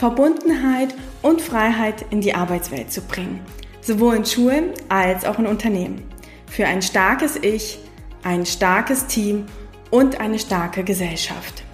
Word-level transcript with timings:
Verbundenheit 0.00 0.94
und 1.20 1.42
Freiheit 1.42 2.06
in 2.08 2.22
die 2.22 2.34
Arbeitswelt 2.34 2.90
zu 2.90 3.02
bringen, 3.02 3.38
sowohl 3.82 4.16
in 4.16 4.24
Schulen 4.24 4.70
als 4.88 5.26
auch 5.26 5.38
in 5.38 5.46
Unternehmen. 5.46 6.00
Für 6.46 6.64
ein 6.64 6.80
starkes 6.80 7.36
Ich, 7.36 7.78
ein 8.22 8.46
starkes 8.46 9.08
Team 9.08 9.44
und 9.90 10.18
eine 10.18 10.38
starke 10.38 10.84
Gesellschaft. 10.84 11.64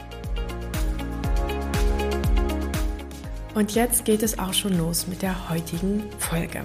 Und 3.55 3.77
jetzt 3.77 4.05
geht 4.05 4.25
es 4.25 4.41
auch 4.41 4.55
schon 4.55 4.77
los 4.77 5.07
mit 5.07 5.23
der 5.23 5.49
heutigen 5.49 6.03
Folge. 6.19 6.63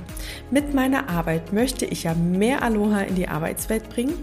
Mit 0.49 0.73
meiner 0.73 1.09
Arbeit 1.09 1.53
möchte 1.53 1.85
ich 1.85 2.03
ja 2.03 2.15
mehr 2.15 2.63
Aloha 2.63 3.01
in 3.01 3.13
die 3.13 3.27
Arbeitswelt 3.27 3.87
bringen 3.87 4.15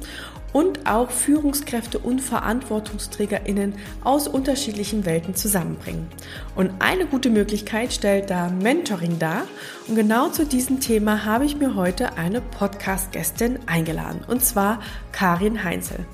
und 0.52 0.86
auch 0.86 1.10
Führungskräfte 1.10 1.98
und 1.98 2.20
Verantwortungsträgerinnen 2.20 3.74
aus 4.02 4.28
unterschiedlichen 4.28 5.04
Welten 5.04 5.34
zusammenbringen. 5.34 6.06
Und 6.54 6.70
eine 6.78 7.06
gute 7.06 7.30
Möglichkeit 7.30 7.92
stellt 7.92 8.30
da 8.30 8.48
Mentoring 8.48 9.18
dar. 9.18 9.44
Und 9.86 9.96
genau 9.96 10.28
zu 10.28 10.46
diesem 10.46 10.80
Thema 10.80 11.24
habe 11.24 11.44
ich 11.44 11.56
mir 11.56 11.74
heute 11.74 12.16
eine 12.16 12.40
Podcast-Gästin 12.40 13.58
eingeladen, 13.66 14.20
und 14.26 14.42
zwar 14.42 14.80
Karin 15.12 15.64
Heinzel. 15.64 16.06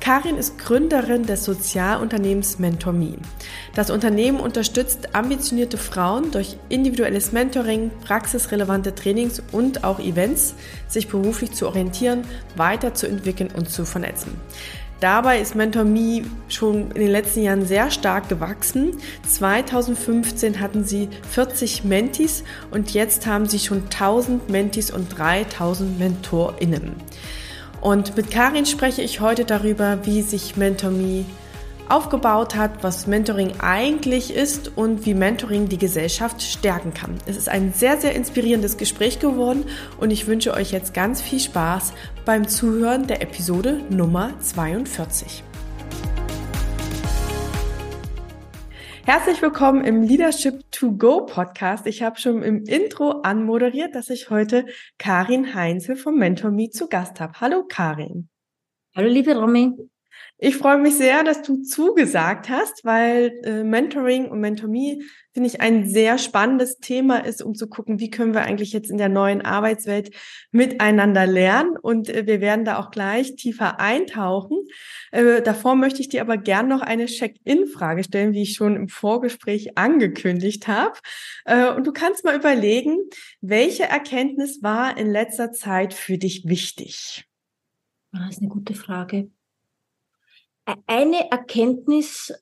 Karin 0.00 0.36
ist 0.36 0.58
Gründerin 0.58 1.26
des 1.26 1.44
Sozialunternehmens 1.44 2.58
MentorMe. 2.58 3.16
Das 3.74 3.90
Unternehmen 3.90 4.38
unterstützt 4.38 5.14
ambitionierte 5.14 5.78
Frauen 5.78 6.30
durch 6.30 6.56
individuelles 6.68 7.32
Mentoring, 7.32 7.90
praxisrelevante 8.04 8.94
Trainings 8.94 9.42
und 9.52 9.84
auch 9.84 9.98
Events, 9.98 10.54
sich 10.86 11.08
beruflich 11.08 11.52
zu 11.52 11.66
orientieren, 11.66 12.22
weiterzuentwickeln 12.56 13.50
und 13.56 13.70
zu 13.70 13.84
vernetzen. 13.84 14.32
Dabei 15.00 15.40
ist 15.40 15.54
MentorMe 15.54 16.22
schon 16.48 16.90
in 16.92 17.00
den 17.00 17.10
letzten 17.10 17.42
Jahren 17.42 17.66
sehr 17.66 17.90
stark 17.90 18.30
gewachsen. 18.30 18.96
2015 19.28 20.58
hatten 20.60 20.84
sie 20.84 21.10
40 21.32 21.84
Mentis 21.84 22.44
und 22.70 22.94
jetzt 22.94 23.26
haben 23.26 23.46
sie 23.46 23.58
schon 23.58 23.82
1000 23.84 24.48
Mentis 24.48 24.90
und 24.90 25.08
3000 25.18 25.98
MentorInnen. 25.98 26.94
Und 27.86 28.16
mit 28.16 28.32
Karin 28.32 28.66
spreche 28.66 29.00
ich 29.00 29.20
heute 29.20 29.44
darüber, 29.44 29.98
wie 30.02 30.20
sich 30.20 30.56
MentorMe 30.56 31.24
aufgebaut 31.88 32.56
hat, 32.56 32.82
was 32.82 33.06
Mentoring 33.06 33.52
eigentlich 33.60 34.34
ist 34.34 34.76
und 34.76 35.06
wie 35.06 35.14
Mentoring 35.14 35.68
die 35.68 35.78
Gesellschaft 35.78 36.42
stärken 36.42 36.92
kann. 36.94 37.16
Es 37.26 37.36
ist 37.36 37.48
ein 37.48 37.72
sehr, 37.72 37.96
sehr 37.96 38.16
inspirierendes 38.16 38.76
Gespräch 38.76 39.20
geworden 39.20 39.66
und 40.00 40.10
ich 40.10 40.26
wünsche 40.26 40.52
euch 40.52 40.72
jetzt 40.72 40.94
ganz 40.94 41.22
viel 41.22 41.38
Spaß 41.38 41.92
beim 42.24 42.48
Zuhören 42.48 43.06
der 43.06 43.22
Episode 43.22 43.78
Nummer 43.88 44.32
42. 44.40 45.44
Herzlich 49.06 49.40
willkommen 49.40 49.84
im 49.84 50.02
Leadership 50.02 50.68
to 50.72 50.90
Go 50.90 51.26
Podcast. 51.26 51.86
Ich 51.86 52.02
habe 52.02 52.18
schon 52.18 52.42
im 52.42 52.64
Intro 52.64 53.20
anmoderiert, 53.22 53.94
dass 53.94 54.10
ich 54.10 54.30
heute 54.30 54.66
Karin 54.98 55.54
Heinzel 55.54 55.94
vom 55.94 56.16
Mentor 56.16 56.50
Me 56.50 56.70
zu 56.70 56.88
Gast 56.88 57.20
habe. 57.20 57.34
Hallo 57.40 57.62
Karin. 57.68 58.28
Hallo 58.96 59.08
liebe 59.08 59.36
Romy. 59.36 59.76
Ich 60.38 60.56
freue 60.56 60.78
mich 60.78 60.96
sehr, 60.96 61.22
dass 61.22 61.42
du 61.42 61.62
zugesagt 61.62 62.48
hast, 62.48 62.84
weil 62.84 63.32
äh, 63.44 63.62
Mentoring 63.62 64.28
und 64.28 64.40
MentorMe 64.40 64.98
finde 65.36 65.50
ich 65.50 65.60
ein 65.60 65.86
sehr 65.86 66.16
spannendes 66.16 66.78
Thema 66.78 67.18
ist, 67.18 67.42
um 67.42 67.54
zu 67.54 67.68
gucken, 67.68 68.00
wie 68.00 68.08
können 68.08 68.32
wir 68.32 68.40
eigentlich 68.40 68.72
jetzt 68.72 68.90
in 68.90 68.96
der 68.96 69.10
neuen 69.10 69.42
Arbeitswelt 69.42 70.16
miteinander 70.50 71.26
lernen. 71.26 71.76
Und 71.76 72.08
äh, 72.08 72.26
wir 72.26 72.40
werden 72.40 72.64
da 72.64 72.78
auch 72.78 72.90
gleich 72.90 73.36
tiefer 73.36 73.78
eintauchen. 73.78 74.56
Äh, 75.12 75.42
davor 75.42 75.74
möchte 75.74 76.00
ich 76.00 76.08
dir 76.08 76.22
aber 76.22 76.38
gern 76.38 76.68
noch 76.68 76.80
eine 76.80 77.04
Check-in-Frage 77.04 78.02
stellen, 78.02 78.32
wie 78.32 78.44
ich 78.44 78.54
schon 78.54 78.76
im 78.76 78.88
Vorgespräch 78.88 79.76
angekündigt 79.76 80.68
habe. 80.68 80.98
Äh, 81.44 81.68
und 81.68 81.86
du 81.86 81.92
kannst 81.92 82.24
mal 82.24 82.34
überlegen, 82.34 82.96
welche 83.42 83.82
Erkenntnis 83.84 84.62
war 84.62 84.96
in 84.96 85.10
letzter 85.10 85.52
Zeit 85.52 85.92
für 85.92 86.16
dich 86.16 86.48
wichtig? 86.48 87.26
Das 88.10 88.30
ist 88.30 88.38
eine 88.40 88.48
gute 88.48 88.72
Frage 88.72 89.28
eine 90.86 91.30
Erkenntnis 91.30 92.32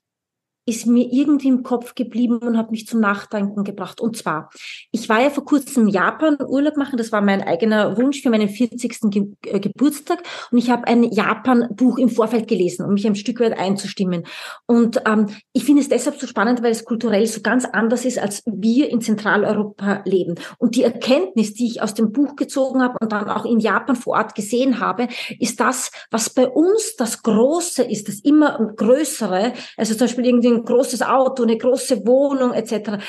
ist 0.67 0.87
mir 0.87 1.07
irgendwie 1.11 1.49
im 1.49 1.63
Kopf 1.63 1.95
geblieben 1.95 2.39
und 2.39 2.57
hat 2.57 2.71
mich 2.71 2.87
zum 2.87 3.01
Nachdenken 3.01 3.65
gebracht. 3.65 4.01
Und 4.01 4.17
zwar, 4.17 4.51
ich 4.91 5.09
war 5.09 5.21
ja 5.21 5.31
vor 5.31 5.45
kurzem 5.45 5.85
in 5.85 5.89
Japan 5.89 6.39
Urlaub 6.47 6.77
machen, 6.77 6.97
das 6.97 7.13
war 7.13 7.21
mein 7.21 7.43
eigener 7.43 7.97
Wunsch 7.99 8.23
für 8.23 8.31
meinen 8.31 8.49
40. 8.49 9.11
Ge 9.11 9.27
äh, 9.47 9.61
Geburtstag 9.61 10.23
und 10.51 10.59
ich 10.59 10.71
habe 10.71 10.87
ein 10.87 11.05
Japan-Buch 11.05 11.99
im 11.99 12.09
Vorfeld 12.09 12.49
gelesen, 12.49 12.85
um 12.85 12.95
mich 12.95 13.07
ein 13.07 13.15
Stück 13.15 13.41
weit 13.41 13.59
einzustimmen. 13.59 14.25
Und 14.67 15.03
ähm, 15.07 15.27
ich 15.53 15.65
finde 15.65 15.83
es 15.83 15.89
deshalb 15.89 16.19
so 16.19 16.27
spannend, 16.27 16.63
weil 16.63 16.73
es 16.73 16.85
kulturell 16.85 17.27
so 17.27 17.41
ganz 17.43 17.65
anders 17.65 18.05
ist, 18.05 18.19
als 18.19 18.43
wir 18.47 18.89
in 18.89 19.01
Zentraleuropa 19.01 20.03
leben. 20.05 20.37
Und 20.59 20.77
die 20.77 20.83
Erkenntnis, 20.83 21.55
die 21.55 21.67
ich 21.67 21.83
aus 21.83 21.95
dem 21.95 22.13
Buch 22.13 22.37
gezogen 22.37 22.83
habe 22.83 22.97
und 23.01 23.13
dann 23.13 23.29
auch 23.29 23.45
in 23.45 23.61
Japan 23.61 23.97
vor 23.97 24.15
Ort 24.15 24.35
gesehen 24.35 24.81
habe, 24.81 25.09
ist 25.39 25.61
das, 25.61 25.91
was 26.11 26.31
bei 26.31 26.49
uns 26.49 26.97
das 26.97 27.23
Große 27.23 27.83
ist, 27.83 28.09
das 28.09 28.21
immer 28.21 28.73
Größere, 28.77 29.53
also 29.77 29.95
zum 29.95 30.07
Beispiel 30.07 30.27
irgendwie 30.27 30.54
ein 30.55 30.65
großes 30.65 31.03
Auto, 31.03 31.43
eine 31.43 31.59
große 31.59 32.07
Wohnung 32.07 32.53
etc., 32.53 33.03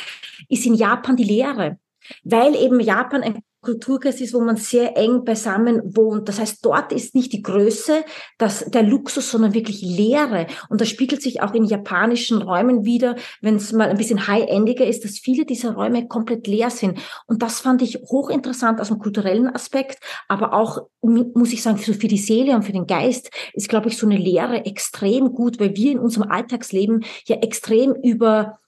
ist 0.49 0.65
in 0.65 0.75
Japan 0.75 1.15
die 1.15 1.23
Lehre. 1.23 1.77
Weil 2.23 2.55
eben 2.55 2.79
Japan 2.79 3.23
ein 3.23 3.41
Kulturkreis 3.65 4.21
ist, 4.21 4.33
wo 4.33 4.39
man 4.39 4.55
sehr 4.55 4.95
eng 4.95 5.25
beisammen 5.25 5.81
wohnt. 5.95 6.29
Das 6.29 6.39
heißt, 6.39 6.65
dort 6.65 6.93
ist 6.93 7.15
nicht 7.15 7.33
die 7.33 7.41
Größe, 7.41 8.05
das, 8.37 8.65
der 8.65 8.83
Luxus, 8.83 9.29
sondern 9.29 9.53
wirklich 9.53 9.81
Leere. 9.81 10.47
Und 10.69 10.79
das 10.79 10.87
spiegelt 10.87 11.21
sich 11.21 11.41
auch 11.41 11.53
in 11.53 11.65
japanischen 11.65 12.41
Räumen 12.41 12.85
wieder, 12.85 13.15
wenn 13.41 13.55
es 13.55 13.73
mal 13.73 13.89
ein 13.89 13.97
bisschen 13.97 14.27
high-endiger 14.27 14.85
ist, 14.85 15.03
dass 15.03 15.19
viele 15.19 15.45
dieser 15.45 15.73
Räume 15.73 16.07
komplett 16.07 16.47
leer 16.47 16.69
sind. 16.69 16.99
Und 17.27 17.41
das 17.41 17.59
fand 17.59 17.81
ich 17.81 17.97
hochinteressant 18.09 18.79
aus 18.79 18.87
dem 18.87 18.99
kulturellen 18.99 19.53
Aspekt, 19.53 19.99
aber 20.27 20.53
auch, 20.53 20.87
muss 21.01 21.51
ich 21.51 21.61
sagen, 21.61 21.77
für, 21.77 21.93
für 21.93 22.07
die 22.07 22.17
Seele 22.17 22.55
und 22.55 22.63
für 22.63 22.71
den 22.71 22.87
Geist 22.87 23.31
ist, 23.53 23.69
glaube 23.69 23.89
ich, 23.89 23.97
so 23.97 24.05
eine 24.05 24.17
Leere 24.17 24.65
extrem 24.65 25.33
gut, 25.33 25.59
weil 25.59 25.75
wir 25.75 25.91
in 25.91 25.99
unserem 25.99 26.29
Alltagsleben 26.29 27.03
ja 27.25 27.37
extrem 27.37 27.93
über 27.93 28.59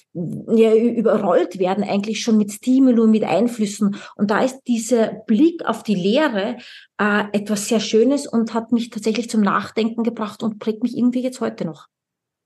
ja, 0.47 0.73
überrollt 0.73 1.59
werden 1.59 1.83
eigentlich 1.83 2.22
schon 2.22 2.38
mit 2.38 2.51
Stimuli, 2.51 3.07
mit 3.07 3.23
Einflüssen. 3.23 3.97
Und 4.16 4.31
da 4.31 4.44
ist 4.44 4.61
dieser 4.67 5.13
Blick 5.28 5.66
auf 5.66 5.83
die 5.83 5.95
Lehre 5.95 6.57
äh, 6.97 7.23
etwas 7.33 7.67
sehr 7.67 7.79
Schönes 7.79 8.25
und 8.25 8.53
hat 8.53 8.72
mich 8.72 8.89
tatsächlich 8.89 9.29
zum 9.29 9.41
Nachdenken 9.41 10.03
gebracht 10.03 10.41
und 10.41 10.59
prägt 10.59 10.81
mich 10.81 10.97
irgendwie 10.97 11.22
jetzt 11.22 11.41
heute 11.41 11.66
noch. 11.66 11.88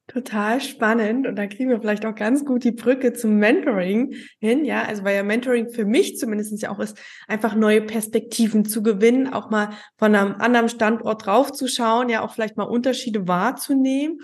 Total 0.08 0.60
spannend 0.60 1.26
und 1.26 1.38
da 1.38 1.48
kriegen 1.48 1.70
wir 1.70 1.80
vielleicht 1.80 2.06
auch 2.06 2.16
ganz 2.16 2.44
gut 2.44 2.66
die 2.66 2.74
Brücke 2.74 3.14
zum 3.14 3.38
Mentoring 3.38 4.14
hin, 4.40 4.66
ja, 4.66 4.84
also 4.84 5.06
weil 5.06 5.16
ja 5.16 5.24
Mentoring 5.24 5.70
für 5.70 5.86
mich 5.86 6.18
zumindest 6.18 6.62
ja 6.62 6.70
auch 6.70 6.80
ist, 6.80 6.98
einfach 7.30 7.56
neue 7.56 7.82
Perspektiven 7.82 8.66
zu 8.66 8.84
gewinnen, 8.84 9.32
auch 9.32 9.50
mal 9.50 9.70
von 9.98 10.14
einem 10.14 10.36
anderen 10.40 10.68
Standort 10.68 11.26
draufzuschauen, 11.26 12.10
ja, 12.10 12.24
auch 12.24 12.34
vielleicht 12.34 12.58
mal 12.58 12.66
Unterschiede 12.66 13.30
wahrzunehmen 13.30 14.20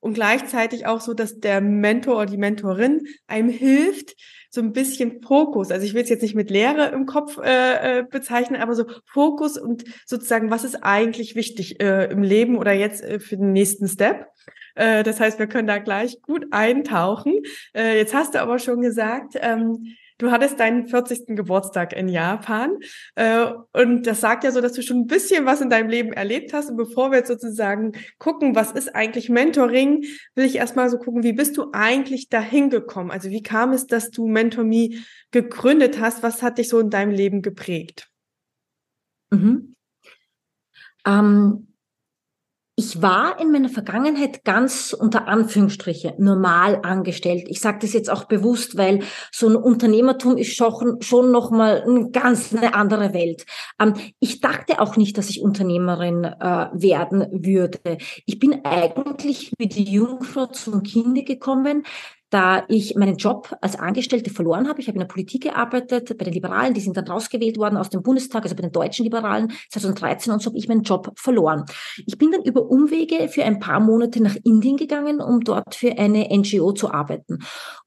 und 0.00 0.14
gleichzeitig 0.14 0.86
auch 0.86 1.00
so, 1.00 1.14
dass 1.14 1.40
der 1.40 1.60
Mentor 1.60 2.16
oder 2.16 2.26
die 2.26 2.36
Mentorin 2.36 3.02
einem 3.26 3.48
hilft, 3.48 4.14
so 4.50 4.60
ein 4.60 4.72
bisschen 4.72 5.22
Fokus. 5.22 5.70
Also 5.70 5.84
ich 5.84 5.94
will 5.94 6.02
es 6.02 6.08
jetzt 6.08 6.22
nicht 6.22 6.34
mit 6.34 6.50
Lehre 6.50 6.86
im 6.88 7.06
Kopf 7.06 7.38
äh, 7.38 7.98
äh, 7.98 8.04
bezeichnen, 8.04 8.60
aber 8.60 8.74
so 8.74 8.84
Fokus 9.06 9.58
und 9.58 9.84
sozusagen, 10.06 10.50
was 10.50 10.64
ist 10.64 10.76
eigentlich 10.82 11.34
wichtig 11.34 11.80
äh, 11.82 12.10
im 12.10 12.22
Leben 12.22 12.56
oder 12.56 12.72
jetzt 12.72 13.02
äh, 13.02 13.20
für 13.20 13.36
den 13.36 13.52
nächsten 13.52 13.88
Step. 13.88 14.26
Äh, 14.74 15.02
das 15.02 15.20
heißt, 15.20 15.38
wir 15.38 15.48
können 15.48 15.68
da 15.68 15.78
gleich 15.78 16.22
gut 16.22 16.46
eintauchen. 16.50 17.42
Äh, 17.74 17.98
jetzt 17.98 18.14
hast 18.14 18.34
du 18.34 18.40
aber 18.40 18.58
schon 18.58 18.80
gesagt, 18.80 19.34
ähm, 19.36 19.96
Du 20.18 20.32
hattest 20.32 20.58
deinen 20.58 20.88
40. 20.88 21.36
Geburtstag 21.36 21.92
in 21.92 22.08
Japan 22.08 22.76
äh, 23.14 23.46
und 23.72 24.06
das 24.06 24.20
sagt 24.20 24.42
ja 24.42 24.50
so, 24.50 24.60
dass 24.60 24.72
du 24.72 24.82
schon 24.82 24.98
ein 24.98 25.06
bisschen 25.06 25.46
was 25.46 25.60
in 25.60 25.70
deinem 25.70 25.88
Leben 25.88 26.12
erlebt 26.12 26.52
hast. 26.52 26.70
Und 26.70 26.76
bevor 26.76 27.10
wir 27.10 27.18
jetzt 27.18 27.28
sozusagen 27.28 27.92
gucken, 28.18 28.56
was 28.56 28.72
ist 28.72 28.94
eigentlich 28.94 29.28
Mentoring, 29.28 30.04
will 30.34 30.44
ich 30.44 30.56
erstmal 30.56 30.90
so 30.90 30.98
gucken, 30.98 31.22
wie 31.22 31.32
bist 31.32 31.56
du 31.56 31.70
eigentlich 31.72 32.28
dahin 32.28 32.68
gekommen? 32.68 33.12
Also 33.12 33.30
wie 33.30 33.42
kam 33.42 33.72
es, 33.72 33.86
dass 33.86 34.10
du 34.10 34.26
MentorMe 34.26 34.90
gegründet 35.30 36.00
hast? 36.00 36.24
Was 36.24 36.42
hat 36.42 36.58
dich 36.58 36.68
so 36.68 36.80
in 36.80 36.90
deinem 36.90 37.12
Leben 37.12 37.40
geprägt? 37.40 38.08
Mhm. 39.30 39.76
Ähm, 41.06 41.67
ich 42.78 43.02
war 43.02 43.40
in 43.40 43.50
meiner 43.50 43.70
Vergangenheit 43.70 44.44
ganz 44.44 44.92
unter 44.92 45.26
Anführungsstriche 45.26 46.14
normal 46.16 46.78
angestellt. 46.84 47.46
Ich 47.48 47.58
sage 47.58 47.80
das 47.80 47.92
jetzt 47.92 48.08
auch 48.08 48.26
bewusst, 48.26 48.78
weil 48.78 49.00
so 49.32 49.48
ein 49.48 49.56
Unternehmertum 49.56 50.36
ist 50.36 50.54
schon, 50.54 51.02
schon 51.02 51.32
nochmal 51.32 51.82
eine 51.82 52.12
ganz 52.12 52.54
eine 52.54 52.74
andere 52.74 53.12
Welt. 53.14 53.46
Ähm, 53.80 53.94
ich 54.20 54.40
dachte 54.40 54.80
auch 54.80 54.96
nicht, 54.96 55.18
dass 55.18 55.28
ich 55.28 55.42
Unternehmerin 55.42 56.22
äh, 56.22 56.68
werden 56.72 57.26
würde. 57.32 57.98
Ich 58.26 58.38
bin 58.38 58.64
eigentlich 58.64 59.52
wie 59.58 59.66
die 59.66 59.90
Jungfrau 59.90 60.46
zum 60.46 60.84
Kinde 60.84 61.24
gekommen, 61.24 61.82
da 62.30 62.64
ich 62.68 62.94
meinen 62.94 63.16
Job 63.16 63.56
als 63.60 63.78
Angestellte 63.78 64.30
verloren 64.30 64.68
habe. 64.68 64.80
Ich 64.80 64.88
habe 64.88 64.96
in 64.96 65.00
der 65.00 65.06
Politik 65.06 65.44
gearbeitet, 65.44 66.16
bei 66.18 66.24
den 66.24 66.34
Liberalen, 66.34 66.74
die 66.74 66.80
sind 66.80 66.96
dann 66.96 67.08
rausgewählt 67.08 67.56
worden 67.58 67.76
aus 67.76 67.90
dem 67.90 68.02
Bundestag, 68.02 68.42
also 68.42 68.54
bei 68.54 68.62
den 68.62 68.72
deutschen 68.72 69.04
Liberalen 69.04 69.52
2013 69.70 70.32
und 70.32 70.42
so 70.42 70.50
habe 70.50 70.58
ich 70.58 70.68
meinen 70.68 70.82
Job 70.82 71.12
verloren. 71.16 71.64
Ich 72.06 72.18
bin 72.18 72.30
dann 72.30 72.42
über 72.42 72.68
Umwege 72.68 73.28
für 73.28 73.44
ein 73.44 73.58
paar 73.58 73.80
Monate 73.80 74.22
nach 74.22 74.36
Indien 74.44 74.76
gegangen, 74.76 75.20
um 75.20 75.40
dort 75.40 75.74
für 75.74 75.98
eine 75.98 76.28
NGO 76.30 76.72
zu 76.72 76.90
arbeiten. 76.90 77.38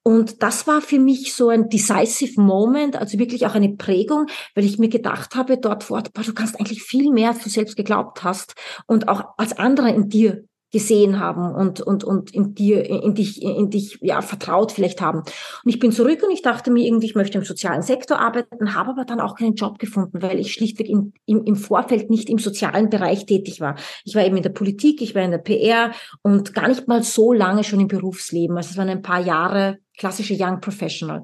Und 0.03 0.41
das 0.41 0.65
war 0.65 0.81
für 0.81 0.99
mich 0.99 1.33
so 1.35 1.49
ein 1.49 1.69
decisive 1.69 2.41
Moment, 2.41 2.95
also 2.95 3.19
wirklich 3.19 3.45
auch 3.45 3.55
eine 3.55 3.75
Prägung, 3.75 4.27
weil 4.55 4.65
ich 4.65 4.79
mir 4.79 4.89
gedacht 4.89 5.35
habe 5.35 5.57
dort 5.57 5.83
vor 5.83 5.97
Ort, 5.97 6.13
boah, 6.13 6.23
du 6.23 6.33
kannst 6.33 6.59
eigentlich 6.59 6.81
viel 6.81 7.11
mehr, 7.11 7.29
als 7.29 7.43
du 7.43 7.49
selbst 7.49 7.75
geglaubt 7.75 8.23
hast 8.23 8.55
und 8.88 9.07
auch 9.07 9.25
als 9.38 9.57
andere 9.57 9.89
in 9.91 10.09
dir 10.09 10.45
gesehen 10.71 11.19
haben 11.19 11.53
und, 11.53 11.81
und, 11.81 12.03
und 12.03 12.33
in 12.33 12.56
dir, 12.56 12.89
in 12.89 13.13
dich, 13.13 13.41
in 13.41 13.69
dich, 13.69 13.97
ja, 14.01 14.21
vertraut 14.21 14.71
vielleicht 14.71 15.01
haben. 15.01 15.19
Und 15.19 15.29
ich 15.65 15.79
bin 15.79 15.91
zurück 15.91 16.23
und 16.23 16.31
ich 16.31 16.41
dachte 16.41 16.71
mir 16.71 16.85
irgendwie, 16.85 17.07
ich 17.07 17.15
möchte 17.15 17.38
im 17.38 17.44
sozialen 17.44 17.81
Sektor 17.81 18.19
arbeiten, 18.19 18.73
habe 18.73 18.91
aber 18.91 19.06
dann 19.06 19.19
auch 19.19 19.35
keinen 19.35 19.56
Job 19.56 19.79
gefunden, 19.79 20.21
weil 20.21 20.39
ich 20.39 20.53
schlichtweg 20.53 20.88
in, 20.88 21.13
im, 21.25 21.44
im 21.44 21.56
Vorfeld 21.56 22.09
nicht 22.09 22.29
im 22.29 22.39
sozialen 22.39 22.89
Bereich 22.89 23.25
tätig 23.25 23.59
war. 23.59 23.75
Ich 24.06 24.15
war 24.15 24.25
eben 24.25 24.38
in 24.38 24.44
der 24.44 24.50
Politik, 24.50 25.01
ich 25.01 25.13
war 25.13 25.23
in 25.23 25.31
der 25.31 25.39
PR 25.39 25.91
und 26.21 26.53
gar 26.53 26.68
nicht 26.68 26.88
mal 26.88 27.03
so 27.03 27.33
lange 27.33 27.63
schon 27.63 27.79
im 27.79 27.88
Berufsleben. 27.88 28.56
Also 28.56 28.71
es 28.71 28.77
waren 28.77 28.89
ein 28.89 29.01
paar 29.01 29.21
Jahre 29.21 29.79
klassische 30.01 30.36
Young 30.36 30.59
Professional. 30.62 31.21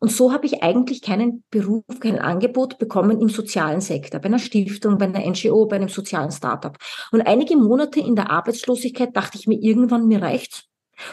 Und 0.00 0.12
so 0.12 0.32
habe 0.32 0.44
ich 0.44 0.62
eigentlich 0.62 1.00
keinen 1.00 1.44
Beruf, 1.50 1.84
kein 1.98 2.18
Angebot 2.18 2.78
bekommen 2.78 3.22
im 3.22 3.30
sozialen 3.30 3.80
Sektor, 3.80 4.20
bei 4.20 4.26
einer 4.26 4.38
Stiftung, 4.38 4.98
bei 4.98 5.06
einer 5.06 5.26
NGO, 5.26 5.64
bei 5.64 5.76
einem 5.76 5.88
sozialen 5.88 6.30
Startup. 6.30 6.76
Und 7.10 7.22
einige 7.22 7.56
Monate 7.56 8.00
in 8.00 8.16
der 8.16 8.30
Arbeitslosigkeit 8.30 9.16
dachte 9.16 9.38
ich 9.38 9.46
mir 9.46 9.58
irgendwann, 9.58 10.08
mir 10.08 10.20
reicht's. 10.20 10.64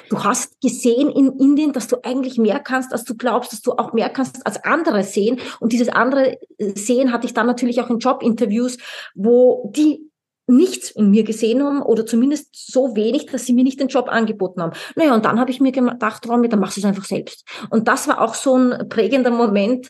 Du 0.10 0.26
hast 0.26 0.60
gesehen 0.60 1.10
in 1.10 1.40
Indien, 1.40 1.72
dass 1.72 1.88
du 1.88 1.98
eigentlich 2.04 2.38
mehr 2.38 2.60
kannst, 2.60 2.92
als 2.92 3.06
du 3.06 3.16
glaubst, 3.16 3.54
dass 3.54 3.62
du 3.62 3.72
auch 3.74 3.94
mehr 3.94 4.10
kannst 4.10 4.46
als 4.46 4.62
andere 4.66 5.04
sehen. 5.04 5.40
Und 5.62 5.72
dieses 5.72 5.88
andere 5.88 6.38
Sehen 6.60 7.14
hatte 7.14 7.28
ich 7.28 7.34
dann 7.34 7.48
natürlich 7.48 7.80
auch 7.82 7.90
in 7.90 8.00
Jobinterviews, 8.00 8.78
wo 9.14 9.72
die 9.74 10.12
nichts 10.48 10.92
in 10.92 11.10
mir 11.10 11.24
gesehen 11.24 11.64
haben 11.64 11.82
oder 11.82 12.06
zumindest 12.06 12.50
so 12.72 12.96
wenig, 12.96 13.28
dass 13.28 13.46
sie 13.46 13.54
mir 13.54 13.64
nicht 13.64 13.80
den 13.80 13.88
Job 13.88 14.10
angeboten 14.10 14.62
haben. 14.62 14.74
Naja, 14.96 15.14
und 15.16 15.26
dann 15.26 15.40
habe 15.40 15.52
ich 15.52 15.60
mir 15.60 15.72
gedacht, 15.72 16.28
Romy, 16.28 16.50
dann 16.50 16.60
machst 16.60 16.78
du 16.78 16.82
es 16.82 16.86
einfach 16.86 17.06
selbst. 17.06 17.46
Und 17.70 17.88
das 17.88 18.08
war 18.08 18.22
auch 18.22 18.36
so 18.36 18.56
ein 18.56 18.90
prägender 18.90 19.32
Moment, 19.32 19.90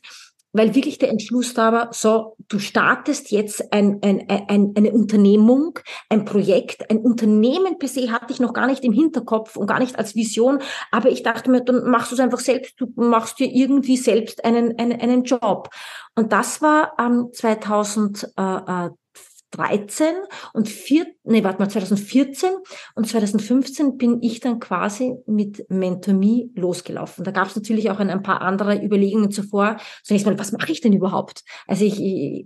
weil 0.56 0.74
wirklich 0.74 0.98
der 1.00 1.10
Entschluss 1.10 1.54
da 1.54 1.74
war, 1.74 1.90
so, 1.92 2.38
du 2.48 2.60
startest 2.60 3.30
jetzt 3.32 3.74
ein, 3.74 4.00
ein, 4.02 4.26
ein, 4.30 4.72
eine 4.74 4.92
Unternehmung, 4.94 5.78
ein 6.08 6.24
Projekt, 6.24 6.90
ein 6.90 7.00
Unternehmen 7.00 7.78
per 7.78 7.90
se 7.90 8.10
hatte 8.10 8.32
ich 8.32 8.40
noch 8.40 8.54
gar 8.54 8.66
nicht 8.66 8.86
im 8.86 8.94
Hinterkopf 8.94 9.58
und 9.58 9.68
gar 9.68 9.80
nicht 9.80 10.00
als 10.00 10.16
Vision, 10.16 10.60
aber 10.92 11.10
ich 11.10 11.24
dachte 11.24 11.52
mir, 11.52 11.62
dann 11.62 11.90
machst 11.90 12.12
du 12.12 12.16
es 12.16 12.22
einfach 12.22 12.40
selbst, 12.40 12.80
du 12.80 12.88
machst 12.96 13.40
dir 13.40 13.54
irgendwie 13.54 13.98
selbst 13.98 14.46
einen, 14.46 14.80
einen, 14.80 15.02
einen 15.02 15.24
Job. 15.26 15.68
Und 16.16 16.32
das 16.32 16.62
war 16.62 16.94
ähm, 16.98 17.32
2000, 17.34 18.32
äh, 18.38 18.90
2013 19.56 20.08
und 20.54 20.70
vier, 20.70 21.08
nee, 21.24 21.44
warte 21.44 21.60
mal, 21.60 21.70
2014 21.70 22.50
und 22.96 23.08
2015 23.08 23.98
bin 23.98 24.22
ich 24.22 24.40
dann 24.40 24.60
quasi 24.60 25.16
mit 25.26 25.66
MentorMe 25.70 26.50
losgelaufen. 26.56 27.24
Da 27.24 27.32
gab 27.32 27.48
es 27.48 27.56
natürlich 27.56 27.90
auch 27.90 28.00
ein, 28.00 28.10
ein, 28.10 28.24
paar 28.24 28.42
andere 28.42 28.84
Überlegungen 28.84 29.32
zuvor. 29.32 29.78
Zunächst 30.04 30.26
mal, 30.26 30.38
was 30.40 30.52
mache 30.52 30.72
ich 30.72 30.82
denn 30.82 30.94
überhaupt? 30.94 31.44
Also 31.68 31.86
ich, 31.86 32.02
ich 32.02 32.46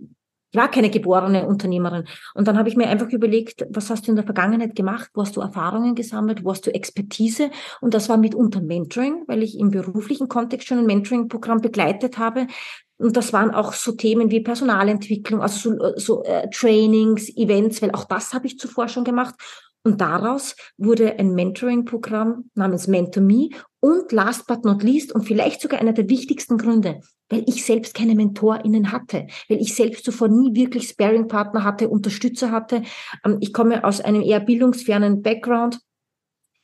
ich 0.51 0.57
war 0.57 0.69
keine 0.71 0.89
geborene 0.89 1.45
Unternehmerin. 1.45 2.05
Und 2.33 2.47
dann 2.47 2.57
habe 2.57 2.69
ich 2.69 2.75
mir 2.75 2.87
einfach 2.87 3.09
überlegt, 3.09 3.65
was 3.69 3.89
hast 3.89 4.07
du 4.07 4.11
in 4.11 4.15
der 4.15 4.25
Vergangenheit 4.25 4.75
gemacht? 4.75 5.11
Wo 5.13 5.21
hast 5.21 5.35
du 5.35 5.41
Erfahrungen 5.41 5.95
gesammelt? 5.95 6.43
Wo 6.43 6.51
hast 6.51 6.65
du 6.65 6.73
Expertise? 6.73 7.51
Und 7.81 7.93
das 7.93 8.09
war 8.09 8.17
mitunter 8.17 8.61
Mentoring, 8.61 9.23
weil 9.27 9.43
ich 9.43 9.59
im 9.59 9.69
beruflichen 9.69 10.27
Kontext 10.27 10.67
schon 10.67 10.79
ein 10.79 10.85
Mentoring-Programm 10.85 11.61
begleitet 11.61 12.17
habe. 12.17 12.47
Und 12.97 13.15
das 13.15 13.31
waren 13.31 13.51
auch 13.51 13.73
so 13.73 13.93
Themen 13.93 14.29
wie 14.29 14.41
Personalentwicklung, 14.41 15.41
also 15.41 15.71
so, 15.71 15.93
so 15.95 16.23
äh, 16.23 16.49
Trainings, 16.49 17.29
Events, 17.37 17.81
weil 17.81 17.91
auch 17.91 18.03
das 18.03 18.33
habe 18.33 18.47
ich 18.47 18.59
zuvor 18.59 18.89
schon 18.89 19.05
gemacht. 19.05 19.35
Und 19.83 20.01
daraus 20.01 20.55
wurde 20.77 21.17
ein 21.19 21.33
Mentoring-Programm 21.33 22.49
namens 22.53 22.87
MentorMe 22.87 23.49
und 23.79 24.11
last 24.11 24.45
but 24.47 24.65
not 24.65 24.83
least 24.83 25.13
und 25.13 25.23
vielleicht 25.23 25.61
sogar 25.61 25.79
einer 25.79 25.93
der 25.93 26.09
wichtigsten 26.09 26.57
Gründe, 26.57 26.99
weil 27.29 27.43
ich 27.47 27.63
selbst 27.63 27.93
keine 27.93 28.13
MentorInnen 28.15 28.91
hatte, 28.91 29.27
weil 29.47 29.61
ich 29.61 29.75
selbst 29.75 30.03
zuvor 30.03 30.27
nie 30.27 30.53
wirklich 30.53 30.89
Sparing-Partner 30.89 31.63
hatte, 31.63 31.87
Unterstützer 31.87 32.51
hatte. 32.51 32.83
Ähm, 33.25 33.37
ich 33.39 33.53
komme 33.53 33.83
aus 33.83 34.01
einem 34.01 34.21
eher 34.21 34.41
bildungsfernen 34.41 35.21
Background 35.21 35.79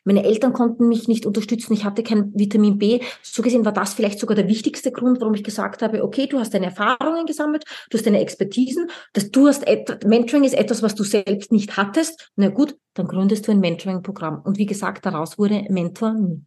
meine 0.06 0.24
Eltern 0.24 0.54
konnten 0.54 0.88
mich 0.88 1.07
nicht 1.07 1.25
unterstützen. 1.25 1.74
Ich 1.74 1.84
hatte 1.84 2.04
kein 2.04 2.31
Vitamin 2.34 2.78
B. 2.78 3.02
So 3.22 3.42
gesehen 3.42 3.66
war 3.66 3.74
das 3.74 3.94
vielleicht 3.94 4.19
sogar 4.19 4.36
der 4.36 4.48
wichtigste 4.48 4.92
Grund, 4.92 5.19
warum 5.19 5.34
ich 5.34 5.44
gesagt 5.44 5.81
habe, 5.81 6.04
okay, 6.04 6.28
du 6.28 6.40
hast 6.40 6.54
deine 6.54 6.68
Erfahrungen 6.68 7.25
gesammelt, 7.25 7.66
du 7.90 7.98
hast 7.98 8.06
deine 8.06 8.22
Expertisen, 8.22 8.88
dass 9.13 9.31
du 9.31 9.48
hast, 9.48 9.66
Mentoring 10.06 10.44
ist 10.44 10.54
etwas, 10.54 10.84
was 10.84 10.96
du 10.96 11.04
selbst 11.04 11.52
nicht 11.52 11.75
hattest. 11.75 12.31
Na 12.36 12.50
gut, 12.50 12.78
dann 12.94 13.07
gründest 13.07 13.48
du 13.48 13.52
ein 13.52 13.60
Mentoring-Programm. 13.60 14.42
Und 14.44 14.57
wie 14.57 14.66
gesagt, 14.66 15.06
daraus 15.06 15.38
wurde 15.38 15.66
Mentor 15.69 16.13
Me. 16.13 16.42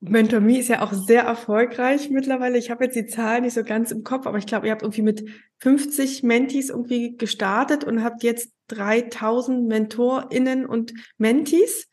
Mentor 0.00 0.40
Me 0.40 0.58
ist 0.58 0.68
ja 0.68 0.82
auch 0.82 0.92
sehr 0.92 1.22
erfolgreich 1.22 2.10
mittlerweile. 2.10 2.58
Ich 2.58 2.70
habe 2.70 2.84
jetzt 2.84 2.96
die 2.96 3.06
Zahlen 3.06 3.44
nicht 3.44 3.54
so 3.54 3.64
ganz 3.64 3.90
im 3.90 4.02
Kopf, 4.02 4.26
aber 4.26 4.38
ich 4.38 4.46
glaube, 4.46 4.66
ihr 4.66 4.72
habt 4.72 4.82
irgendwie 4.82 5.02
mit 5.02 5.24
50 5.60 6.22
Mentees 6.22 6.68
irgendwie 6.68 7.16
gestartet 7.16 7.84
und 7.84 8.04
habt 8.04 8.22
jetzt 8.22 8.52
3000 8.68 9.66
MentorInnen 9.66 10.66
und 10.66 10.92
Mentees. 11.16 11.88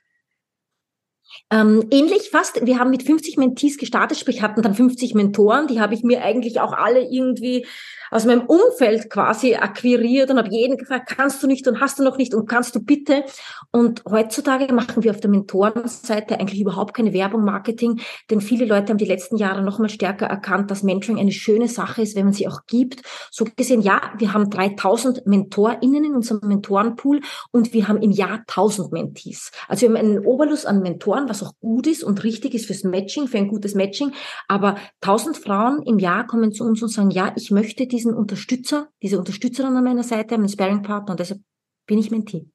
Ähm, 1.52 1.88
ähnlich 1.92 2.30
fast. 2.32 2.66
Wir 2.66 2.80
haben 2.80 2.90
mit 2.90 3.04
50 3.04 3.38
Mentees 3.38 3.78
gestartet, 3.78 4.18
sprich 4.18 4.42
hatten 4.42 4.62
dann 4.62 4.74
50 4.74 5.14
Mentoren. 5.14 5.68
Die 5.68 5.80
habe 5.80 5.94
ich 5.94 6.04
mir 6.04 6.24
eigentlich 6.24 6.60
auch 6.60 6.74
alle 6.74 7.02
irgendwie 7.02 7.66
aus 8.14 8.26
meinem 8.26 8.46
Umfeld 8.46 9.10
quasi 9.10 9.56
akquiriert 9.56 10.30
und 10.30 10.38
habe 10.38 10.50
jeden 10.52 10.78
gefragt, 10.78 11.12
kannst 11.16 11.42
du 11.42 11.48
nicht 11.48 11.68
und 11.68 11.82
hast 11.82 11.98
du 11.98 12.04
noch 12.04 12.18
nicht 12.18 12.36
und 12.36 12.48
kannst 12.48 12.76
du 12.76 12.80
bitte? 12.80 13.24
Und 13.72 14.04
heutzutage 14.08 14.72
machen 14.72 15.04
wir 15.04 15.12
auf 15.12 15.20
der 15.20 15.32
Mentorenseite 15.32 16.40
eigentlich 16.40 16.62
überhaupt 16.62 16.94
keine 16.94 17.12
Werbung, 17.14 17.44
Marketing, 17.44 18.02
denn 18.30 18.40
viele 18.40 18.66
Leute 18.66 18.92
haben 18.92 19.00
die 19.00 19.06
letzten 19.06 19.38
Jahre 19.38 19.64
noch 19.64 19.80
mal 19.80 19.90
stärker 19.90 20.28
erkannt, 20.28 20.70
dass 20.70 20.84
Mentoring 20.84 21.20
eine 21.20 21.32
schöne 21.32 21.68
Sache 21.68 22.04
ist, 22.04 22.16
wenn 22.16 22.26
man 22.26 22.34
sie 22.34 22.48
auch 22.48 22.66
gibt. 22.68 23.02
So 23.32 23.46
gesehen, 23.56 23.82
ja, 23.82 24.14
wir 24.18 24.34
haben 24.34 24.50
3000 24.50 25.26
MentorInnen 25.26 26.06
in 26.06 26.16
unserem 26.16 26.48
Mentorenpool 26.48 27.22
und 27.52 27.74
wir 27.74 27.88
haben 27.88 28.02
im 28.02 28.12
Jahr 28.12 28.44
1000 28.48 28.92
Mentees. 28.92 29.52
Also 29.68 29.82
wir 29.82 29.90
haben 29.90 29.98
einen 29.98 30.20
Oberlust 30.20 30.68
an 30.68 30.82
Mentoren, 30.82 31.30
was 31.30 31.42
auch 31.42 31.54
gut 31.60 31.88
ist 31.88 32.04
und 32.04 32.24
richtig 32.24 32.54
ist 32.54 32.68
fürs 32.68 32.84
Matching, 32.84 33.28
für 33.28 33.40
ein 33.40 33.48
gutes 33.48 33.74
Matching. 33.74 34.12
Aber 34.48 34.76
1000 35.02 35.38
Frauen 35.38 35.82
im 35.84 35.98
Jahr 35.98 36.28
kommen 36.28 36.52
zu 36.52 36.64
uns 36.64 36.82
und 36.84 36.90
sagen, 36.90 37.10
ja, 37.10 37.34
ich 37.36 37.50
möchte 37.50 37.88
diese 37.88 38.03
diesen 38.04 38.16
Unterstützer, 38.16 38.90
diese 39.02 39.18
Unterstützerin 39.18 39.76
an 39.76 39.84
meiner 39.84 40.04
Seite, 40.04 40.36
einen 40.36 40.50
Sparringpartner 40.50 41.12
und 41.12 41.20
deshalb 41.20 41.40
bin 41.88 41.98
ich 41.98 42.12
Mentee. 42.12 42.46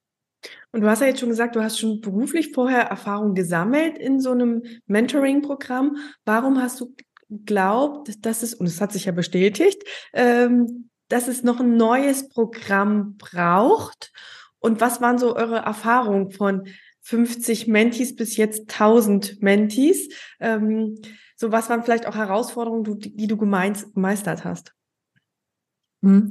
Und 0.72 0.82
du 0.82 0.88
hast 0.88 1.00
ja 1.00 1.06
jetzt 1.06 1.20
schon 1.20 1.30
gesagt, 1.30 1.56
du 1.56 1.62
hast 1.62 1.78
schon 1.78 2.00
beruflich 2.00 2.52
vorher 2.52 2.82
Erfahrung 2.82 3.34
gesammelt 3.34 3.98
in 3.98 4.20
so 4.20 4.30
einem 4.30 4.62
Mentoring-Programm. 4.86 5.96
Warum 6.24 6.60
hast 6.60 6.80
du 6.80 6.94
glaubt, 7.44 8.24
dass 8.24 8.42
es, 8.42 8.54
und 8.54 8.66
es 8.66 8.80
hat 8.80 8.92
sich 8.92 9.06
ja 9.06 9.12
bestätigt, 9.12 9.82
ähm, 10.12 10.90
dass 11.08 11.28
es 11.28 11.42
noch 11.42 11.60
ein 11.60 11.76
neues 11.76 12.28
Programm 12.28 13.16
braucht? 13.16 14.12
Und 14.58 14.80
was 14.80 15.00
waren 15.00 15.18
so 15.18 15.34
eure 15.34 15.56
Erfahrungen 15.56 16.30
von 16.30 16.68
50 17.00 17.66
Mentees 17.66 18.14
bis 18.14 18.36
jetzt 18.36 18.70
1000 18.70 19.42
Mentees? 19.42 20.08
Ähm, 20.40 21.00
so 21.36 21.50
was 21.50 21.70
waren 21.70 21.82
vielleicht 21.82 22.06
auch 22.06 22.16
Herausforderungen, 22.16 22.84
die 23.00 23.26
du 23.26 23.36
gemeistert 23.36 24.44
hast? 24.44 24.74
Mhm. 26.02 26.30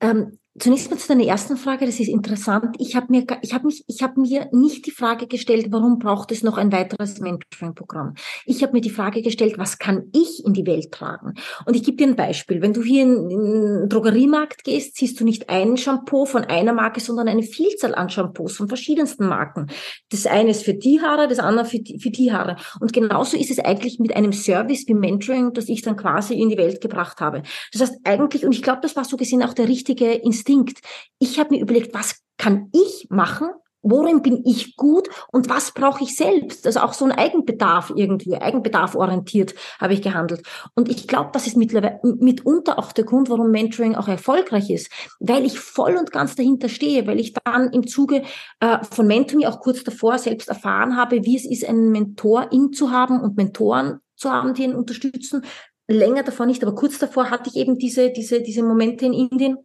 Ähm, 0.00 0.38
Zunächst 0.58 0.90
mal 0.90 0.98
zu 0.98 1.08
deiner 1.08 1.24
ersten 1.24 1.56
Frage, 1.56 1.86
das 1.86 1.98
ist 1.98 2.08
interessant. 2.08 2.76
Ich 2.78 2.94
habe 2.94 3.06
mir, 3.08 3.24
ich 3.40 3.54
habe 3.54 3.64
mich, 3.64 3.84
ich 3.86 4.02
habe 4.02 4.20
mir 4.20 4.50
nicht 4.52 4.84
die 4.84 4.90
Frage 4.90 5.26
gestellt, 5.26 5.68
warum 5.70 5.98
braucht 5.98 6.30
es 6.30 6.42
noch 6.42 6.58
ein 6.58 6.70
weiteres 6.70 7.20
Mentoring-Programm. 7.20 8.16
Ich 8.44 8.62
habe 8.62 8.74
mir 8.74 8.82
die 8.82 8.90
Frage 8.90 9.22
gestellt, 9.22 9.54
was 9.56 9.78
kann 9.78 10.10
ich 10.12 10.44
in 10.44 10.52
die 10.52 10.66
Welt 10.66 10.92
tragen? 10.92 11.36
Und 11.64 11.74
ich 11.74 11.82
gebe 11.82 11.96
dir 11.96 12.06
ein 12.06 12.16
Beispiel. 12.16 12.60
Wenn 12.60 12.74
du 12.74 12.82
hier 12.82 13.02
in, 13.02 13.28
den 13.30 13.88
Drogeriemarkt 13.88 14.62
gehst, 14.62 14.96
siehst 14.96 15.18
du 15.18 15.24
nicht 15.24 15.48
ein 15.48 15.78
Shampoo 15.78 16.26
von 16.26 16.44
einer 16.44 16.74
Marke, 16.74 17.00
sondern 17.00 17.28
eine 17.28 17.44
Vielzahl 17.44 17.94
an 17.94 18.10
Shampoos 18.10 18.54
von 18.54 18.68
verschiedensten 18.68 19.26
Marken. 19.26 19.68
Das 20.10 20.26
eine 20.26 20.50
ist 20.50 20.64
für 20.64 20.74
die 20.74 21.00
Haare, 21.00 21.28
das 21.28 21.38
andere 21.38 21.64
für 21.64 21.78
die, 21.78 21.98
für 21.98 22.10
die 22.10 22.30
Haare. 22.30 22.56
Und 22.78 22.92
genauso 22.92 23.38
ist 23.38 23.50
es 23.50 23.58
eigentlich 23.58 23.98
mit 24.00 24.14
einem 24.14 24.34
Service 24.34 24.86
wie 24.86 24.94
Mentoring, 24.94 25.54
das 25.54 25.70
ich 25.70 25.80
dann 25.80 25.96
quasi 25.96 26.34
in 26.34 26.50
die 26.50 26.58
Welt 26.58 26.82
gebracht 26.82 27.20
habe. 27.22 27.42
Das 27.72 27.80
heißt 27.80 28.00
eigentlich, 28.04 28.44
und 28.44 28.52
ich 28.52 28.60
glaube, 28.60 28.80
das 28.82 28.96
war 28.96 29.06
so 29.06 29.16
gesehen 29.16 29.42
auch 29.42 29.54
der 29.54 29.68
richtige 29.68 30.12
Instinkt. 30.42 30.80
Ich 31.18 31.38
habe 31.38 31.54
mir 31.54 31.60
überlegt, 31.60 31.94
was 31.94 32.20
kann 32.36 32.70
ich 32.72 33.06
machen, 33.10 33.48
worin 33.82 34.22
bin 34.22 34.42
ich 34.44 34.76
gut 34.76 35.08
und 35.32 35.48
was 35.48 35.72
brauche 35.72 36.04
ich 36.04 36.16
selbst? 36.16 36.66
Also 36.66 36.80
auch 36.80 36.92
so 36.92 37.04
ein 37.04 37.12
Eigenbedarf 37.12 37.92
irgendwie, 37.94 38.36
Eigenbedarf 38.36 38.94
orientiert 38.94 39.54
habe 39.80 39.92
ich 39.92 40.02
gehandelt. 40.02 40.42
Und 40.74 40.88
ich 40.88 41.08
glaube, 41.08 41.30
das 41.32 41.46
ist 41.46 41.56
mittlerweile 41.56 42.00
mitunter 42.02 42.78
auch 42.78 42.92
der 42.92 43.04
Grund, 43.04 43.28
warum 43.28 43.50
Mentoring 43.50 43.96
auch 43.96 44.08
erfolgreich 44.08 44.70
ist, 44.70 44.90
weil 45.18 45.44
ich 45.44 45.58
voll 45.58 45.96
und 45.96 46.12
ganz 46.12 46.36
dahinter 46.36 46.68
stehe, 46.68 47.06
weil 47.06 47.20
ich 47.20 47.34
dann 47.44 47.70
im 47.72 47.86
Zuge 47.86 48.22
äh, 48.60 48.78
von 48.84 49.06
Mentoring 49.06 49.46
auch 49.46 49.60
kurz 49.60 49.82
davor 49.84 50.18
selbst 50.18 50.48
erfahren 50.48 50.96
habe, 50.96 51.24
wie 51.24 51.36
es 51.36 51.44
ist, 51.44 51.64
einen 51.64 51.90
Mentor 51.90 52.52
in 52.52 52.72
zu 52.72 52.90
haben 52.90 53.20
und 53.20 53.36
Mentoren 53.36 53.98
zu 54.16 54.30
haben, 54.30 54.54
die 54.54 54.62
ihn 54.62 54.74
unterstützen. 54.74 55.44
Länger 55.88 56.22
davor 56.22 56.46
nicht, 56.46 56.62
aber 56.62 56.74
kurz 56.74 56.98
davor 56.98 57.30
hatte 57.30 57.50
ich 57.50 57.56
eben 57.56 57.78
diese, 57.78 58.10
diese, 58.10 58.40
diese 58.40 58.62
Momente 58.62 59.06
in 59.06 59.12
Indien. 59.12 59.58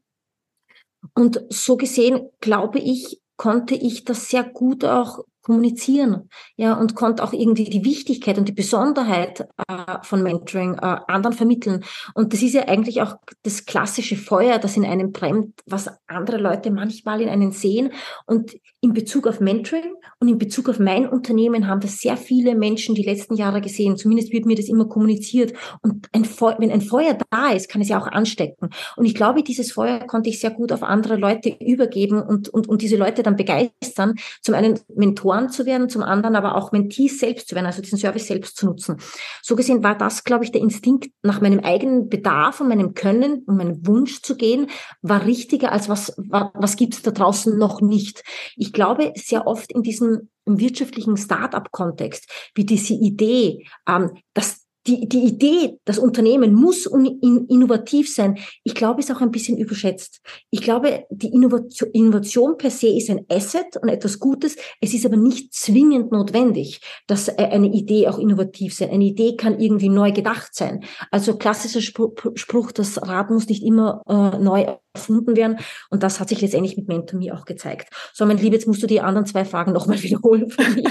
Und 1.14 1.42
so 1.50 1.78
gesehen 1.78 2.30
glaube 2.40 2.80
ich, 2.80 3.22
konnte 3.38 3.76
ich 3.76 4.04
das 4.04 4.30
sehr 4.30 4.44
gut 4.44 4.84
auch 4.84 5.20
kommunizieren, 5.48 6.30
ja, 6.58 6.74
und 6.74 6.94
konnte 6.94 7.24
auch 7.24 7.32
irgendwie 7.32 7.64
die 7.64 7.86
Wichtigkeit 7.86 8.38
und 8.38 8.50
die 8.50 8.54
Besonderheit 8.54 9.48
äh, 9.70 9.98
von 10.02 10.22
Mentoring 10.22 10.74
äh, 10.74 10.98
anderen 11.08 11.32
vermitteln. 11.32 11.86
Und 12.14 12.34
das 12.34 12.42
ist 12.42 12.54
ja 12.54 12.68
eigentlich 12.68 13.02
auch 13.02 13.16
das 13.44 13.66
klassische 13.66 14.18
Feuer, 14.18 14.60
das 14.60 14.76
in 14.76 14.84
einem 14.86 15.14
brennt, 15.14 15.62
was 15.66 15.90
andere 16.08 16.36
Leute 16.38 16.70
manchmal 16.70 17.22
in 17.22 17.30
einen 17.30 17.54
sehen. 17.54 17.94
Und 18.26 18.58
in 18.82 18.94
Bezug 18.94 19.26
auf 19.26 19.40
Mentoring 19.40 19.94
und 20.20 20.28
in 20.28 20.38
Bezug 20.38 20.68
auf 20.68 20.80
mein 20.80 21.08
Unternehmen 21.08 21.68
haben 21.68 21.80
das 21.80 22.00
sehr 22.00 22.18
viele 22.18 22.54
Menschen 22.54 22.94
die 22.94 23.04
letzten 23.04 23.36
Jahre 23.36 23.62
gesehen. 23.62 23.96
Zumindest 23.96 24.34
wird 24.34 24.46
mir 24.46 24.58
das 24.58 24.68
immer 24.68 24.90
kommuniziert. 24.90 25.54
Und 25.82 26.10
ein 26.12 26.26
Feuer, 26.26 26.58
wenn 26.60 26.72
ein 26.72 26.82
Feuer 26.82 27.18
da 27.30 27.52
ist, 27.54 27.70
kann 27.70 27.82
es 27.82 27.88
ja 27.88 28.02
auch 28.02 28.08
anstecken. 28.08 28.70
Und 28.98 29.06
ich 29.06 29.16
glaube, 29.16 29.44
dieses 29.44 29.72
Feuer 29.72 30.00
konnte 30.08 30.30
ich 30.30 30.42
sehr 30.42 30.52
gut 30.52 30.74
auf 30.74 30.84
andere 30.84 31.16
Leute 31.16 31.56
übergeben 31.62 32.22
und, 32.22 32.50
und, 32.50 32.68
und 32.68 32.82
diese 32.82 32.98
Leute 32.98 33.24
dann 33.24 33.38
begeistern, 33.38 34.16
zum 34.42 34.54
einen 34.54 34.78
Mentoren 34.94 35.37
Mentoren 35.38 35.50
zu 35.50 35.66
werden, 35.66 35.90
zum 35.90 36.04
anderen 36.04 36.36
aber 36.36 36.56
auch 36.56 36.72
Mentees 36.72 37.20
selbst 37.20 37.48
zu 37.48 37.56
werden, 37.56 37.66
also 37.66 37.82
diesen 37.82 37.98
Service 37.98 38.28
selbst 38.28 38.58
zu 38.58 38.66
nutzen. 38.66 38.98
So 39.42 39.56
gesehen 39.56 39.84
war 39.84 39.98
das, 39.98 40.24
glaube 40.24 40.44
ich, 40.44 40.52
der 40.52 40.62
Instinkt 40.62 41.10
nach 41.22 41.42
meinem 41.42 41.60
eigenen 41.60 42.10
Bedarf 42.10 42.60
und 42.60 42.70
meinem 42.70 42.94
Können 42.94 43.44
und 43.46 43.58
meinem 43.58 43.86
Wunsch 43.86 44.22
zu 44.22 44.36
gehen, 44.36 44.68
war 45.02 45.26
richtiger 45.26 45.72
als 45.72 45.90
was, 45.90 46.14
was 46.18 46.76
gibt's 46.76 47.02
da 47.02 47.12
draußen 47.12 47.58
noch 47.58 47.82
nicht. 47.82 48.24
Ich 48.56 48.74
glaube 48.74 49.14
sehr 49.16 49.48
oft 49.48 49.72
in 49.72 49.84
diesem 49.84 50.30
im 50.46 50.60
wirtschaftlichen 50.62 51.18
Start-up-Kontext, 51.18 52.32
wie 52.56 52.66
diese 52.66 52.94
Idee, 52.94 53.68
ähm, 53.86 54.12
dass 54.34 54.67
die, 54.88 55.08
die 55.08 55.26
Idee, 55.26 55.80
das 55.86 56.00
Unternehmen 56.00 56.54
muss 56.54 56.86
innovativ 56.86 58.14
sein, 58.14 58.38
ich 58.64 58.74
glaube, 58.74 59.02
ist 59.02 59.12
auch 59.12 59.22
ein 59.22 59.32
bisschen 59.32 59.58
überschätzt. 59.58 60.22
Ich 60.50 60.62
glaube, 60.62 61.06
die 61.10 61.28
Innovation, 61.28 61.90
Innovation 61.92 62.58
per 62.58 62.72
se 62.72 62.88
ist 62.88 63.10
ein 63.10 63.26
Asset 63.30 63.78
und 63.82 63.90
etwas 63.90 64.20
Gutes. 64.20 64.56
Es 64.80 64.94
ist 64.94 65.06
aber 65.06 65.18
nicht 65.18 65.54
zwingend 65.54 66.12
notwendig, 66.12 66.82
dass 67.08 67.28
äh, 67.28 67.34
eine 67.38 67.68
Idee 67.68 68.08
auch 68.08 68.18
innovativ 68.18 68.76
sein. 68.76 68.90
Eine 68.90 69.06
Idee 69.06 69.36
kann 69.36 69.60
irgendwie 69.60 69.90
neu 69.90 70.12
gedacht 70.12 70.56
sein. 70.56 70.84
Also 71.12 71.38
klassischer 71.38 71.82
Spruch, 71.82 72.72
das 72.72 73.02
Rad 73.02 73.30
muss 73.30 73.48
nicht 73.48 73.64
immer 73.64 74.02
äh, 74.08 74.38
neu 74.40 74.78
erfunden 74.94 75.36
werden. 75.36 75.58
Und 75.90 76.04
das 76.04 76.20
hat 76.20 76.30
sich 76.30 76.42
letztendlich 76.42 76.78
mit 76.78 76.88
MentorMe 76.88 77.34
auch 77.34 77.46
gezeigt. 77.46 77.90
So, 78.14 78.26
mein 78.26 78.38
Liebe, 78.38 78.56
jetzt 78.56 78.68
musst 78.68 78.84
du 78.84 78.88
die 78.88 79.02
anderen 79.02 79.26
zwei 79.26 79.46
Fragen 79.46 79.74
nochmal 79.74 80.02
wiederholen 80.04 80.50
für 80.50 80.70
mich. 80.72 80.88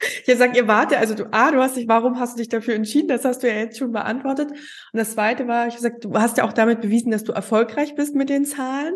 Ich 0.20 0.24
gesagt, 0.24 0.56
ihr 0.56 0.66
warte, 0.66 0.98
also 0.98 1.14
du, 1.14 1.28
ah, 1.32 1.50
du 1.50 1.58
hast 1.58 1.76
dich, 1.76 1.86
warum 1.88 2.18
hast 2.18 2.34
du 2.34 2.38
dich 2.38 2.48
dafür 2.48 2.74
entschieden? 2.74 3.08
Das 3.08 3.24
hast 3.24 3.42
du 3.42 3.48
ja 3.48 3.54
jetzt 3.54 3.78
schon 3.78 3.92
beantwortet. 3.92 4.50
Und 4.50 4.58
das 4.94 5.12
zweite 5.12 5.46
war, 5.46 5.68
ich 5.68 5.76
gesagt, 5.76 6.04
du 6.04 6.14
hast 6.14 6.38
ja 6.38 6.44
auch 6.44 6.52
damit 6.52 6.80
bewiesen, 6.80 7.10
dass 7.10 7.24
du 7.24 7.32
erfolgreich 7.32 7.94
bist 7.94 8.14
mit 8.14 8.30
den 8.30 8.44
Zahlen. 8.44 8.94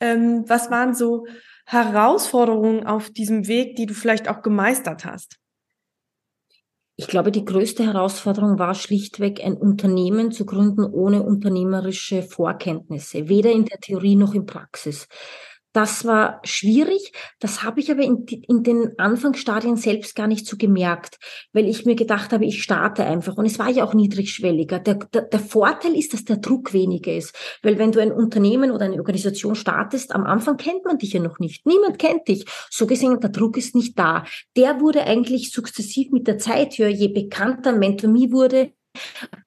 Ähm, 0.00 0.44
was 0.46 0.70
waren 0.70 0.94
so 0.94 1.26
Herausforderungen 1.66 2.86
auf 2.86 3.10
diesem 3.10 3.48
Weg, 3.48 3.76
die 3.76 3.86
du 3.86 3.94
vielleicht 3.94 4.28
auch 4.28 4.42
gemeistert 4.42 5.04
hast? 5.04 5.36
Ich 6.98 7.08
glaube, 7.08 7.30
die 7.30 7.44
größte 7.44 7.84
Herausforderung 7.84 8.58
war 8.58 8.74
schlichtweg, 8.74 9.44
ein 9.44 9.54
Unternehmen 9.54 10.32
zu 10.32 10.46
gründen 10.46 10.84
ohne 10.84 11.22
unternehmerische 11.22 12.22
Vorkenntnisse, 12.22 13.28
weder 13.28 13.52
in 13.52 13.66
der 13.66 13.80
Theorie 13.80 14.16
noch 14.16 14.32
in 14.32 14.46
Praxis. 14.46 15.06
Das 15.76 16.06
war 16.06 16.40
schwierig. 16.42 17.12
Das 17.38 17.62
habe 17.62 17.80
ich 17.80 17.90
aber 17.90 18.00
in, 18.00 18.24
in, 18.48 18.62
den 18.62 18.98
Anfangsstadien 18.98 19.76
selbst 19.76 20.16
gar 20.16 20.26
nicht 20.26 20.46
so 20.46 20.56
gemerkt, 20.56 21.18
weil 21.52 21.68
ich 21.68 21.84
mir 21.84 21.96
gedacht 21.96 22.32
habe, 22.32 22.46
ich 22.46 22.62
starte 22.62 23.04
einfach. 23.04 23.36
Und 23.36 23.44
es 23.44 23.58
war 23.58 23.68
ja 23.68 23.84
auch 23.84 23.92
niedrigschwelliger. 23.92 24.78
Der, 24.78 24.94
der, 24.94 25.20
der 25.20 25.38
Vorteil 25.38 25.94
ist, 25.94 26.14
dass 26.14 26.24
der 26.24 26.38
Druck 26.38 26.72
weniger 26.72 27.12
ist. 27.12 27.34
Weil 27.62 27.78
wenn 27.78 27.92
du 27.92 28.00
ein 28.00 28.10
Unternehmen 28.10 28.70
oder 28.70 28.86
eine 28.86 28.96
Organisation 28.96 29.54
startest, 29.54 30.14
am 30.14 30.24
Anfang 30.24 30.56
kennt 30.56 30.86
man 30.86 30.96
dich 30.96 31.12
ja 31.12 31.20
noch 31.20 31.40
nicht. 31.40 31.66
Niemand 31.66 31.98
kennt 31.98 32.26
dich. 32.26 32.46
So 32.70 32.86
gesehen, 32.86 33.20
der 33.20 33.28
Druck 33.28 33.58
ist 33.58 33.74
nicht 33.74 33.98
da. 33.98 34.24
Der 34.56 34.80
wurde 34.80 35.02
eigentlich 35.02 35.52
sukzessiv 35.52 36.10
mit 36.10 36.26
der 36.26 36.38
Zeit 36.38 36.78
je 36.78 37.08
bekannter 37.08 37.72
Mentor 37.72 38.08
wurde, 38.32 38.72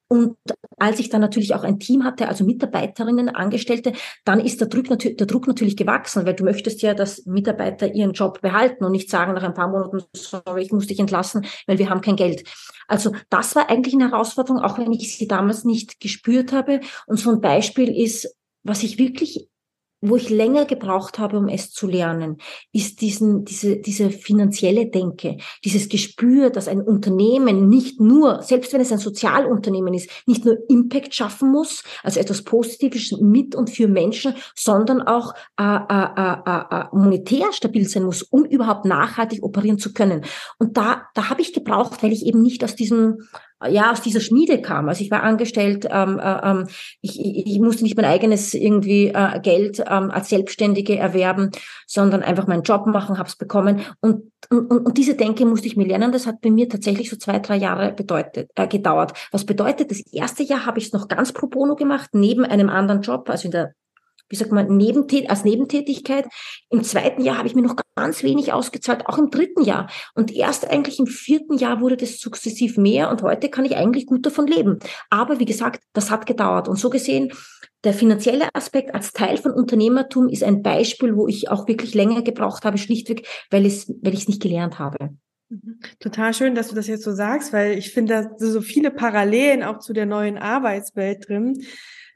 und 0.08 0.36
als 0.76 0.98
ich 0.98 1.08
dann 1.08 1.20
natürlich 1.20 1.54
auch 1.54 1.62
ein 1.62 1.78
Team 1.78 2.04
hatte, 2.04 2.28
also 2.28 2.44
Mitarbeiterinnen, 2.44 3.28
Angestellte, 3.28 3.92
dann 4.24 4.40
ist 4.40 4.60
der 4.60 4.68
Druck, 4.68 4.98
der 4.98 5.26
Druck 5.26 5.46
natürlich 5.46 5.76
gewachsen, 5.76 6.26
weil 6.26 6.34
du 6.34 6.44
möchtest 6.44 6.82
ja, 6.82 6.94
dass 6.94 7.26
Mitarbeiter 7.26 7.94
ihren 7.94 8.12
Job 8.12 8.40
behalten 8.40 8.84
und 8.84 8.92
nicht 8.92 9.08
sagen 9.08 9.34
nach 9.34 9.42
ein 9.42 9.54
paar 9.54 9.68
Monaten, 9.68 10.02
sorry, 10.14 10.62
ich 10.62 10.72
muss 10.72 10.88
dich 10.88 10.98
entlassen, 10.98 11.46
weil 11.66 11.78
wir 11.78 11.90
haben 11.90 12.00
kein 12.00 12.16
Geld. 12.16 12.42
Also 12.88 13.12
das 13.28 13.54
war 13.54 13.70
eigentlich 13.70 13.94
eine 13.94 14.10
Herausforderung, 14.10 14.60
auch 14.60 14.78
wenn 14.78 14.92
ich 14.92 15.16
sie 15.16 15.28
damals 15.28 15.64
nicht 15.64 16.00
gespürt 16.00 16.52
habe. 16.52 16.80
Und 17.06 17.18
so 17.18 17.30
ein 17.30 17.40
Beispiel 17.40 17.88
ist, 17.88 18.34
was 18.64 18.82
ich 18.82 18.98
wirklich 18.98 19.48
wo 20.00 20.16
ich 20.16 20.30
länger 20.30 20.64
gebraucht 20.64 21.18
habe, 21.18 21.36
um 21.36 21.48
es 21.48 21.70
zu 21.70 21.86
lernen, 21.86 22.38
ist 22.72 23.00
diesen, 23.00 23.44
diese, 23.44 23.76
diese 23.76 24.10
finanzielle 24.10 24.86
Denke, 24.86 25.36
dieses 25.64 25.88
Gespür, 25.88 26.50
dass 26.50 26.68
ein 26.68 26.80
Unternehmen 26.80 27.68
nicht 27.68 28.00
nur, 28.00 28.42
selbst 28.42 28.72
wenn 28.72 28.80
es 28.80 28.92
ein 28.92 28.98
Sozialunternehmen 28.98 29.92
ist, 29.92 30.10
nicht 30.26 30.44
nur 30.44 30.58
Impact 30.68 31.14
schaffen 31.14 31.50
muss, 31.50 31.82
also 32.02 32.18
etwas 32.18 32.42
Positives 32.42 33.12
mit 33.20 33.54
und 33.54 33.70
für 33.70 33.88
Menschen, 33.88 34.34
sondern 34.54 35.02
auch 35.02 35.34
äh, 35.58 35.62
äh, 35.62 36.06
äh, 36.16 36.62
äh, 36.70 36.84
monetär 36.92 37.52
stabil 37.52 37.86
sein 37.86 38.04
muss, 38.04 38.22
um 38.22 38.44
überhaupt 38.44 38.86
nachhaltig 38.86 39.42
operieren 39.42 39.78
zu 39.78 39.92
können. 39.92 40.24
Und 40.58 40.76
da, 40.76 41.08
da 41.14 41.28
habe 41.28 41.42
ich 41.42 41.52
gebraucht, 41.52 42.02
weil 42.02 42.12
ich 42.12 42.24
eben 42.24 42.42
nicht 42.42 42.64
aus 42.64 42.74
diesem 42.74 43.18
ja 43.68 43.92
aus 43.92 44.00
dieser 44.00 44.20
Schmiede 44.20 44.60
kam. 44.62 44.88
Also 44.88 45.02
ich 45.02 45.10
war 45.10 45.22
angestellt, 45.22 45.86
ähm, 45.90 46.18
äh, 46.18 46.50
ähm, 46.50 46.66
ich, 47.00 47.20
ich 47.20 47.60
musste 47.60 47.82
nicht 47.84 47.96
mein 47.96 48.06
eigenes 48.06 48.54
irgendwie 48.54 49.08
äh, 49.08 49.40
Geld 49.40 49.80
ähm, 49.80 50.10
als 50.10 50.30
Selbstständige 50.30 50.96
erwerben, 50.96 51.50
sondern 51.86 52.22
einfach 52.22 52.46
meinen 52.46 52.62
Job 52.62 52.86
machen, 52.86 53.18
habe 53.18 53.28
es 53.28 53.36
bekommen. 53.36 53.80
Und, 54.00 54.32
und, 54.48 54.70
und 54.70 54.98
diese 54.98 55.14
Denke 55.14 55.44
musste 55.44 55.66
ich 55.66 55.76
mir 55.76 55.86
lernen. 55.86 56.12
Das 56.12 56.26
hat 56.26 56.40
bei 56.40 56.50
mir 56.50 56.68
tatsächlich 56.68 57.10
so 57.10 57.16
zwei, 57.16 57.38
drei 57.38 57.56
Jahre 57.56 57.92
bedeutet, 57.92 58.50
äh, 58.54 58.66
gedauert. 58.66 59.12
Was 59.32 59.44
bedeutet, 59.44 59.90
das 59.90 60.00
erste 60.12 60.42
Jahr 60.42 60.66
habe 60.66 60.78
ich 60.78 60.86
es 60.86 60.92
noch 60.92 61.08
ganz 61.08 61.32
pro 61.32 61.46
bono 61.46 61.76
gemacht, 61.76 62.10
neben 62.12 62.44
einem 62.44 62.70
anderen 62.70 63.02
Job, 63.02 63.28
also 63.28 63.46
in 63.46 63.52
der 63.52 63.74
wie 64.30 64.36
sagt 64.36 64.52
man, 64.52 64.76
Nebentät 64.76 65.28
als 65.28 65.44
Nebentätigkeit. 65.44 66.26
Im 66.70 66.82
zweiten 66.84 67.22
Jahr 67.22 67.36
habe 67.36 67.48
ich 67.48 67.54
mir 67.54 67.62
noch 67.62 67.76
ganz 67.96 68.22
wenig 68.22 68.52
ausgezahlt, 68.52 69.06
auch 69.06 69.18
im 69.18 69.30
dritten 69.30 69.62
Jahr. 69.62 69.90
Und 70.14 70.32
erst 70.32 70.70
eigentlich 70.70 70.98
im 70.98 71.06
vierten 71.06 71.58
Jahr 71.58 71.80
wurde 71.80 71.96
das 71.96 72.18
sukzessiv 72.18 72.78
mehr 72.78 73.10
und 73.10 73.22
heute 73.22 73.50
kann 73.50 73.64
ich 73.64 73.76
eigentlich 73.76 74.06
gut 74.06 74.24
davon 74.24 74.46
leben. 74.46 74.78
Aber 75.10 75.38
wie 75.40 75.44
gesagt, 75.44 75.82
das 75.92 76.10
hat 76.10 76.26
gedauert. 76.26 76.68
Und 76.68 76.78
so 76.78 76.88
gesehen, 76.88 77.32
der 77.82 77.92
finanzielle 77.92 78.48
Aspekt 78.54 78.94
als 78.94 79.12
Teil 79.12 79.36
von 79.36 79.52
Unternehmertum 79.52 80.28
ist 80.28 80.44
ein 80.44 80.62
Beispiel, 80.62 81.16
wo 81.16 81.26
ich 81.26 81.50
auch 81.50 81.66
wirklich 81.66 81.94
länger 81.94 82.22
gebraucht 82.22 82.64
habe, 82.64 82.78
schlichtweg, 82.78 83.26
weil, 83.50 83.66
es, 83.66 83.92
weil 84.02 84.14
ich 84.14 84.20
es 84.20 84.28
nicht 84.28 84.42
gelernt 84.42 84.78
habe. 84.78 85.10
Mhm. 85.48 85.80
Total 85.98 86.32
schön, 86.34 86.54
dass 86.54 86.68
du 86.68 86.74
das 86.76 86.86
jetzt 86.86 87.02
so 87.02 87.12
sagst, 87.12 87.52
weil 87.52 87.76
ich 87.76 87.92
finde, 87.92 88.30
da 88.38 88.46
so 88.46 88.60
viele 88.60 88.90
Parallelen 88.90 89.64
auch 89.64 89.80
zu 89.80 89.92
der 89.92 90.06
neuen 90.06 90.38
Arbeitswelt 90.38 91.28
drin 91.28 91.64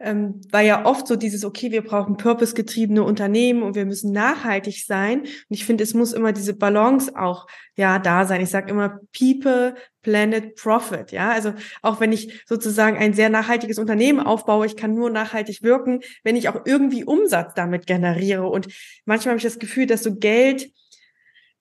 ähm, 0.01 0.41
war 0.51 0.63
ja 0.63 0.85
oft 0.85 1.07
so 1.07 1.17
dieses, 1.17 1.45
okay, 1.45 1.71
wir 1.71 1.83
brauchen 1.83 2.17
purpose-getriebene 2.17 3.03
Unternehmen 3.03 3.63
und 3.63 3.75
wir 3.75 3.85
müssen 3.85 4.13
nachhaltig 4.13 4.85
sein. 4.87 5.21
Und 5.21 5.31
ich 5.49 5.65
finde, 5.65 5.85
es 5.85 5.95
muss 5.95 6.13
immer 6.13 6.33
diese 6.33 6.55
Balance 6.55 7.15
auch 7.17 7.47
ja 7.77 7.99
da 7.99 8.25
sein. 8.25 8.41
Ich 8.41 8.51
sage 8.51 8.71
immer 8.71 9.01
People, 9.17 9.75
Planet, 10.03 10.55
Profit. 10.57 11.13
Ja, 11.13 11.31
also 11.31 11.55
auch 11.83 12.01
wenn 12.01 12.13
ich 12.13 12.43
sozusagen 12.47 12.97
ein 12.97 13.15
sehr 13.15 13.31
nachhaltiges 13.31 13.79
Unternehmen 13.79 14.21
aufbaue, 14.21 14.67
ich 14.67 14.77
kann 14.77 14.95
nur 14.95 15.11
nachhaltig 15.11 15.63
wirken, 15.63 16.01
wenn 16.23 16.37
ich 16.37 16.49
auch 16.49 16.63
irgendwie 16.65 17.05
Umsatz 17.05 17.55
damit 17.55 17.87
generiere. 17.87 18.47
Und 18.49 18.69
manchmal 19.05 19.33
habe 19.33 19.39
ich 19.39 19.45
das 19.45 19.59
Gefühl, 19.59 19.87
dass 19.87 20.03
so 20.03 20.15
Geld 20.15 20.71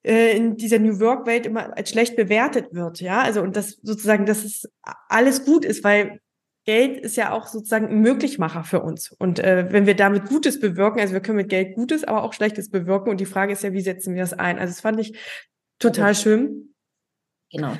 äh, 0.04 0.36
in 0.36 0.56
dieser 0.56 0.78
New 0.78 1.00
Work 1.00 1.26
Welt 1.26 1.46
immer 1.46 1.76
als 1.76 1.90
schlecht 1.90 2.14
bewertet 2.14 2.68
wird, 2.72 3.00
ja, 3.00 3.22
also 3.22 3.40
und 3.40 3.56
das 3.56 3.78
sozusagen, 3.82 4.26
dass 4.26 4.44
es 4.44 4.68
alles 5.08 5.46
gut 5.46 5.64
ist, 5.64 5.82
weil 5.82 6.20
Geld 6.64 6.98
ist 6.98 7.16
ja 7.16 7.32
auch 7.32 7.46
sozusagen 7.46 7.88
ein 7.88 8.00
Möglichmacher 8.00 8.64
für 8.64 8.80
uns. 8.80 9.12
Und 9.12 9.38
äh, 9.38 9.66
wenn 9.70 9.86
wir 9.86 9.94
damit 9.94 10.26
Gutes 10.26 10.60
bewirken, 10.60 11.00
also 11.00 11.12
wir 11.12 11.20
können 11.20 11.36
mit 11.36 11.50
Geld 11.50 11.74
Gutes, 11.74 12.04
aber 12.04 12.22
auch 12.22 12.32
Schlechtes 12.32 12.70
bewirken. 12.70 13.10
Und 13.10 13.20
die 13.20 13.26
Frage 13.26 13.52
ist 13.52 13.62
ja, 13.62 13.72
wie 13.72 13.82
setzen 13.82 14.14
wir 14.14 14.22
das 14.22 14.32
ein? 14.32 14.58
Also 14.58 14.72
das 14.72 14.80
fand 14.80 14.98
ich 14.98 15.18
total 15.78 16.14
schön. 16.14 16.74
Genau. 17.50 17.76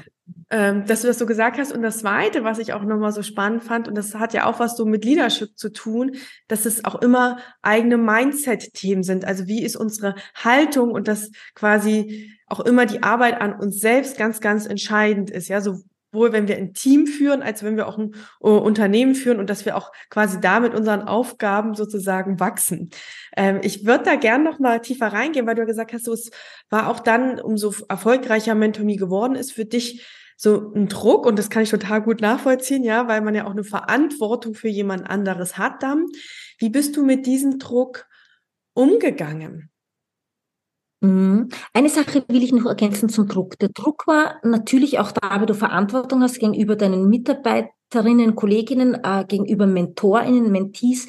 ähm, 0.50 0.86
dass 0.86 1.00
du 1.00 1.08
das 1.08 1.18
so 1.18 1.26
gesagt 1.26 1.58
hast. 1.58 1.72
Und 1.72 1.82
das 1.82 1.98
Zweite, 1.98 2.44
was 2.44 2.58
ich 2.58 2.72
auch 2.74 2.82
nochmal 2.82 3.10
so 3.10 3.22
spannend 3.22 3.64
fand, 3.64 3.88
und 3.88 3.96
das 3.96 4.14
hat 4.14 4.32
ja 4.34 4.46
auch 4.46 4.60
was 4.60 4.76
so 4.76 4.84
mit 4.84 5.04
Leadership 5.04 5.56
zu 5.56 5.72
tun, 5.72 6.16
dass 6.46 6.64
es 6.64 6.84
auch 6.84 7.02
immer 7.02 7.38
eigene 7.62 7.96
Mindset-Themen 7.96 9.02
sind. 9.02 9.24
Also 9.24 9.46
wie 9.46 9.64
ist 9.64 9.76
unsere 9.76 10.14
Haltung 10.34 10.92
und 10.92 11.08
dass 11.08 11.30
quasi 11.54 12.30
auch 12.46 12.60
immer 12.60 12.86
die 12.86 13.02
Arbeit 13.02 13.40
an 13.40 13.58
uns 13.58 13.80
selbst 13.80 14.16
ganz, 14.16 14.40
ganz 14.40 14.66
entscheidend 14.66 15.30
ist. 15.30 15.48
Ja, 15.48 15.60
sowohl 16.14 16.32
wenn 16.32 16.48
wir 16.48 16.56
ein 16.56 16.72
Team 16.72 17.06
führen, 17.06 17.42
als 17.42 17.62
wenn 17.62 17.76
wir 17.76 17.88
auch 17.88 17.98
ein 17.98 18.14
uh, 18.40 18.50
Unternehmen 18.50 19.14
führen 19.14 19.40
und 19.40 19.50
dass 19.50 19.64
wir 19.64 19.76
auch 19.76 19.90
quasi 20.08 20.40
da 20.40 20.60
mit 20.60 20.74
unseren 20.74 21.02
Aufgaben 21.02 21.74
sozusagen 21.74 22.38
wachsen. 22.38 22.90
Ähm, 23.36 23.58
ich 23.62 23.84
würde 23.84 24.04
da 24.04 24.14
gern 24.14 24.44
noch 24.44 24.60
mal 24.60 24.80
tiefer 24.80 25.08
reingehen, 25.08 25.46
weil 25.46 25.56
du 25.56 25.62
ja 25.62 25.66
gesagt 25.66 25.92
hast, 25.92 26.04
so, 26.04 26.12
es 26.12 26.30
war 26.70 26.88
auch 26.88 27.00
dann, 27.00 27.40
umso 27.40 27.74
erfolgreicher 27.88 28.54
Mentomy 28.54 28.96
geworden 28.96 29.34
ist 29.34 29.52
für 29.52 29.64
dich, 29.64 30.06
so 30.36 30.72
ein 30.74 30.88
Druck 30.88 31.26
und 31.26 31.38
das 31.38 31.48
kann 31.48 31.62
ich 31.62 31.70
total 31.70 32.02
gut 32.02 32.20
nachvollziehen, 32.20 32.82
ja, 32.82 33.06
weil 33.06 33.20
man 33.20 33.34
ja 33.34 33.46
auch 33.46 33.52
eine 33.52 33.62
Verantwortung 33.62 34.54
für 34.54 34.68
jemand 34.68 35.08
anderes 35.08 35.58
hat 35.58 35.82
dann. 35.82 36.06
Wie 36.58 36.70
bist 36.70 36.96
du 36.96 37.04
mit 37.04 37.26
diesem 37.26 37.58
Druck 37.58 38.06
umgegangen? 38.72 39.70
Mhm. 41.04 41.50
Eine 41.74 41.90
Sache 41.90 42.24
will 42.28 42.42
ich 42.42 42.52
noch 42.52 42.66
ergänzen 42.66 43.08
zum 43.10 43.28
Druck. 43.28 43.58
Der 43.58 43.68
Druck 43.68 44.06
war 44.06 44.36
natürlich 44.42 44.98
auch 44.98 45.12
da, 45.12 45.38
weil 45.38 45.46
du 45.46 45.54
Verantwortung 45.54 46.22
hast 46.22 46.38
gegenüber 46.38 46.76
deinen 46.76 47.08
Mitarbeiterinnen, 47.08 48.34
Kolleginnen, 48.34 48.94
äh, 49.04 49.24
gegenüber 49.28 49.66
Mentorinnen, 49.66 50.50
Mentees, 50.50 51.06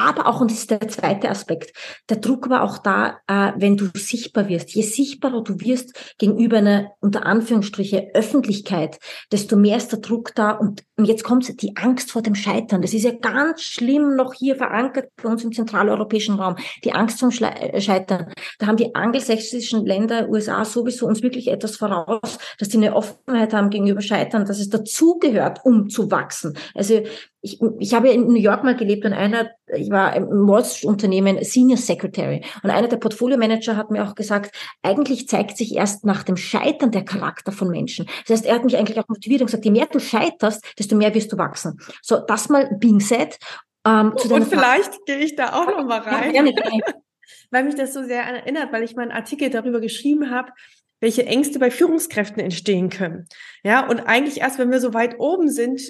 aber 0.00 0.26
auch, 0.26 0.40
und 0.40 0.50
das 0.50 0.58
ist 0.58 0.70
der 0.70 0.88
zweite 0.88 1.28
Aspekt, 1.28 1.76
der 2.08 2.18
Druck 2.18 2.48
war 2.48 2.62
auch 2.62 2.78
da, 2.78 3.18
äh, 3.26 3.52
wenn 3.56 3.76
du 3.76 3.88
sichtbar 3.94 4.48
wirst. 4.48 4.70
Je 4.74 4.82
sichtbarer 4.82 5.42
du 5.42 5.60
wirst 5.60 6.16
gegenüber 6.18 6.58
einer, 6.58 6.92
unter 7.00 7.26
Anführungsstriche, 7.26 8.10
Öffentlichkeit, 8.14 8.98
desto 9.30 9.56
mehr 9.56 9.76
ist 9.76 9.92
der 9.92 10.00
Druck 10.00 10.34
da. 10.34 10.52
Und, 10.52 10.84
und 10.96 11.04
jetzt 11.04 11.24
kommt 11.24 11.60
die 11.62 11.76
Angst 11.76 12.10
vor 12.10 12.22
dem 12.22 12.34
Scheitern. 12.34 12.82
Das 12.82 12.94
ist 12.94 13.04
ja 13.04 13.12
ganz 13.12 13.62
schlimm 13.62 14.16
noch 14.16 14.34
hier 14.34 14.56
verankert 14.56 15.10
bei 15.22 15.28
uns 15.28 15.44
im 15.44 15.52
zentraleuropäischen 15.52 16.36
Raum. 16.36 16.56
Die 16.84 16.92
Angst 16.92 17.18
zum 17.18 17.30
äh, 17.30 17.80
Scheitern. 17.80 18.32
Da 18.58 18.66
haben 18.66 18.76
die 18.76 18.94
angelsächsischen 18.94 19.84
Länder, 19.84 20.28
USA 20.28 20.64
sowieso 20.64 21.06
uns 21.06 21.22
wirklich 21.22 21.48
etwas 21.48 21.76
voraus, 21.76 22.38
dass 22.58 22.68
die 22.68 22.78
eine 22.78 22.94
Offenheit 22.94 23.52
haben 23.52 23.70
gegenüber 23.70 24.00
Scheitern, 24.00 24.44
dass 24.44 24.60
es 24.60 24.70
dazugehört, 24.70 25.60
um 25.64 25.88
zu 25.88 26.10
wachsen. 26.10 26.56
Also 26.74 27.02
ich, 27.42 27.58
ich 27.78 27.94
habe 27.94 28.10
in 28.10 28.26
New 28.26 28.34
York 28.34 28.64
mal 28.64 28.76
gelebt 28.76 29.04
und 29.04 29.14
einer, 29.14 29.50
ich 29.74 29.90
war 29.90 30.14
im 30.14 30.26
Wall 30.46 30.64
Unternehmen 30.82 31.42
Senior 31.42 31.78
Secretary 31.78 32.44
und 32.62 32.70
einer 32.70 32.88
der 32.88 32.98
Portfolio 32.98 33.38
Manager 33.38 33.76
hat 33.76 33.90
mir 33.90 34.04
auch 34.04 34.14
gesagt, 34.14 34.54
eigentlich 34.82 35.26
zeigt 35.26 35.56
sich 35.56 35.74
erst 35.74 36.04
nach 36.04 36.22
dem 36.22 36.36
Scheitern 36.36 36.90
der 36.90 37.04
Charakter 37.04 37.52
von 37.52 37.68
Menschen. 37.68 38.06
Das 38.26 38.38
heißt, 38.38 38.46
er 38.46 38.56
hat 38.56 38.64
mich 38.64 38.76
eigentlich 38.76 38.98
auch 38.98 39.08
motiviert 39.08 39.40
und 39.40 39.46
gesagt, 39.46 39.64
je 39.64 39.70
mehr 39.70 39.86
du 39.86 39.98
scheiterst, 39.98 40.62
desto 40.78 40.96
mehr 40.96 41.14
wirst 41.14 41.32
du 41.32 41.38
wachsen. 41.38 41.78
So, 42.02 42.18
das 42.18 42.50
mal 42.50 42.76
being 42.78 43.00
said. 43.00 43.38
Ähm, 43.86 44.12
und 44.12 44.46
vielleicht 44.46 45.06
gehe 45.06 45.18
ich 45.18 45.34
da 45.34 45.54
auch 45.54 45.66
noch 45.66 45.86
mal 45.86 46.00
rein. 46.00 46.34
Ja, 46.34 46.44
weil 47.50 47.64
mich 47.64 47.74
das 47.74 47.94
so 47.94 48.02
sehr 48.02 48.22
erinnert, 48.22 48.70
weil 48.72 48.82
ich 48.82 48.96
mal 48.96 49.02
einen 49.02 49.12
Artikel 49.12 49.48
darüber 49.48 49.80
geschrieben 49.80 50.30
habe, 50.30 50.52
welche 51.00 51.24
Ängste 51.24 51.58
bei 51.58 51.70
Führungskräften 51.70 52.42
entstehen 52.42 52.90
können. 52.90 53.26
Ja, 53.64 53.88
und 53.88 54.00
eigentlich 54.00 54.42
erst, 54.42 54.58
wenn 54.58 54.70
wir 54.70 54.80
so 54.80 54.92
weit 54.92 55.18
oben 55.18 55.48
sind, 55.48 55.80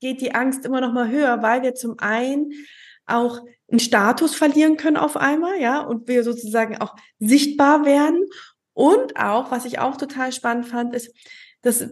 geht 0.00 0.20
die 0.20 0.34
Angst 0.34 0.64
immer 0.64 0.80
noch 0.80 0.92
mal 0.92 1.08
höher, 1.08 1.42
weil 1.42 1.62
wir 1.62 1.74
zum 1.74 1.98
einen 1.98 2.52
auch 3.06 3.40
einen 3.70 3.80
Status 3.80 4.34
verlieren 4.34 4.76
können 4.76 4.96
auf 4.96 5.16
einmal, 5.16 5.60
ja, 5.60 5.80
und 5.80 6.08
wir 6.08 6.24
sozusagen 6.24 6.78
auch 6.78 6.94
sichtbar 7.18 7.84
werden. 7.84 8.24
Und 8.72 9.16
auch, 9.16 9.50
was 9.50 9.64
ich 9.64 9.78
auch 9.78 9.96
total 9.96 10.32
spannend 10.32 10.66
fand, 10.66 10.94
ist, 10.94 11.14
dass 11.62 11.88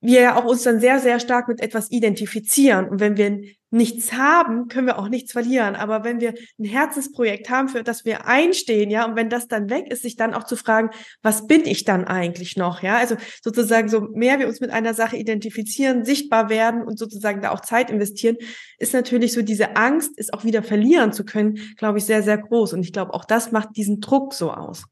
wir 0.00 0.20
ja 0.20 0.36
auch 0.36 0.44
uns 0.44 0.62
dann 0.62 0.80
sehr, 0.80 1.00
sehr 1.00 1.18
stark 1.18 1.48
mit 1.48 1.60
etwas 1.60 1.90
identifizieren. 1.90 2.88
Und 2.88 3.00
wenn 3.00 3.16
wir 3.16 3.40
nichts 3.70 4.12
haben, 4.12 4.68
können 4.68 4.86
wir 4.86 4.98
auch 4.98 5.08
nichts 5.08 5.32
verlieren. 5.32 5.74
Aber 5.74 6.04
wenn 6.04 6.20
wir 6.20 6.34
ein 6.58 6.64
Herzensprojekt 6.64 7.50
haben, 7.50 7.68
für 7.68 7.82
das 7.82 8.04
wir 8.04 8.26
einstehen, 8.26 8.90
ja, 8.90 9.04
und 9.04 9.16
wenn 9.16 9.28
das 9.28 9.48
dann 9.48 9.68
weg 9.68 9.90
ist, 9.90 10.02
sich 10.02 10.16
dann 10.16 10.34
auch 10.34 10.44
zu 10.44 10.56
fragen, 10.56 10.90
was 11.20 11.46
bin 11.46 11.66
ich 11.66 11.84
dann 11.84 12.04
eigentlich 12.04 12.56
noch, 12.56 12.82
ja? 12.82 12.96
Also 12.96 13.16
sozusagen, 13.42 13.88
so 13.88 14.00
mehr 14.00 14.38
wir 14.38 14.48
uns 14.48 14.60
mit 14.60 14.70
einer 14.70 14.94
Sache 14.94 15.16
identifizieren, 15.16 16.04
sichtbar 16.04 16.48
werden 16.48 16.82
und 16.82 16.98
sozusagen 16.98 17.42
da 17.42 17.50
auch 17.50 17.60
Zeit 17.60 17.90
investieren, 17.90 18.36
ist 18.78 18.94
natürlich 18.94 19.32
so 19.32 19.42
diese 19.42 19.76
Angst, 19.76 20.12
es 20.16 20.32
auch 20.32 20.44
wieder 20.44 20.62
verlieren 20.62 21.12
zu 21.12 21.24
können, 21.24 21.58
glaube 21.76 21.98
ich, 21.98 22.04
sehr, 22.04 22.22
sehr 22.22 22.38
groß. 22.38 22.72
Und 22.72 22.82
ich 22.82 22.92
glaube, 22.92 23.12
auch 23.12 23.24
das 23.24 23.52
macht 23.52 23.76
diesen 23.76 24.00
Druck 24.00 24.32
so 24.32 24.52
aus. 24.52 24.84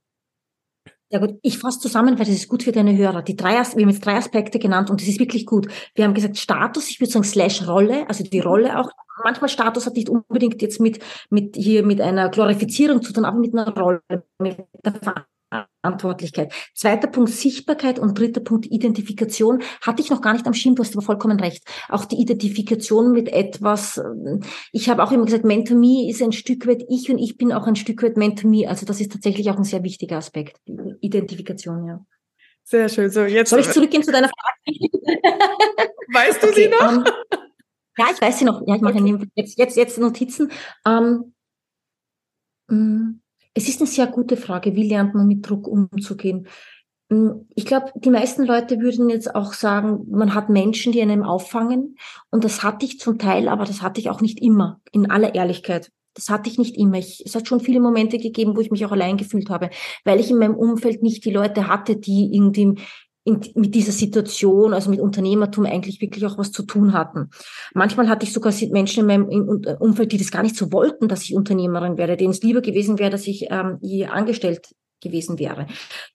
Ja 1.11 1.21
gut, 1.21 1.38
ich 1.42 1.59
fasse 1.59 1.79
zusammen, 1.79 2.19
weil 2.19 2.27
das 2.27 2.35
ist 2.35 2.49
gut 2.49 2.64
für 2.64 2.73
deine 2.73 2.97
Hörer. 2.97 3.23
Die 3.23 3.37
drei, 3.37 3.53
wir 3.53 3.59
haben 3.59 3.90
jetzt 3.90 4.05
drei 4.05 4.16
Aspekte 4.16 4.59
genannt 4.59 4.90
und 4.90 5.01
das 5.01 5.09
ist 5.09 5.21
wirklich 5.21 5.47
gut. 5.47 5.69
Wir 5.95 6.05
haben 6.05 6.14
gesagt 6.14 6.37
Status, 6.37 6.90
ich 6.90 7.01
würde 7.01 7.12
sagen 7.12 7.25
Slash 7.25 7.66
Rolle, 7.69 8.09
also 8.09 8.25
die 8.25 8.40
Rolle 8.40 8.79
auch. 8.79 8.90
Manchmal 9.23 9.49
Status 9.49 9.87
hat 9.87 9.95
nicht 9.95 10.11
unbedingt 10.11 10.61
jetzt 10.61 10.81
mit, 10.81 10.99
mit 11.31 11.57
hier 11.57 11.85
mit 11.85 12.01
einer 12.01 12.29
Glorifizierung 12.29 13.03
zu 13.03 13.12
tun, 13.12 13.25
aber 13.25 13.38
mit 13.38 13.55
einer 13.55 13.73
Rolle, 13.73 14.03
mit 14.38 14.59
der 14.85 15.27
Verantwortlichkeit. 15.87 16.53
Zweiter 16.75 17.09
Punkt 17.09 17.31
Sichtbarkeit 17.31 17.99
und 17.99 18.18
dritter 18.18 18.40
Punkt 18.40 18.66
Identifikation. 18.66 19.62
Hatte 19.81 20.03
ich 20.03 20.11
noch 20.11 20.20
gar 20.20 20.33
nicht 20.33 20.46
am 20.46 20.55
Schirm, 20.55 20.75
du 20.75 20.83
hast 20.83 20.94
aber 20.94 21.05
vollkommen 21.05 21.38
recht. 21.40 21.64
Auch 21.88 22.05
die 22.05 22.16
Identifikation 22.16 23.12
mit 23.12 23.29
etwas. 23.29 23.99
Ähm, 23.99 24.40
ich 24.72 24.88
habe 24.88 25.03
auch 25.03 25.12
immer 25.12 25.25
gesagt, 25.25 25.44
Mentor 25.44 25.77
Me 25.77 26.09
ist 26.09 26.22
ein 26.22 26.33
Stück 26.33 26.66
weit 26.66 26.85
ich 26.88 27.11
und 27.11 27.18
ich 27.18 27.37
bin 27.37 27.53
auch 27.53 27.66
ein 27.66 27.77
Stück 27.77 28.03
weit 28.03 28.16
Mentor 28.16 28.51
Me. 28.51 28.68
Also 28.68 28.87
das 28.87 29.01
ist 29.01 29.12
tatsächlich 29.12 29.51
auch 29.51 29.57
ein 29.57 29.64
sehr 29.64 29.83
wichtiger 29.83 30.16
Aspekt. 30.16 30.61
Identifikation, 31.01 31.87
ja. 31.87 32.05
Sehr 32.64 32.88
schön. 32.88 33.11
So, 33.11 33.22
jetzt. 33.22 33.51
Soll 33.51 33.61
ich 33.61 33.70
zurückgehen 33.70 34.03
zu 34.03 34.11
deiner 34.11 34.29
Frage? 34.29 34.57
Weißt 36.12 36.42
du 36.42 36.49
okay, 36.49 36.64
sie 36.64 36.68
noch? 36.68 36.96
Um, 36.96 37.05
ähm, 37.05 37.12
ja, 37.99 38.07
ich 38.12 38.20
weiß 38.20 38.38
sie 38.40 38.44
noch. 38.44 38.62
Ja, 38.66 38.75
ich 38.75 38.83
mache 38.83 38.99
okay. 38.99 39.29
jetzt, 39.37 39.57
jetzt, 39.57 39.77
jetzt 39.77 39.99
Notizen. 39.99 40.51
Um, 40.85 41.33
ähm, 42.68 43.22
es 43.57 43.69
ist 43.69 43.81
eine 43.81 43.88
sehr 43.88 44.07
gute 44.07 44.37
Frage, 44.37 44.77
wie 44.77 44.87
lernt 44.87 45.14
man 45.14 45.27
mit 45.27 45.49
Druck 45.49 45.66
umzugehen? 45.66 46.47
Hm, 47.11 47.47
ich 47.55 47.64
glaube, 47.64 47.90
die 47.97 48.11
meisten 48.11 48.45
Leute 48.45 48.81
würden 48.81 49.09
jetzt 49.09 49.35
auch 49.35 49.55
sagen, 49.55 50.05
man 50.11 50.35
hat 50.35 50.51
Menschen, 50.51 50.92
die 50.92 51.01
einem 51.01 51.23
auffangen. 51.23 51.97
Und 52.31 52.45
das 52.45 52.62
hatte 52.62 52.85
ich 52.85 53.01
zum 53.01 53.19
Teil, 53.19 53.49
aber 53.49 53.64
das 53.64 53.81
hatte 53.81 53.99
ich 53.99 54.11
auch 54.11 54.21
nicht 54.21 54.42
immer, 54.42 54.81
in 54.92 55.11
aller 55.11 55.35
Ehrlichkeit. 55.35 55.90
Das 56.12 56.29
hatte 56.29 56.51
ich 56.51 56.59
nicht 56.59 56.77
immer. 56.77 56.99
Ich, 56.99 57.23
es 57.25 57.35
hat 57.35 57.49
schon 57.49 57.61
viele 57.61 57.81
Momente 57.81 58.19
gegeben, 58.19 58.57
wo 58.57 58.61
ich 58.61 58.71
mich 58.71 58.85
auch 58.85 58.92
allein 58.92 59.16
gefühlt 59.16 59.49
habe, 59.49 59.71
weil 60.05 60.21
ich 60.21 60.31
in 60.31 60.38
meinem 60.38 60.55
Umfeld 60.55 61.03
nicht 61.03 61.25
die 61.25 61.31
Leute 61.31 61.66
hatte, 61.66 61.97
die 61.97 62.35
irgendwie 62.35 62.75
in, 63.27 63.41
mit 63.57 63.75
dieser 63.75 63.93
Situation, 63.93 64.73
also 64.73 64.89
mit 64.89 65.01
Unternehmertum 65.01 65.67
eigentlich 65.67 66.01
wirklich 66.01 66.25
auch 66.25 66.39
was 66.39 66.53
zu 66.53 66.62
tun 66.62 66.93
hatten. 66.93 67.31
Manchmal 67.75 68.09
hatte 68.09 68.25
ich 68.25 68.33
sogar 68.33 68.55
Menschen 68.71 69.01
in 69.01 69.07
meinem 69.07 69.65
Umfeld, 69.81 70.12
die 70.12 70.19
das 70.19 70.31
gar 70.31 70.45
nicht 70.45 70.57
so 70.57 70.73
wollten, 70.73 71.09
dass 71.09 71.25
ich 71.25 71.35
Unternehmerin 71.35 71.99
werde, 71.99 72.17
denen 72.17 72.31
es 72.31 72.43
lieber 72.43 72.61
gewesen 72.61 73.01
wäre, 73.01 73.11
dass 73.11 73.27
ich 73.27 73.47
ähm, 73.51 73.79
hier 73.83 74.12
angestellt 74.12 74.69
gewesen 75.01 75.39
wäre. 75.41 75.67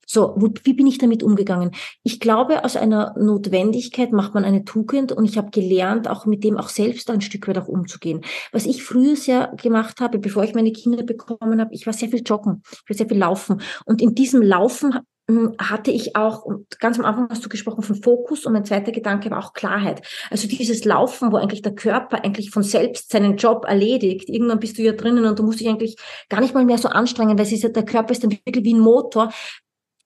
So, 0.07 0.33
wo, 0.37 0.49
wie 0.63 0.73
bin 0.73 0.87
ich 0.87 0.97
damit 0.97 1.21
umgegangen? 1.21 1.71
Ich 2.01 2.19
glaube, 2.19 2.63
aus 2.63 2.75
einer 2.77 3.13
Notwendigkeit 3.19 4.13
macht 4.13 4.33
man 4.33 4.45
eine 4.45 4.63
Tugend 4.63 5.11
und 5.11 5.25
ich 5.25 5.37
habe 5.37 5.51
gelernt, 5.51 6.09
auch 6.09 6.25
mit 6.25 6.43
dem 6.45 6.57
auch 6.57 6.69
selbst 6.69 7.11
ein 7.11 7.21
Stück 7.21 7.47
weit 7.47 7.57
auch 7.57 7.67
umzugehen. 7.67 8.21
Was 8.53 8.65
ich 8.65 8.83
früher 8.83 9.17
sehr 9.17 9.53
gemacht 9.61 9.99
habe, 9.99 10.17
bevor 10.17 10.43
ich 10.43 10.55
meine 10.55 10.71
Kinder 10.71 11.03
bekommen 11.03 11.59
habe, 11.59 11.73
ich 11.73 11.85
war 11.85 11.93
sehr 11.93 12.09
viel 12.09 12.23
joggen, 12.25 12.63
ich 12.71 12.89
war 12.89 12.97
sehr 12.97 13.09
viel 13.09 13.19
laufen 13.19 13.61
und 13.85 14.01
in 14.01 14.15
diesem 14.15 14.41
Laufen 14.41 14.97
hatte 15.59 15.91
ich 15.91 16.15
auch, 16.15 16.45
ganz 16.79 16.99
am 16.99 17.05
Anfang 17.05 17.27
hast 17.29 17.43
du 17.43 17.49
gesprochen 17.49 17.83
von 17.83 18.01
Fokus 18.01 18.45
und 18.45 18.53
mein 18.53 18.65
zweiter 18.65 18.91
Gedanke 18.91 19.29
war 19.31 19.39
auch 19.39 19.53
Klarheit. 19.53 20.01
Also 20.29 20.47
dieses 20.47 20.85
Laufen, 20.85 21.31
wo 21.31 21.37
eigentlich 21.37 21.61
der 21.61 21.75
Körper 21.75 22.23
eigentlich 22.23 22.51
von 22.51 22.63
selbst 22.63 23.11
seinen 23.11 23.37
Job 23.37 23.65
erledigt. 23.67 24.29
Irgendwann 24.29 24.59
bist 24.59 24.77
du 24.77 24.81
ja 24.81 24.93
drinnen 24.93 25.25
und 25.25 25.39
du 25.39 25.43
musst 25.43 25.59
dich 25.59 25.67
eigentlich 25.67 25.97
gar 26.29 26.41
nicht 26.41 26.53
mal 26.53 26.65
mehr 26.65 26.77
so 26.77 26.89
anstrengen, 26.89 27.37
weil 27.37 27.45
es 27.45 27.51
ist 27.51 27.63
ja, 27.63 27.69
der 27.69 27.85
Körper 27.85 28.11
ist 28.11 28.23
dann 28.23 28.31
wirklich 28.31 28.63
wie 28.65 28.73
ein 28.73 28.79
Motor 28.79 29.31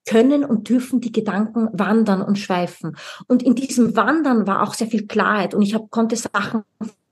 können 0.08 0.46
und 0.46 0.70
dürfen 0.70 1.02
die 1.02 1.12
Gedanken 1.12 1.68
wandern 1.74 2.22
und 2.22 2.38
schweifen. 2.38 2.96
Und 3.28 3.44
in 3.44 3.56
diesem 3.56 3.96
Wandern 3.96 4.48
war 4.48 4.62
auch 4.62 4.74
sehr 4.74 4.88
viel 4.88 5.08
Klarheit 5.08 5.54
und 5.54 5.62
ich 5.62 5.74
hab, 5.74 5.90
konnte 5.90 6.16
Sachen 6.16 6.64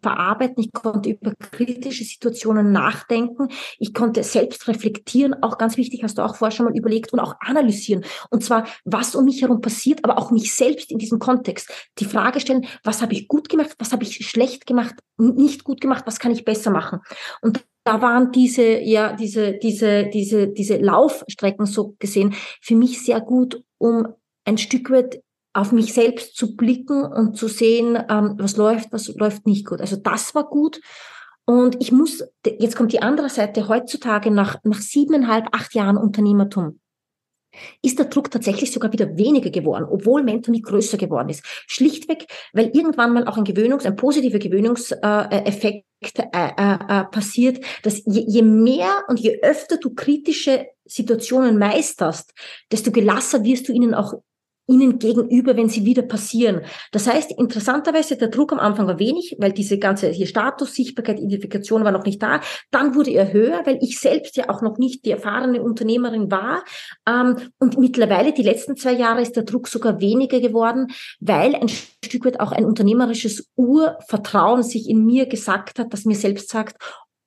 verarbeiten, 0.03 0.63
ich 0.63 0.71
konnte 0.71 1.09
über 1.09 1.33
kritische 1.51 2.03
Situationen 2.03 2.71
nachdenken, 2.71 3.47
ich 3.79 3.93
konnte 3.93 4.23
selbst 4.23 4.67
reflektieren, 4.67 5.41
auch 5.41 5.57
ganz 5.57 5.77
wichtig, 5.77 6.03
hast 6.03 6.17
du 6.17 6.21
auch 6.21 6.35
vorher 6.35 6.55
schon 6.55 6.65
mal 6.67 6.77
überlegt 6.77 7.13
und 7.13 7.19
auch 7.19 7.35
analysieren. 7.39 8.05
Und 8.29 8.43
zwar, 8.43 8.67
was 8.85 9.15
um 9.15 9.25
mich 9.25 9.41
herum 9.41 9.61
passiert, 9.61 10.03
aber 10.03 10.19
auch 10.19 10.29
mich 10.29 10.53
selbst 10.53 10.91
in 10.91 10.99
diesem 10.99 11.17
Kontext. 11.19 11.71
Die 11.99 12.05
Frage 12.05 12.39
stellen, 12.39 12.67
was 12.83 13.01
habe 13.01 13.13
ich 13.13 13.27
gut 13.27 13.49
gemacht, 13.49 13.73
was 13.79 13.91
habe 13.91 14.03
ich 14.03 14.27
schlecht 14.27 14.67
gemacht, 14.67 14.95
nicht 15.17 15.63
gut 15.63 15.81
gemacht, 15.81 16.03
was 16.05 16.19
kann 16.19 16.31
ich 16.31 16.45
besser 16.45 16.71
machen? 16.71 16.99
Und 17.41 17.65
da 17.83 18.01
waren 18.01 18.31
diese, 18.31 18.79
ja, 18.79 19.13
diese, 19.13 19.53
diese, 19.53 20.07
diese, 20.07 20.47
diese 20.47 20.77
Laufstrecken 20.77 21.65
so 21.65 21.95
gesehen 21.99 22.33
für 22.61 22.75
mich 22.75 23.03
sehr 23.03 23.19
gut, 23.19 23.63
um 23.77 24.07
ein 24.45 24.57
Stück 24.57 24.89
weit 24.89 25.21
auf 25.53 25.71
mich 25.71 25.93
selbst 25.93 26.35
zu 26.35 26.55
blicken 26.55 27.03
und 27.03 27.37
zu 27.37 27.47
sehen, 27.47 27.97
ähm, 28.09 28.35
was 28.37 28.57
läuft, 28.57 28.91
was 28.91 29.07
läuft 29.15 29.45
nicht 29.45 29.65
gut. 29.65 29.81
Also 29.81 29.95
das 29.95 30.33
war 30.35 30.49
gut. 30.49 30.81
Und 31.45 31.81
ich 31.81 31.91
muss, 31.91 32.23
jetzt 32.45 32.75
kommt 32.75 32.93
die 32.93 33.01
andere 33.01 33.29
Seite, 33.29 33.67
heutzutage 33.67 34.31
nach, 34.31 34.57
nach 34.63 34.79
siebeneinhalb, 34.79 35.47
acht 35.51 35.73
Jahren 35.75 35.97
Unternehmertum, 35.97 36.79
ist 37.81 37.99
der 37.99 38.05
Druck 38.05 38.31
tatsächlich 38.31 38.71
sogar 38.71 38.91
wieder 38.93 39.17
weniger 39.17 39.49
geworden, 39.49 39.85
obwohl 39.89 40.23
Mentonie 40.23 40.61
größer 40.61 40.97
geworden 40.97 41.29
ist. 41.29 41.43
Schlichtweg, 41.67 42.25
weil 42.53 42.71
irgendwann 42.73 43.13
mal 43.13 43.27
auch 43.27 43.37
ein 43.37 43.43
Gewöhnungs-, 43.43 43.85
ein 43.85 43.95
positiver 43.95 44.39
Gewöhnungseffekt 44.39 45.85
äh, 46.19 46.49
äh, 46.57 46.77
äh, 46.89 47.03
passiert, 47.05 47.63
dass 47.83 48.01
je, 48.05 48.23
je 48.27 48.41
mehr 48.41 49.03
und 49.07 49.19
je 49.19 49.39
öfter 49.41 49.77
du 49.77 49.93
kritische 49.93 50.67
Situationen 50.85 51.57
meisterst, 51.57 52.33
desto 52.71 52.91
gelasser 52.91 53.43
wirst 53.43 53.67
du 53.67 53.73
ihnen 53.73 53.93
auch 53.93 54.13
ihnen 54.67 54.99
gegenüber, 54.99 55.57
wenn 55.57 55.69
sie 55.69 55.85
wieder 55.85 56.03
passieren. 56.03 56.61
Das 56.91 57.07
heißt, 57.07 57.31
interessanterweise, 57.37 58.15
der 58.15 58.29
Druck 58.29 58.53
am 58.53 58.59
Anfang 58.59 58.87
war 58.87 58.99
wenig, 58.99 59.35
weil 59.39 59.51
diese 59.51 59.77
ganze 59.77 60.09
hier 60.09 60.27
Status, 60.27 60.73
Sichtbarkeit, 60.73 61.19
Identifikation 61.19 61.83
war 61.83 61.91
noch 61.91 62.05
nicht 62.05 62.21
da. 62.21 62.41
Dann 62.71 62.95
wurde 62.95 63.11
er 63.11 63.33
höher, 63.33 63.61
weil 63.65 63.79
ich 63.81 63.99
selbst 63.99 64.37
ja 64.37 64.49
auch 64.49 64.61
noch 64.61 64.77
nicht 64.77 65.05
die 65.05 65.11
erfahrene 65.11 65.61
Unternehmerin 65.61 66.31
war. 66.31 66.63
Ähm, 67.07 67.37
und 67.59 67.77
mittlerweile, 67.77 68.33
die 68.33 68.43
letzten 68.43 68.77
zwei 68.77 68.93
Jahre, 68.93 69.21
ist 69.21 69.35
der 69.35 69.43
Druck 69.43 69.67
sogar 69.67 69.99
weniger 69.99 70.39
geworden, 70.39 70.87
weil 71.19 71.55
ein 71.55 71.69
Stück 71.69 72.25
weit 72.25 72.39
auch 72.39 72.51
ein 72.51 72.65
unternehmerisches 72.65 73.49
Urvertrauen 73.55 74.63
sich 74.63 74.89
in 74.89 75.05
mir 75.05 75.25
gesagt 75.25 75.79
hat, 75.79 75.91
das 75.93 76.05
mir 76.05 76.15
selbst 76.15 76.49
sagt, 76.49 76.77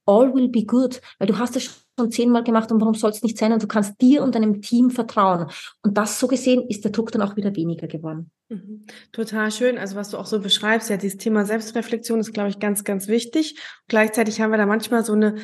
all 0.07 0.33
will 0.33 0.49
be 0.49 0.65
good, 0.65 1.01
weil 1.19 1.27
du 1.27 1.39
hast 1.39 1.57
es 1.57 1.86
schon 1.99 2.11
zehnmal 2.11 2.45
gemacht 2.45 2.71
und 2.71 2.81
warum 2.81 2.95
soll 2.95 3.11
es 3.11 3.23
nicht 3.23 3.39
sein? 3.39 3.53
Und 3.53 3.63
du 3.63 3.67
kannst 3.67 4.01
dir 4.01 4.23
und 4.23 4.35
deinem 4.35 4.61
Team 4.61 4.91
vertrauen. 4.91 5.47
Und 5.83 5.97
das 5.97 6.21
so 6.21 6.27
gesehen 6.27 6.69
ist 6.69 6.85
der 6.85 6.93
Druck 6.93 7.13
dann 7.13 7.23
auch 7.23 7.37
wieder 7.37 7.55
weniger 7.57 7.87
geworden. 7.87 8.31
Mhm. 8.49 8.87
Total 9.13 9.51
schön. 9.51 9.79
Also 9.79 9.97
was 9.97 10.11
du 10.11 10.19
auch 10.19 10.27
so 10.27 10.41
beschreibst, 10.41 10.91
ja, 10.91 10.97
dieses 10.97 11.19
Thema 11.19 11.45
Selbstreflexion 11.45 12.21
ist, 12.21 12.33
glaube 12.33 12.51
ich, 12.51 12.59
ganz, 12.59 12.85
ganz 12.85 13.09
wichtig. 13.09 13.59
Gleichzeitig 13.89 14.41
haben 14.41 14.51
wir 14.51 14.59
da 14.59 14.67
manchmal 14.67 15.05
so 15.05 15.15
eine 15.15 15.37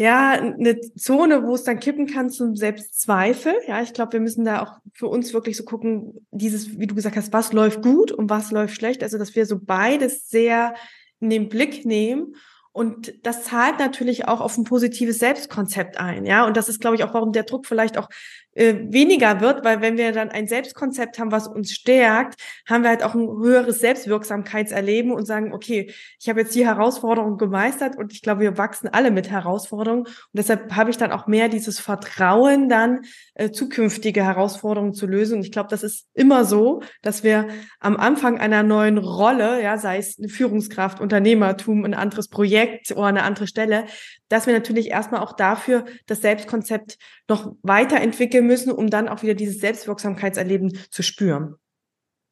ja, 0.00 0.30
eine 0.30 0.80
Zone, 0.80 1.42
wo 1.44 1.56
es 1.56 1.64
dann 1.64 1.80
kippen 1.80 2.06
kann 2.06 2.30
zum 2.30 2.54
Selbstzweifel. 2.54 3.52
Ja, 3.66 3.82
ich 3.82 3.92
glaube, 3.92 4.12
wir 4.12 4.20
müssen 4.20 4.44
da 4.44 4.62
auch 4.62 4.78
für 4.94 5.08
uns 5.08 5.34
wirklich 5.34 5.56
so 5.56 5.64
gucken, 5.64 6.24
dieses, 6.30 6.78
wie 6.78 6.86
du 6.86 6.94
gesagt 6.94 7.16
hast, 7.16 7.32
was 7.32 7.52
läuft 7.52 7.82
gut 7.82 8.12
und 8.12 8.30
was 8.30 8.52
läuft 8.52 8.76
schlecht. 8.76 9.02
Also, 9.02 9.18
dass 9.18 9.34
wir 9.34 9.44
so 9.44 9.58
beides 9.58 10.30
sehr 10.30 10.74
in 11.18 11.30
den 11.30 11.48
Blick 11.48 11.84
nehmen 11.84 12.36
und 12.72 13.14
das 13.24 13.44
zahlt 13.44 13.78
natürlich 13.78 14.28
auch 14.28 14.40
auf 14.40 14.56
ein 14.56 14.64
positives 14.64 15.18
Selbstkonzept 15.18 15.98
ein, 15.98 16.26
ja. 16.26 16.46
Und 16.46 16.56
das 16.56 16.68
ist, 16.68 16.80
glaube 16.80 16.96
ich, 16.96 17.04
auch, 17.04 17.14
warum 17.14 17.32
der 17.32 17.44
Druck 17.44 17.66
vielleicht 17.66 17.98
auch 17.98 18.08
äh, 18.58 18.92
weniger 18.92 19.40
wird, 19.40 19.64
weil 19.64 19.80
wenn 19.80 19.96
wir 19.96 20.10
dann 20.10 20.30
ein 20.30 20.48
Selbstkonzept 20.48 21.20
haben, 21.20 21.30
was 21.30 21.46
uns 21.46 21.70
stärkt, 21.70 22.40
haben 22.66 22.82
wir 22.82 22.90
halt 22.90 23.04
auch 23.04 23.14
ein 23.14 23.28
höheres 23.28 23.78
Selbstwirksamkeitserleben 23.78 25.12
und 25.12 25.26
sagen, 25.26 25.54
okay, 25.54 25.92
ich 26.18 26.28
habe 26.28 26.40
jetzt 26.40 26.56
die 26.56 26.66
Herausforderung 26.66 27.38
gemeistert 27.38 27.96
und 27.96 28.12
ich 28.12 28.20
glaube, 28.20 28.40
wir 28.40 28.58
wachsen 28.58 28.88
alle 28.88 29.12
mit 29.12 29.30
Herausforderungen 29.30 30.06
und 30.06 30.14
deshalb 30.32 30.74
habe 30.74 30.90
ich 30.90 30.96
dann 30.96 31.12
auch 31.12 31.28
mehr 31.28 31.48
dieses 31.48 31.78
Vertrauen, 31.78 32.68
dann 32.68 33.02
äh, 33.34 33.52
zukünftige 33.52 34.24
Herausforderungen 34.24 34.92
zu 34.92 35.06
lösen. 35.06 35.36
Und 35.36 35.44
ich 35.44 35.52
glaube, 35.52 35.68
das 35.70 35.84
ist 35.84 36.08
immer 36.14 36.44
so, 36.44 36.82
dass 37.02 37.22
wir 37.22 37.46
am 37.78 37.96
Anfang 37.96 38.38
einer 38.38 38.64
neuen 38.64 38.98
Rolle, 38.98 39.62
ja, 39.62 39.78
sei 39.78 39.98
es 39.98 40.18
eine 40.18 40.28
Führungskraft, 40.28 41.00
Unternehmertum, 41.00 41.84
ein 41.84 41.94
anderes 41.94 42.26
Projekt 42.26 42.90
oder 42.90 43.06
eine 43.06 43.22
andere 43.22 43.46
Stelle, 43.46 43.84
dass 44.28 44.46
wir 44.46 44.52
natürlich 44.52 44.90
erstmal 44.90 45.20
auch 45.20 45.32
dafür 45.32 45.84
das 46.06 46.20
Selbstkonzept 46.20 46.98
noch 47.28 47.54
weiterentwickeln 47.62 48.47
müssen, 48.48 48.72
um 48.72 48.90
dann 48.90 49.08
auch 49.08 49.22
wieder 49.22 49.34
dieses 49.34 49.60
Selbstwirksamkeitserleben 49.60 50.76
zu 50.90 51.02
spüren. 51.02 51.54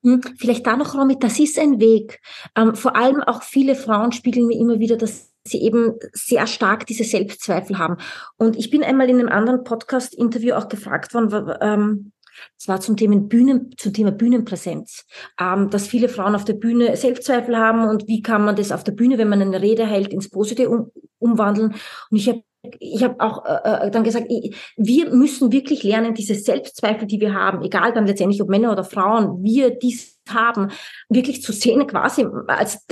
Hm, 0.02 0.20
vielleicht 0.38 0.66
da 0.66 0.76
noch, 0.76 0.94
Romy, 0.94 1.18
das 1.18 1.38
ist 1.38 1.58
ein 1.58 1.80
Weg. 1.80 2.20
Ähm, 2.56 2.74
vor 2.74 2.96
allem 2.96 3.22
auch 3.22 3.42
viele 3.42 3.74
Frauen 3.74 4.12
spiegeln 4.12 4.46
mir 4.46 4.58
immer 4.58 4.78
wieder, 4.78 4.96
dass 4.96 5.32
sie 5.44 5.62
eben 5.62 5.94
sehr 6.12 6.46
stark 6.46 6.86
diese 6.86 7.04
Selbstzweifel 7.04 7.78
haben. 7.78 7.96
Und 8.36 8.56
ich 8.56 8.70
bin 8.70 8.82
einmal 8.82 9.08
in 9.08 9.20
einem 9.20 9.28
anderen 9.28 9.64
Podcast-Interview 9.64 10.54
auch 10.54 10.68
gefragt 10.68 11.14
worden, 11.14 11.56
ähm, 11.60 12.12
es 12.58 12.68
war 12.68 12.80
zum 12.80 12.96
Thema, 12.96 13.16
Bühnen, 13.20 13.70
zum 13.76 13.92
Thema 13.92 14.12
Bühnenpräsenz, 14.12 15.04
ähm, 15.40 15.70
dass 15.70 15.86
viele 15.86 16.08
Frauen 16.08 16.34
auf 16.34 16.44
der 16.44 16.54
Bühne 16.54 16.96
Selbstzweifel 16.96 17.56
haben 17.56 17.88
und 17.88 18.06
wie 18.08 18.22
kann 18.22 18.44
man 18.44 18.56
das 18.56 18.72
auf 18.72 18.84
der 18.84 18.92
Bühne, 18.92 19.18
wenn 19.18 19.28
man 19.28 19.42
eine 19.42 19.60
Rede 19.60 19.86
hält, 19.86 20.12
ins 20.12 20.30
Positive 20.30 20.68
um, 20.68 20.90
umwandeln. 21.18 21.74
Und 22.10 22.16
ich 22.16 22.28
habe 22.28 22.42
ich 22.80 23.04
habe 23.04 23.20
auch 23.20 23.44
äh, 23.44 23.86
äh, 23.86 23.90
dann 23.90 24.04
gesagt, 24.04 24.26
ich, 24.28 24.56
wir 24.76 25.14
müssen 25.14 25.52
wirklich 25.52 25.82
lernen, 25.82 26.14
diese 26.14 26.34
Selbstzweifel, 26.34 27.06
die 27.06 27.20
wir 27.20 27.34
haben, 27.34 27.62
egal 27.62 27.92
dann 27.92 28.06
letztendlich 28.06 28.42
ob 28.42 28.48
Männer 28.48 28.72
oder 28.72 28.84
Frauen, 28.84 29.42
wir 29.44 29.70
dies 29.70 30.18
haben, 30.28 30.70
wirklich 31.08 31.42
zu 31.42 31.52
sehen 31.52 31.86
quasi 31.86 32.26
als 32.48 32.84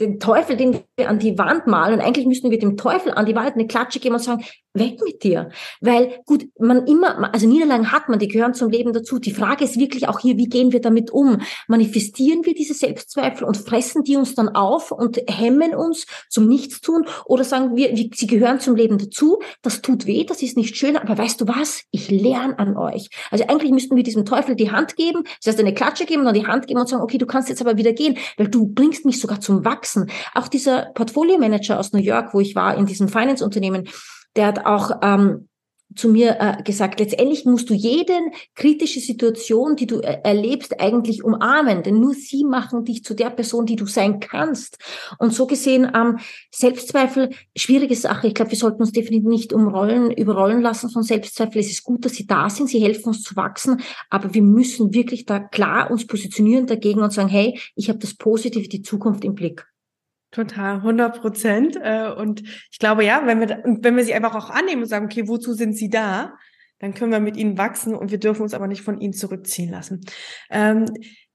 den 0.00 0.20
Teufel, 0.20 0.56
den 0.56 0.80
wir 0.96 1.08
an 1.08 1.18
die 1.18 1.38
Wand 1.38 1.66
malen. 1.66 2.00
Eigentlich 2.00 2.26
müssten 2.26 2.50
wir 2.50 2.58
dem 2.58 2.76
Teufel 2.76 3.12
an 3.12 3.26
die 3.26 3.34
Wand 3.34 3.54
eine 3.54 3.66
Klatsche 3.66 4.00
geben 4.00 4.14
und 4.14 4.22
sagen, 4.22 4.44
weg 4.74 5.00
mit 5.04 5.22
dir. 5.22 5.50
Weil 5.80 6.20
gut, 6.24 6.46
man 6.58 6.86
immer, 6.86 7.32
also 7.34 7.48
Niederlagen 7.48 7.90
hat 7.92 8.08
man, 8.08 8.18
die 8.18 8.28
gehören 8.28 8.54
zum 8.54 8.70
Leben 8.70 8.92
dazu. 8.92 9.18
Die 9.18 9.32
Frage 9.32 9.64
ist 9.64 9.78
wirklich 9.78 10.08
auch 10.08 10.20
hier, 10.20 10.36
wie 10.36 10.48
gehen 10.48 10.72
wir 10.72 10.80
damit 10.80 11.10
um? 11.10 11.40
Manifestieren 11.66 12.44
wir 12.44 12.54
diese 12.54 12.74
Selbstzweifel 12.74 13.46
und 13.46 13.56
fressen 13.56 14.04
die 14.04 14.16
uns 14.16 14.34
dann 14.34 14.48
auf 14.48 14.92
und 14.92 15.20
hemmen 15.28 15.74
uns 15.74 16.06
zum 16.28 16.46
Nichtstun? 16.48 17.06
Oder 17.24 17.44
sagen 17.44 17.76
wir, 17.76 17.94
sie 17.96 18.26
gehören 18.26 18.60
zum 18.60 18.76
Leben 18.76 18.98
dazu, 18.98 19.40
das 19.62 19.82
tut 19.82 20.06
weh, 20.06 20.24
das 20.24 20.42
ist 20.42 20.56
nicht 20.56 20.76
schön, 20.76 20.96
aber 20.96 21.18
weißt 21.18 21.40
du 21.40 21.48
was? 21.48 21.82
Ich 21.90 22.10
lerne 22.10 22.58
an 22.58 22.76
euch. 22.76 23.08
Also 23.30 23.44
eigentlich 23.48 23.72
müssten 23.72 23.96
wir 23.96 24.02
diesem 24.02 24.24
Teufel 24.24 24.54
die 24.54 24.70
Hand 24.70 24.96
geben, 24.96 25.24
das 25.42 25.52
heißt 25.52 25.60
eine 25.60 25.74
Klatsche 25.74 26.06
geben 26.06 26.24
dann 26.24 26.34
die 26.34 26.46
Hand 26.46 26.66
geben 26.66 26.80
und 26.80 26.88
sagen, 26.88 27.02
okay, 27.02 27.18
du 27.18 27.26
kannst 27.26 27.48
jetzt 27.48 27.60
aber 27.60 27.76
wieder 27.76 27.92
gehen, 27.92 28.18
weil 28.36 28.48
du 28.48 28.66
bringst 28.66 29.04
mich 29.04 29.20
sogar 29.20 29.40
zum 29.40 29.64
Wachsen. 29.64 29.87
Auch 30.34 30.48
dieser 30.48 30.86
Portfolio-Manager 30.94 31.78
aus 31.78 31.92
New 31.92 32.00
York, 32.00 32.34
wo 32.34 32.40
ich 32.40 32.54
war, 32.54 32.76
in 32.76 32.86
diesem 32.86 33.08
Finance-Unternehmen, 33.08 33.88
der 34.36 34.46
hat 34.46 34.66
auch 34.66 34.90
ähm, 35.02 35.48
zu 35.94 36.08
mir 36.08 36.36
äh, 36.38 36.62
gesagt, 36.62 37.00
letztendlich 37.00 37.44
musst 37.44 37.70
du 37.70 37.74
jede 37.74 38.12
kritische 38.54 39.00
Situation, 39.00 39.74
die 39.74 39.86
du 39.86 40.00
äh, 40.00 40.20
erlebst, 40.22 40.80
eigentlich 40.80 41.24
umarmen, 41.24 41.82
denn 41.82 41.98
nur 41.98 42.14
sie 42.14 42.44
machen 42.44 42.84
dich 42.84 43.04
zu 43.04 43.14
der 43.14 43.30
Person, 43.30 43.64
die 43.64 43.76
du 43.76 43.86
sein 43.86 44.20
kannst. 44.20 44.78
Und 45.18 45.32
so 45.32 45.46
gesehen, 45.46 45.90
ähm, 45.94 46.18
Selbstzweifel, 46.50 47.30
schwierige 47.56 47.96
Sache. 47.96 48.28
Ich 48.28 48.34
glaube, 48.34 48.50
wir 48.50 48.58
sollten 48.58 48.82
uns 48.82 48.92
definitiv 48.92 49.28
nicht 49.28 49.52
umrollen, 49.52 50.10
überrollen 50.10 50.60
lassen 50.60 50.90
von 50.90 51.02
Selbstzweifel. 51.02 51.60
Es 51.60 51.70
ist 51.70 51.84
gut, 51.84 52.04
dass 52.04 52.12
sie 52.12 52.26
da 52.26 52.50
sind, 52.50 52.68
sie 52.68 52.80
helfen 52.80 53.08
uns 53.08 53.22
zu 53.22 53.34
wachsen, 53.36 53.80
aber 54.10 54.34
wir 54.34 54.42
müssen 54.42 54.92
wirklich 54.92 55.24
da 55.24 55.40
klar 55.40 55.90
uns 55.90 56.06
positionieren 56.06 56.66
dagegen 56.66 57.00
und 57.00 57.12
sagen, 57.12 57.28
hey, 57.28 57.58
ich 57.74 57.88
habe 57.88 57.98
das 57.98 58.14
Positive, 58.14 58.68
die 58.68 58.82
Zukunft 58.82 59.24
im 59.24 59.34
Blick. 59.34 59.66
Total, 60.30 60.76
100 60.76 61.20
Prozent. 61.20 61.76
Äh, 61.80 62.12
und 62.12 62.42
ich 62.70 62.78
glaube, 62.78 63.04
ja, 63.04 63.26
wenn 63.26 63.40
wir, 63.40 63.62
wenn 63.64 63.96
wir 63.96 64.04
sie 64.04 64.14
einfach 64.14 64.34
auch 64.34 64.50
annehmen 64.50 64.82
und 64.82 64.88
sagen, 64.88 65.06
okay, 65.06 65.26
wozu 65.26 65.54
sind 65.54 65.76
sie 65.76 65.88
da? 65.88 66.34
Dann 66.80 66.94
können 66.94 67.12
wir 67.12 67.20
mit 67.20 67.36
ihnen 67.36 67.58
wachsen 67.58 67.94
und 67.94 68.10
wir 68.10 68.18
dürfen 68.18 68.42
uns 68.42 68.54
aber 68.54 68.68
nicht 68.68 68.82
von 68.82 69.00
ihnen 69.00 69.12
zurückziehen 69.12 69.70
lassen. 69.70 70.02
Ähm, 70.50 70.86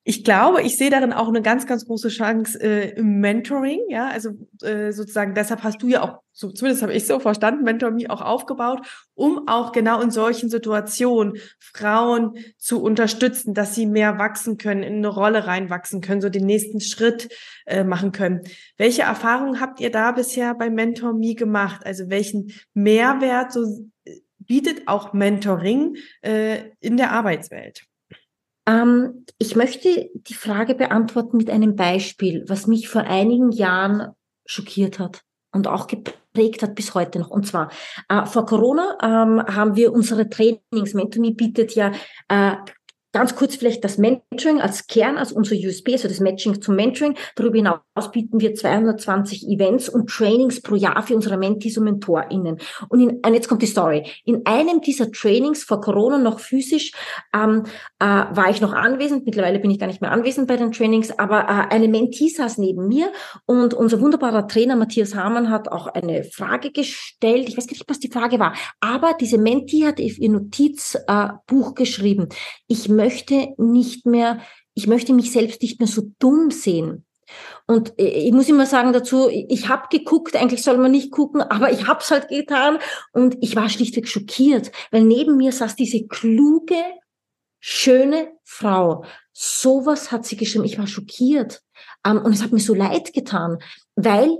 ich 0.05 0.25
glaube, 0.25 0.61
ich 0.61 0.77
sehe 0.77 0.89
darin 0.89 1.13
auch 1.13 1.29
eine 1.29 1.41
ganz, 1.41 1.65
ganz 1.65 1.85
große 1.85 2.09
Chance 2.09 2.59
äh, 2.61 2.89
im 2.97 3.21
Mentoring, 3.21 3.79
ja, 3.87 4.09
also 4.09 4.31
äh, 4.61 4.91
sozusagen, 4.91 5.33
deshalb 5.33 5.63
hast 5.63 5.81
du 5.81 5.87
ja 5.87 6.01
auch, 6.01 6.19
so, 6.33 6.51
zumindest 6.51 6.83
habe 6.83 6.93
ich 6.93 7.07
so 7.07 7.19
verstanden, 7.19 7.63
Mentor 7.63 7.91
Me 7.91 8.09
auch 8.09 8.21
aufgebaut, 8.21 8.85
um 9.13 9.47
auch 9.47 9.71
genau 9.71 10.01
in 10.01 10.11
solchen 10.11 10.49
Situationen 10.49 11.37
Frauen 11.57 12.33
zu 12.57 12.81
unterstützen, 12.81 13.53
dass 13.53 13.75
sie 13.75 13.85
mehr 13.85 14.17
wachsen 14.17 14.57
können, 14.57 14.83
in 14.83 14.95
eine 14.95 15.07
Rolle 15.07 15.47
reinwachsen 15.47 16.01
können, 16.01 16.19
so 16.19 16.27
den 16.27 16.45
nächsten 16.45 16.81
Schritt 16.81 17.29
äh, 17.65 17.85
machen 17.85 18.11
können. 18.11 18.41
Welche 18.75 19.03
Erfahrungen 19.03 19.61
habt 19.61 19.79
ihr 19.79 19.91
da 19.91 20.11
bisher 20.11 20.53
bei 20.53 20.69
Mentor 20.69 21.13
Me 21.13 21.33
gemacht? 21.33 21.85
Also 21.85 22.09
welchen 22.09 22.51
Mehrwert 22.73 23.53
so 23.53 23.87
äh, 24.03 24.19
bietet 24.39 24.87
auch 24.87 25.13
Mentoring 25.13 25.95
äh, 26.23 26.71
in 26.81 26.97
der 26.97 27.11
Arbeitswelt? 27.11 27.85
Ähm, 28.65 29.25
ich 29.37 29.55
möchte 29.55 30.09
die 30.13 30.33
Frage 30.33 30.75
beantworten 30.75 31.37
mit 31.37 31.49
einem 31.49 31.75
Beispiel, 31.75 32.45
was 32.47 32.67
mich 32.67 32.87
vor 32.89 33.01
einigen 33.01 33.51
Jahren 33.51 34.13
schockiert 34.45 34.99
hat 34.99 35.21
und 35.51 35.67
auch 35.67 35.87
geprägt 35.87 36.63
hat 36.63 36.75
bis 36.75 36.93
heute 36.93 37.19
noch. 37.19 37.29
Und 37.29 37.45
zwar, 37.45 37.71
äh, 38.09 38.25
vor 38.25 38.45
Corona 38.45 38.97
ähm, 39.01 39.55
haben 39.55 39.75
wir 39.75 39.93
unsere 39.93 40.29
Trainings, 40.29 40.93
Mentomy 40.93 41.33
bietet 41.33 41.75
ja 41.75 41.91
äh, 42.27 42.55
Ganz 43.13 43.35
kurz 43.35 43.55
vielleicht 43.55 43.83
das 43.83 43.99
Mentoring 43.99 44.59
als 44.59 44.87
Kern, 44.87 45.17
als 45.19 45.31
unser 45.31 45.55
USB, 45.55 45.89
also 45.91 46.07
das 46.07 46.19
Matching 46.19 46.59
zum 46.63 46.75
Mentoring. 46.75 47.15
Darüber 47.35 47.57
hinaus 47.57 48.11
bieten 48.11 48.41
wir 48.41 48.55
220 48.55 49.47
Events 49.47 49.87
und 49.87 50.09
Trainings 50.09 50.61
pro 50.63 50.73
Jahr 50.73 51.03
für 51.03 51.15
unsere 51.15 51.37
Mentees 51.37 51.77
und 51.77 51.83
MentorInnen. 51.83 52.57
Und, 52.89 52.99
in, 52.99 53.09
und 53.23 53.33
jetzt 53.35 53.47
kommt 53.47 53.61
die 53.61 53.67
Story. 53.67 54.07
In 54.25 54.41
einem 54.45 54.81
dieser 54.81 55.11
Trainings 55.11 55.63
vor 55.63 55.79
Corona 55.79 56.17
noch 56.17 56.39
physisch 56.39 56.91
ähm, 57.35 57.65
äh, 57.99 58.05
war 58.05 58.49
ich 58.49 58.61
noch 58.61 58.73
anwesend. 58.73 59.27
Mittlerweile 59.27 59.59
bin 59.59 59.69
ich 59.69 59.77
gar 59.77 59.85
nicht 59.85 60.01
mehr 60.01 60.11
anwesend 60.11 60.47
bei 60.47 60.57
den 60.57 60.71
Trainings, 60.71 61.11
aber 61.19 61.41
äh, 61.41 61.73
eine 61.73 61.89
Mentee 61.89 62.29
saß 62.29 62.57
neben 62.57 62.87
mir 62.87 63.11
und 63.45 63.75
unser 63.75 64.01
wunderbarer 64.01 64.47
Trainer 64.47 64.75
Matthias 64.75 65.13
Hamann 65.13 65.51
hat 65.51 65.67
auch 65.71 65.85
eine 65.85 66.23
Frage 66.23 66.71
gestellt. 66.71 67.47
Ich 67.47 67.55
weiß 67.55 67.67
gar 67.67 67.73
nicht, 67.73 67.87
was 67.87 67.99
die 67.99 68.11
Frage 68.11 68.39
war, 68.39 68.55
aber 68.79 69.13
diese 69.21 69.37
Mentee 69.37 69.85
hat 69.85 69.99
ihr 69.99 70.29
Notizbuch 70.31 71.71
äh, 71.71 71.73
geschrieben. 71.75 72.29
Ich 72.67 72.89
möchte 73.03 73.53
nicht 73.57 74.05
mehr, 74.05 74.39
ich 74.73 74.87
möchte 74.87 75.13
mich 75.13 75.31
selbst 75.31 75.61
nicht 75.61 75.79
mehr 75.79 75.87
so 75.87 76.03
dumm 76.19 76.51
sehen. 76.51 77.05
Und 77.67 77.93
ich 77.97 78.31
muss 78.31 78.49
immer 78.49 78.65
sagen 78.65 78.93
dazu, 78.93 79.29
ich 79.29 79.69
habe 79.69 79.87
geguckt, 79.89 80.35
eigentlich 80.35 80.63
soll 80.63 80.77
man 80.77 80.91
nicht 80.91 81.11
gucken, 81.11 81.41
aber 81.41 81.71
ich 81.71 81.87
habe 81.87 82.01
es 82.01 82.11
halt 82.11 82.27
getan 82.27 82.79
und 83.13 83.37
ich 83.41 83.55
war 83.55 83.69
schlichtweg 83.69 84.07
schockiert, 84.07 84.71
weil 84.91 85.03
neben 85.03 85.37
mir 85.37 85.51
saß 85.51 85.75
diese 85.75 86.05
kluge, 86.07 86.81
schöne 87.59 88.33
Frau. 88.43 89.05
Sowas 89.31 90.11
hat 90.11 90.25
sie 90.25 90.35
geschrieben. 90.35 90.65
Ich 90.65 90.77
war 90.77 90.87
schockiert 90.87 91.61
ähm, 92.05 92.21
und 92.23 92.33
es 92.33 92.43
hat 92.43 92.51
mir 92.51 92.59
so 92.59 92.73
leid 92.73 93.13
getan, 93.13 93.57
weil 93.95 94.37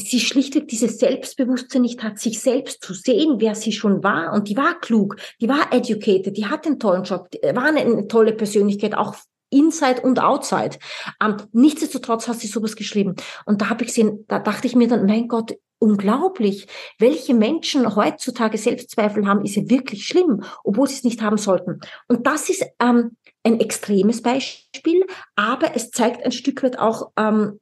sie 0.00 0.20
schlichtweg 0.20 0.68
dieses 0.68 0.98
Selbstbewusstsein 0.98 1.82
nicht 1.82 2.02
hat, 2.02 2.18
sich 2.18 2.40
selbst 2.40 2.82
zu 2.82 2.94
sehen, 2.94 3.36
wer 3.38 3.54
sie 3.54 3.72
schon 3.72 4.02
war. 4.02 4.32
Und 4.32 4.48
die 4.48 4.56
war 4.56 4.78
klug, 4.80 5.16
die 5.40 5.48
war 5.48 5.72
educated, 5.72 6.36
die 6.36 6.46
hat 6.46 6.66
einen 6.66 6.78
tollen 6.78 7.04
Job, 7.04 7.28
war 7.54 7.64
eine, 7.64 7.80
eine 7.80 8.08
tolle 8.08 8.32
Persönlichkeit, 8.32 8.94
auch 8.94 9.14
Inside 9.50 10.02
und 10.02 10.20
Outside. 10.20 10.78
Ähm, 11.22 11.36
nichtsdestotrotz 11.52 12.28
hat 12.28 12.38
sie 12.38 12.46
sowas 12.46 12.76
geschrieben. 12.76 13.16
Und 13.46 13.60
da 13.60 13.68
habe 13.68 13.82
ich 13.82 13.88
gesehen, 13.88 14.24
da 14.28 14.38
dachte 14.38 14.66
ich 14.66 14.76
mir 14.76 14.88
dann, 14.88 15.06
mein 15.06 15.28
Gott, 15.28 15.56
unglaublich. 15.80 16.66
Welche 16.98 17.34
Menschen 17.34 17.96
heutzutage 17.96 18.58
Selbstzweifel 18.58 19.26
haben, 19.26 19.44
ist 19.44 19.56
ja 19.56 19.68
wirklich 19.68 20.06
schlimm, 20.06 20.44
obwohl 20.62 20.86
sie 20.86 20.94
es 20.94 21.04
nicht 21.04 21.22
haben 21.22 21.38
sollten. 21.38 21.80
Und 22.06 22.26
das 22.26 22.48
ist 22.48 22.64
ähm, 22.80 23.16
ein 23.42 23.58
extremes 23.58 24.22
Beispiel, 24.22 25.04
aber 25.34 25.74
es 25.74 25.90
zeigt 25.90 26.24
ein 26.24 26.32
Stück 26.32 26.62
weit 26.62 26.78
auch, 26.78 27.10
ähm, 27.16 27.58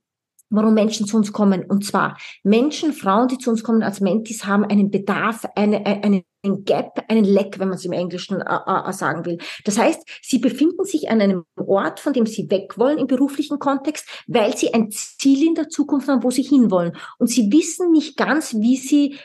warum 0.50 0.74
Menschen 0.74 1.06
zu 1.06 1.16
uns 1.16 1.32
kommen. 1.32 1.64
Und 1.64 1.84
zwar 1.84 2.16
Menschen, 2.42 2.92
Frauen, 2.92 3.28
die 3.28 3.38
zu 3.38 3.50
uns 3.50 3.62
kommen 3.62 3.82
als 3.82 4.00
Mentis, 4.00 4.46
haben 4.46 4.64
einen 4.64 4.90
Bedarf, 4.90 5.44
eine, 5.54 5.84
einen 5.84 6.24
Gap, 6.64 7.04
einen 7.08 7.24
Leck, 7.24 7.58
wenn 7.58 7.68
man 7.68 7.76
es 7.76 7.84
im 7.84 7.92
Englischen 7.92 8.40
äh, 8.40 8.88
äh, 8.88 8.92
sagen 8.92 9.24
will. 9.24 9.38
Das 9.64 9.78
heißt, 9.78 10.02
sie 10.22 10.38
befinden 10.38 10.84
sich 10.84 11.10
an 11.10 11.20
einem 11.20 11.44
Ort, 11.56 12.00
von 12.00 12.12
dem 12.12 12.26
sie 12.26 12.50
weg 12.50 12.78
wollen 12.78 12.98
im 12.98 13.06
beruflichen 13.06 13.58
Kontext, 13.58 14.08
weil 14.26 14.56
sie 14.56 14.72
ein 14.72 14.90
Ziel 14.90 15.46
in 15.46 15.54
der 15.54 15.68
Zukunft 15.68 16.08
haben, 16.08 16.22
wo 16.22 16.30
sie 16.30 16.42
hinwollen. 16.42 16.96
Und 17.18 17.28
sie 17.28 17.50
wissen 17.52 17.90
nicht 17.90 18.16
ganz, 18.16 18.54
wie 18.54 18.76
sie 18.76 19.16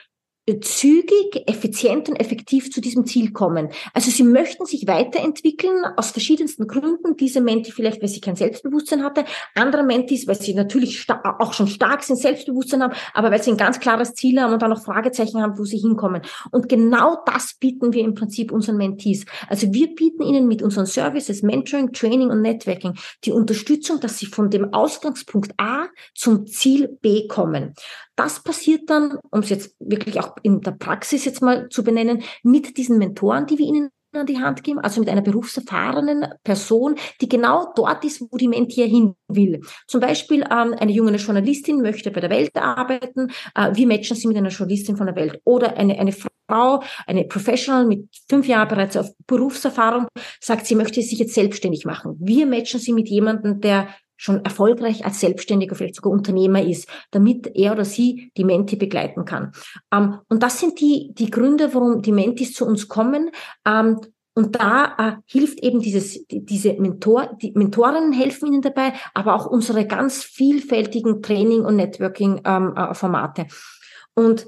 zügig, 0.62 1.44
effizient 1.48 2.10
und 2.10 2.18
effektiv 2.18 2.70
zu 2.70 2.82
diesem 2.82 3.06
Ziel 3.06 3.32
kommen. 3.32 3.70
Also 3.94 4.12
sie 4.12 4.24
möchten 4.24 4.66
sich 4.66 4.88
weiterentwickeln 4.88 5.86
aus 5.96 6.12
verschiedensten 6.12 6.68
Gründen. 6.68 7.16
Diese 7.16 7.40
Menti 7.40 7.72
vielleicht, 7.72 8.02
weil 8.02 8.10
sie 8.10 8.20
kein 8.20 8.36
Selbstbewusstsein 8.36 9.04
hatte, 9.04 9.24
andere 9.56 9.84
Mentis, 9.84 10.28
weil 10.28 10.36
sie 10.36 10.54
natürlich 10.54 11.08
auch 11.40 11.54
schon 11.54 11.68
stark 11.68 12.04
sind, 12.04 12.18
Selbstbewusstsein 12.18 12.84
haben, 12.84 12.94
aber 13.14 13.32
weil 13.32 13.42
sie 13.42 13.52
ein 13.52 13.58
ganz 13.58 13.80
klares 13.80 14.16
Ziel 14.16 14.42
haben 14.42 14.52
und 14.52 14.62
dann 14.62 14.70
noch 14.72 14.84
Fragezeichen 14.84 15.42
haben, 15.42 15.58
wo 15.58 15.64
sie 15.64 15.78
hinkommen. 15.78 16.22
Und 16.52 16.68
genau 16.68 17.18
das 17.26 17.56
bieten 17.58 17.94
wir 17.94 18.04
im 18.04 18.14
Prinzip 18.14 18.52
unseren 18.52 18.76
Mentees. 18.76 19.26
Also 19.48 19.74
wir 19.74 19.96
bieten 19.96 20.24
ihnen 20.24 20.48
mit 20.48 20.62
unseren 20.62 20.86
Services, 20.86 21.42
Mentoring, 21.42 21.94
Training 21.94 22.30
und 22.30 22.42
Networking 22.42 22.96
die 23.24 23.32
Unterstützung, 23.32 24.02
dass 24.02 24.20
sie 24.20 24.26
von 24.26 24.50
dem 24.50 24.74
Ausgangspunkt 24.74 25.54
A 25.58 25.86
zum 26.14 26.46
Ziel 26.48 26.98
B 27.02 27.28
kommen. 27.28 27.74
Das 28.16 28.44
passiert 28.44 28.90
dann, 28.90 29.18
um 29.32 29.40
es 29.40 29.50
jetzt 29.50 29.76
wirklich 29.80 30.20
auch 30.20 30.36
in 30.44 30.62
der 30.62 30.72
Praxis 30.72 31.26
jetzt 31.26 31.42
mal 31.42 31.70
zu 31.70 31.84
benennen, 31.84 32.24
mit 32.44 32.78
diesen 32.78 32.98
Mentoren, 32.98 33.48
die 33.48 33.58
wir 33.58 33.66
ihnen 33.66 33.90
an 34.20 34.26
die 34.26 34.40
Hand 34.40 34.64
geben, 34.64 34.80
also 34.80 35.00
mit 35.00 35.10
einer 35.10 35.22
berufserfahrenen 35.22 36.28
Person, 36.44 36.96
die 37.22 37.30
genau 37.30 37.74
dort 37.76 38.06
ist, 38.06 38.22
wo 38.22 38.38
die 38.38 38.48
Mentor 38.48 38.86
hin 38.86 39.16
will. 39.28 39.62
Zum 39.88 40.02
Beispiel 40.02 40.42
ähm, 40.42 40.76
eine 40.78 40.92
junge 40.92 41.16
Journalistin 41.16 41.82
möchte 41.82 42.12
bei 42.12 42.22
der 42.22 42.30
Welt 42.30 42.56
arbeiten. 42.56 43.32
Äh, 43.56 43.72
wie 43.74 43.86
matchen 43.86 44.16
sie 44.16 44.28
mit 44.28 44.38
einer 44.38 44.50
Journalistin 44.50 44.98
von 44.98 45.08
der 45.08 45.16
Welt? 45.16 45.42
Oder 45.44 45.78
eine, 45.78 45.98
eine 45.98 46.12
Frau, 46.12 46.84
eine 47.08 47.24
Professional 47.26 47.86
mit 47.86 48.08
fünf 48.30 48.48
Jahren 48.48 48.68
bereits 48.68 48.98
auf 48.98 49.08
Berufserfahrung, 49.26 50.08
sagt, 50.40 50.68
sie 50.68 50.76
möchte 50.76 51.02
sich 51.02 51.20
jetzt 51.20 51.34
selbstständig 51.34 51.86
machen. 51.86 52.16
Wir 52.20 52.46
matchen 52.46 52.80
sie 52.80 52.94
mit 52.94 53.10
jemandem, 53.10 53.62
der 53.62 53.88
schon 54.18 54.44
erfolgreich 54.44 55.06
als 55.06 55.20
Selbstständiger, 55.20 55.76
vielleicht 55.76 55.96
sogar 55.96 56.14
Unternehmer 56.14 56.64
ist, 56.64 56.88
damit 57.12 57.52
er 57.56 57.74
oder 57.74 57.86
sie 57.86 58.32
die 58.38 58.44
Menti 58.44 58.76
begleiten 58.76 59.26
kann. 59.26 59.52
Ähm, 59.92 60.20
und 60.30 60.44
das 60.44 60.60
sind 60.60 60.80
die, 60.80 61.12
die 61.14 61.30
Gründe, 61.30 61.74
warum 61.74 62.02
die 62.02 62.12
Mentis 62.12 62.54
zu 62.54 62.66
uns 62.66 62.88
kommen. 62.88 63.32
Ähm, 63.66 64.00
und 64.36 64.56
da 64.56 64.96
äh, 64.98 65.12
hilft 65.26 65.60
eben 65.60 65.80
dieses, 65.80 66.26
diese 66.28 66.74
Mentor, 66.74 67.38
die 67.42 67.52
Mentorinnen 67.52 68.14
helfen 68.14 68.48
ihnen 68.48 68.64
dabei, 68.64 68.94
aber 69.14 69.36
auch 69.36 69.46
unsere 69.46 69.86
ganz 69.86 70.24
vielfältigen 70.24 71.22
Training- 71.22 71.66
und 71.66 71.76
Networking-Formate. 71.76 73.42
Ähm, 73.42 73.48
äh, 73.48 74.20
und 74.20 74.48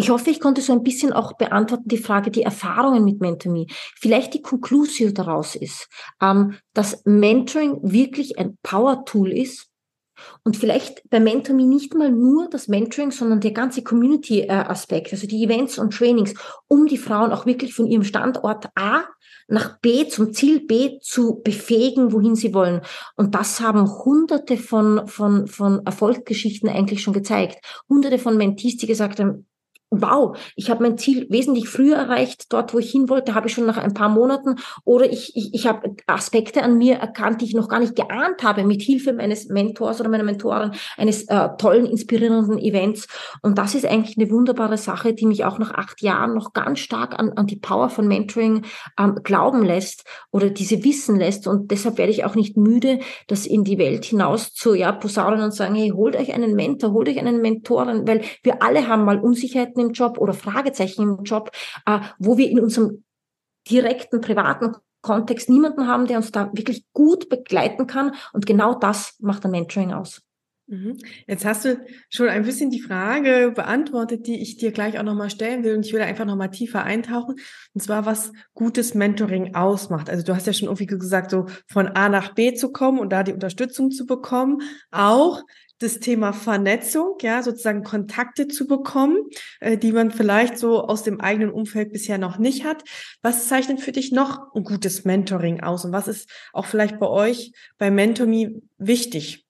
ich 0.00 0.08
hoffe, 0.08 0.30
ich 0.30 0.40
konnte 0.40 0.62
so 0.62 0.72
ein 0.72 0.82
bisschen 0.82 1.12
auch 1.12 1.34
beantworten 1.34 1.88
die 1.88 1.98
Frage, 1.98 2.30
die 2.30 2.42
Erfahrungen 2.42 3.04
mit 3.04 3.20
MentorMe. 3.20 3.66
Vielleicht 3.68 4.32
die 4.32 4.40
Conclusio 4.40 5.10
daraus 5.10 5.54
ist, 5.54 5.88
ähm, 6.22 6.54
dass 6.72 7.02
Mentoring 7.04 7.78
wirklich 7.82 8.38
ein 8.38 8.56
Power-Tool 8.62 9.30
ist 9.30 9.68
und 10.42 10.56
vielleicht 10.56 11.02
bei 11.10 11.20
MentorMe 11.20 11.66
nicht 11.66 11.94
mal 11.94 12.10
nur 12.10 12.48
das 12.48 12.66
Mentoring, 12.66 13.10
sondern 13.10 13.40
der 13.40 13.52
ganze 13.52 13.82
Community-Aspekt, 13.82 15.12
also 15.12 15.26
die 15.26 15.44
Events 15.44 15.78
und 15.78 15.92
Trainings, 15.92 16.32
um 16.66 16.86
die 16.86 16.98
Frauen 16.98 17.32
auch 17.32 17.44
wirklich 17.44 17.74
von 17.74 17.86
ihrem 17.86 18.04
Standort 18.04 18.68
A 18.76 19.04
nach 19.48 19.80
B 19.80 20.08
zum 20.08 20.32
Ziel 20.32 20.64
B 20.64 20.98
zu 21.00 21.42
befähigen, 21.42 22.12
wohin 22.12 22.36
sie 22.36 22.54
wollen. 22.54 22.80
Und 23.16 23.34
das 23.34 23.60
haben 23.60 23.86
hunderte 24.04 24.56
von, 24.56 25.06
von, 25.08 25.46
von 25.46 25.84
Erfolgsgeschichten 25.84 26.70
eigentlich 26.70 27.02
schon 27.02 27.12
gezeigt. 27.12 27.58
Hunderte 27.88 28.18
von 28.18 28.36
Mentees, 28.36 28.76
die 28.76 28.86
gesagt 28.86 29.20
haben, 29.20 29.46
wow, 29.90 30.38
ich 30.54 30.70
habe 30.70 30.82
mein 30.82 30.98
Ziel 30.98 31.26
wesentlich 31.30 31.68
früher 31.68 31.96
erreicht, 31.96 32.52
dort, 32.52 32.72
wo 32.72 32.78
ich 32.78 32.90
hin 32.90 33.08
wollte, 33.08 33.34
habe 33.34 33.48
ich 33.48 33.54
schon 33.54 33.66
nach 33.66 33.76
ein 33.76 33.92
paar 33.92 34.08
Monaten 34.08 34.56
oder 34.84 35.10
ich, 35.10 35.36
ich, 35.36 35.52
ich 35.52 35.66
habe 35.66 35.96
Aspekte 36.06 36.62
an 36.62 36.78
mir 36.78 36.96
erkannt, 36.96 37.40
die 37.40 37.46
ich 37.46 37.54
noch 37.54 37.68
gar 37.68 37.80
nicht 37.80 37.96
geahnt 37.96 38.42
habe, 38.44 38.64
mit 38.64 38.82
Hilfe 38.82 39.12
meines 39.12 39.48
Mentors 39.48 40.00
oder 40.00 40.08
meiner 40.08 40.22
Mentorin, 40.22 40.72
eines 40.96 41.24
äh, 41.24 41.48
tollen, 41.58 41.86
inspirierenden 41.86 42.58
Events. 42.58 43.08
Und 43.42 43.58
das 43.58 43.74
ist 43.74 43.84
eigentlich 43.84 44.16
eine 44.16 44.30
wunderbare 44.30 44.78
Sache, 44.78 45.12
die 45.12 45.26
mich 45.26 45.44
auch 45.44 45.58
nach 45.58 45.72
acht 45.72 46.02
Jahren 46.02 46.34
noch 46.34 46.52
ganz 46.52 46.78
stark 46.78 47.18
an, 47.18 47.32
an 47.32 47.46
die 47.46 47.56
Power 47.56 47.90
von 47.90 48.06
Mentoring 48.06 48.62
ähm, 48.98 49.16
glauben 49.24 49.64
lässt 49.64 50.04
oder 50.30 50.50
diese 50.50 50.84
wissen 50.84 51.16
lässt. 51.16 51.48
Und 51.48 51.72
deshalb 51.72 51.98
werde 51.98 52.12
ich 52.12 52.24
auch 52.24 52.36
nicht 52.36 52.56
müde, 52.56 53.00
das 53.26 53.44
in 53.44 53.64
die 53.64 53.78
Welt 53.78 54.04
hinaus 54.04 54.52
zu 54.52 54.74
ja, 54.74 54.92
posaunen 54.92 55.42
und 55.42 55.52
sagen, 55.52 55.74
hey, 55.74 55.90
holt 55.90 56.14
euch 56.14 56.32
einen 56.32 56.54
Mentor, 56.54 56.92
holt 56.92 57.08
euch 57.08 57.18
einen 57.18 57.40
Mentoren, 57.40 58.06
weil 58.06 58.22
wir 58.44 58.62
alle 58.62 58.86
haben 58.86 59.04
mal 59.04 59.18
Unsicherheiten 59.18 59.79
im 59.80 59.92
Job 59.92 60.18
oder 60.18 60.34
Fragezeichen 60.34 61.02
im 61.02 61.24
Job, 61.24 61.50
äh, 61.86 62.00
wo 62.18 62.36
wir 62.38 62.48
in 62.48 62.60
unserem 62.60 63.04
direkten 63.68 64.20
privaten 64.20 64.76
Kontext 65.02 65.48
niemanden 65.48 65.86
haben, 65.86 66.06
der 66.06 66.18
uns 66.18 66.30
da 66.30 66.50
wirklich 66.52 66.84
gut 66.92 67.28
begleiten 67.28 67.86
kann. 67.86 68.14
Und 68.32 68.46
genau 68.46 68.74
das 68.74 69.16
macht 69.20 69.44
ein 69.44 69.50
Mentoring 69.50 69.92
aus. 69.92 70.22
Mhm. 70.70 70.98
Jetzt 71.26 71.44
hast 71.44 71.64
du 71.64 71.84
schon 72.10 72.28
ein 72.28 72.44
bisschen 72.44 72.70
die 72.70 72.80
Frage 72.80 73.52
beantwortet, 73.54 74.28
die 74.28 74.40
ich 74.40 74.56
dir 74.56 74.70
gleich 74.70 74.98
auch 74.98 75.02
nochmal 75.02 75.30
stellen 75.30 75.64
will. 75.64 75.74
Und 75.74 75.84
ich 75.84 75.92
will 75.92 76.00
einfach 76.00 76.24
nochmal 76.24 76.50
tiefer 76.50 76.84
eintauchen. 76.84 77.36
Und 77.74 77.80
zwar, 77.80 78.06
was 78.06 78.32
gutes 78.54 78.94
Mentoring 78.94 79.56
ausmacht. 79.56 80.08
Also 80.08 80.24
du 80.24 80.34
hast 80.34 80.46
ja 80.46 80.52
schon 80.52 80.68
irgendwie 80.68 80.86
gesagt, 80.86 81.32
so 81.32 81.46
von 81.66 81.88
A 81.88 82.08
nach 82.08 82.34
B 82.34 82.54
zu 82.54 82.70
kommen 82.70 83.00
und 83.00 83.10
da 83.10 83.24
die 83.24 83.32
Unterstützung 83.32 83.90
zu 83.90 84.06
bekommen. 84.06 84.62
Auch 84.92 85.42
das 85.80 85.98
Thema 85.98 86.32
Vernetzung, 86.32 87.16
ja, 87.22 87.42
sozusagen 87.42 87.82
Kontakte 87.82 88.48
zu 88.48 88.66
bekommen, 88.66 89.16
äh, 89.60 89.76
die 89.76 89.92
man 89.92 90.10
vielleicht 90.10 90.58
so 90.58 90.82
aus 90.82 91.02
dem 91.02 91.20
eigenen 91.20 91.50
Umfeld 91.50 91.92
bisher 91.92 92.18
noch 92.18 92.38
nicht 92.38 92.64
hat. 92.64 92.84
Was 93.22 93.48
zeichnet 93.48 93.80
für 93.80 93.92
dich 93.92 94.12
noch 94.12 94.54
ein 94.54 94.62
gutes 94.62 95.04
Mentoring 95.04 95.62
aus 95.62 95.84
und 95.84 95.92
was 95.92 96.06
ist 96.06 96.30
auch 96.52 96.66
vielleicht 96.66 97.00
bei 97.00 97.08
euch 97.08 97.52
bei 97.78 97.90
MentorMe 97.90 98.60
wichtig? 98.78 99.46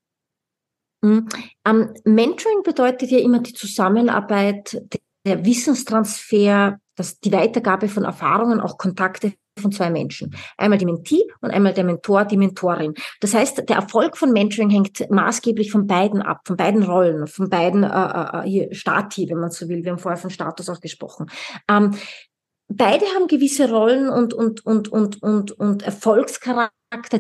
Mhm. 1.03 1.29
Um, 1.67 1.95
Mentoring 2.05 2.63
bedeutet 2.63 3.11
ja 3.11 3.19
immer 3.19 3.41
die 3.41 3.55
Zusammenarbeit, 3.55 4.81
der 5.27 5.45
Wissenstransfer, 5.45 6.79
das, 6.95 7.19
die 7.21 7.33
Weitergabe 7.33 7.89
von 7.89 8.05
Erfahrungen, 8.05 8.61
auch 8.61 8.79
Kontakte 8.79 9.33
von 9.61 9.73
zwei 9.73 9.91
Menschen. 9.91 10.35
Einmal 10.57 10.79
die 10.79 10.87
Mentee 10.87 11.23
und 11.41 11.51
einmal 11.51 11.75
der 11.75 11.85
Mentor, 11.85 12.25
die 12.25 12.37
Mentorin. 12.37 12.95
Das 13.21 13.35
heißt, 13.35 13.69
der 13.69 13.77
Erfolg 13.77 14.17
von 14.17 14.33
Mentoring 14.33 14.71
hängt 14.71 15.11
maßgeblich 15.11 15.71
von 15.71 15.87
beiden 15.87 16.23
ab, 16.23 16.41
von 16.45 16.57
beiden 16.57 16.83
Rollen, 16.83 17.27
von 17.27 17.49
beiden 17.49 17.85
äh, 17.85 17.89
äh, 17.89 18.69
äh 18.71 18.75
Stati, 18.75 19.29
wenn 19.29 19.39
man 19.39 19.51
so 19.51 19.69
will. 19.69 19.85
Wir 19.85 19.93
haben 19.93 19.99
vorher 19.99 20.21
von 20.21 20.31
Status 20.31 20.69
auch 20.69 20.81
gesprochen. 20.81 21.27
Ähm, 21.69 21.95
beide 22.71 23.05
haben 23.15 23.27
gewisse 23.27 23.71
Rollen 23.71 24.09
und, 24.09 24.33
und, 24.33 24.65
und, 24.65 24.91
und, 24.93 25.23
und, 25.23 25.53
und 25.53 25.83
Erfolgscharakter 25.83 26.71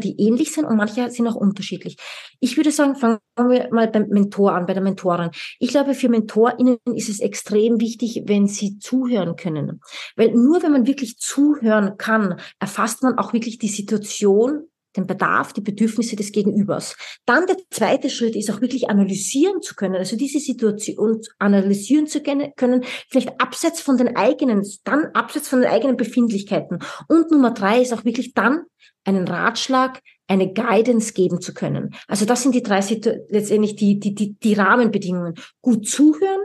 die 0.01 0.21
ähnlich 0.21 0.53
sind 0.53 0.65
und 0.65 0.77
manche 0.77 1.11
sind 1.11 1.29
auch 1.29 1.37
unterschiedlich. 1.37 1.97
Ich 2.41 2.57
würde 2.57 2.73
sagen, 2.73 2.97
fangen 2.97 3.21
wir 3.37 3.69
mal 3.71 3.89
beim 3.89 4.09
Mentor 4.09 4.53
an, 4.53 4.67
bei 4.67 4.75
der 4.75 4.83
Mentorin. 4.83 5.31
Ich 5.61 5.71
glaube, 5.71 5.95
für 5.95 6.09
MentorInnen 6.09 6.79
ist 6.95 7.09
es 7.09 7.21
extrem 7.21 7.81
wichtig, 7.81 8.25
wenn 8.27 8.49
sie 8.49 8.79
zuhören 8.79 9.37
können. 9.37 9.81
Weil 10.17 10.33
nur 10.33 10.63
wenn 10.63 10.73
man 10.73 10.87
wirklich 10.87 11.19
zuhören 11.19 11.97
kann, 11.99 12.41
erfasst 12.59 13.03
man 13.03 13.19
auch 13.19 13.33
wirklich 13.33 13.59
die 13.59 13.69
Situation 13.69 14.70
den 14.97 15.07
Bedarf, 15.07 15.53
die 15.53 15.61
Bedürfnisse 15.61 16.17
des 16.17 16.33
Gegenübers. 16.33 16.97
Dann 17.27 17.47
der 17.47 17.57
zweite 17.71 18.11
Schritt 18.11 18.37
ist 18.37 18.51
auch 18.51 18.61
wirklich 18.61 18.91
analysieren 18.91 19.63
zu 19.63 19.75
können, 19.75 19.97
also 19.97 20.17
diese 20.17 20.41
Situation 20.41 21.21
analysieren 21.39 22.07
zu 22.07 22.21
können, 22.23 22.85
vielleicht 23.09 23.41
abseits 23.41 23.81
von 23.81 23.97
den 23.97 24.17
eigenen, 24.17 24.67
dann 24.85 25.07
abseits 25.15 25.49
von 25.49 25.61
den 25.61 25.71
eigenen 25.71 25.97
Befindlichkeiten. 25.97 26.79
Und 27.09 27.31
Nummer 27.31 27.53
drei 27.53 27.81
ist 27.81 27.93
auch 27.93 28.05
wirklich 28.05 28.35
dann 28.35 28.65
einen 29.05 29.27
Ratschlag, 29.27 30.01
eine 30.27 30.53
Guidance 30.53 31.13
geben 31.13 31.41
zu 31.41 31.53
können. 31.55 31.95
Also 32.07 32.25
das 32.25 32.43
sind 32.43 32.55
die 32.55 32.63
drei 32.63 32.81
letztendlich 33.29 33.75
die, 33.77 33.99
die, 33.99 34.15
die, 34.15 34.35
die 34.35 34.55
Rahmenbedingungen. 34.55 35.35
Gut 35.61 35.89
zuhören, 35.89 36.41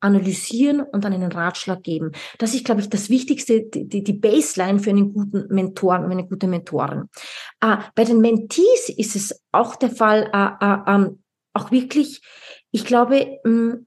analysieren 0.00 0.80
und 0.80 1.04
dann 1.04 1.12
einen 1.12 1.32
Ratschlag 1.32 1.82
geben. 1.82 2.12
Das 2.38 2.54
ist, 2.54 2.64
glaube 2.64 2.80
ich, 2.80 2.88
das 2.88 3.10
Wichtigste, 3.10 3.62
die, 3.62 4.02
die 4.02 4.12
Baseline 4.12 4.78
für 4.78 4.90
einen 4.90 5.12
guten 5.12 5.52
Mentor 5.54 5.98
und 6.00 6.10
eine 6.10 6.26
gute 6.26 6.46
Mentorin. 6.46 7.08
Äh, 7.60 7.76
bei 7.94 8.04
den 8.04 8.20
Mentees 8.20 8.88
ist 8.88 9.16
es 9.16 9.42
auch 9.52 9.76
der 9.76 9.90
Fall, 9.90 10.30
äh, 10.32 10.94
äh, 10.94 11.10
auch 11.52 11.70
wirklich, 11.70 12.22
ich 12.70 12.84
glaube, 12.84 13.38
mh, 13.44 13.50
mm, 13.50 13.86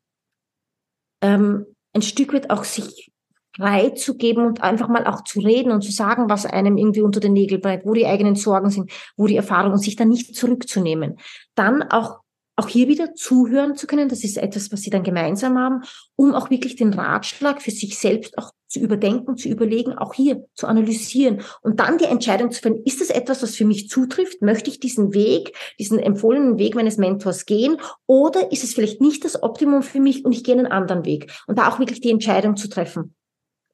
ähm, 1.21 1.65
ein 1.93 2.01
Stück 2.01 2.33
weit 2.33 2.49
auch 2.49 2.63
sich 2.63 3.11
frei 3.55 3.91
zu 3.91 4.17
geben 4.17 4.45
und 4.45 4.63
einfach 4.63 4.87
mal 4.87 5.05
auch 5.05 5.23
zu 5.23 5.39
reden 5.39 5.71
und 5.71 5.83
zu 5.83 5.91
sagen, 5.91 6.29
was 6.29 6.45
einem 6.45 6.77
irgendwie 6.77 7.01
unter 7.01 7.19
den 7.19 7.33
Nägeln 7.33 7.61
brennt, 7.61 7.85
wo 7.85 7.93
die 7.93 8.07
eigenen 8.07 8.35
Sorgen 8.35 8.69
sind, 8.69 8.91
wo 9.15 9.27
die 9.27 9.35
Erfahrungen 9.35 9.77
sich 9.77 9.95
dann 9.95 10.09
nicht 10.09 10.35
zurückzunehmen. 10.35 11.17
Dann 11.55 11.83
auch 11.83 12.22
auch 12.55 12.67
hier 12.67 12.87
wieder 12.87 13.15
zuhören 13.15 13.75
zu 13.75 13.87
können. 13.87 14.09
Das 14.09 14.23
ist 14.23 14.37
etwas, 14.37 14.71
was 14.71 14.81
sie 14.81 14.89
dann 14.89 15.03
gemeinsam 15.03 15.57
haben, 15.57 15.81
um 16.15 16.33
auch 16.33 16.49
wirklich 16.49 16.75
den 16.75 16.93
Ratschlag 16.93 17.61
für 17.61 17.71
sich 17.71 17.97
selbst 17.97 18.37
auch 18.37 18.51
zu 18.67 18.79
überdenken, 18.79 19.37
zu 19.37 19.49
überlegen, 19.49 19.93
auch 19.93 20.15
hier 20.15 20.45
zu 20.55 20.65
analysieren 20.65 21.41
und 21.61 21.79
dann 21.79 21.99
die 21.99 22.05
Entscheidung 22.05 22.49
zu 22.51 22.59
finden, 22.59 22.81
ist 22.85 23.01
das 23.01 23.11
etwas, 23.11 23.43
was 23.43 23.55
für 23.55 23.65
mich 23.65 23.87
zutrifft? 23.87 24.41
Möchte 24.41 24.71
ich 24.71 24.79
diesen 24.79 25.13
Weg, 25.13 25.55
diesen 25.79 25.99
empfohlenen 25.99 26.57
Weg 26.57 26.73
meines 26.73 26.97
Mentors 26.97 27.45
gehen? 27.45 27.77
Oder 28.07 28.51
ist 28.51 28.63
es 28.63 28.73
vielleicht 28.73 28.99
nicht 28.99 29.23
das 29.25 29.41
Optimum 29.43 29.83
für 29.83 29.99
mich 29.99 30.25
und 30.25 30.31
ich 30.31 30.43
gehe 30.43 30.55
einen 30.55 30.65
anderen 30.65 31.05
Weg? 31.05 31.31
Und 31.45 31.59
da 31.59 31.69
auch 31.69 31.77
wirklich 31.77 32.01
die 32.01 32.09
Entscheidung 32.09 32.55
zu 32.55 32.67
treffen. 32.67 33.15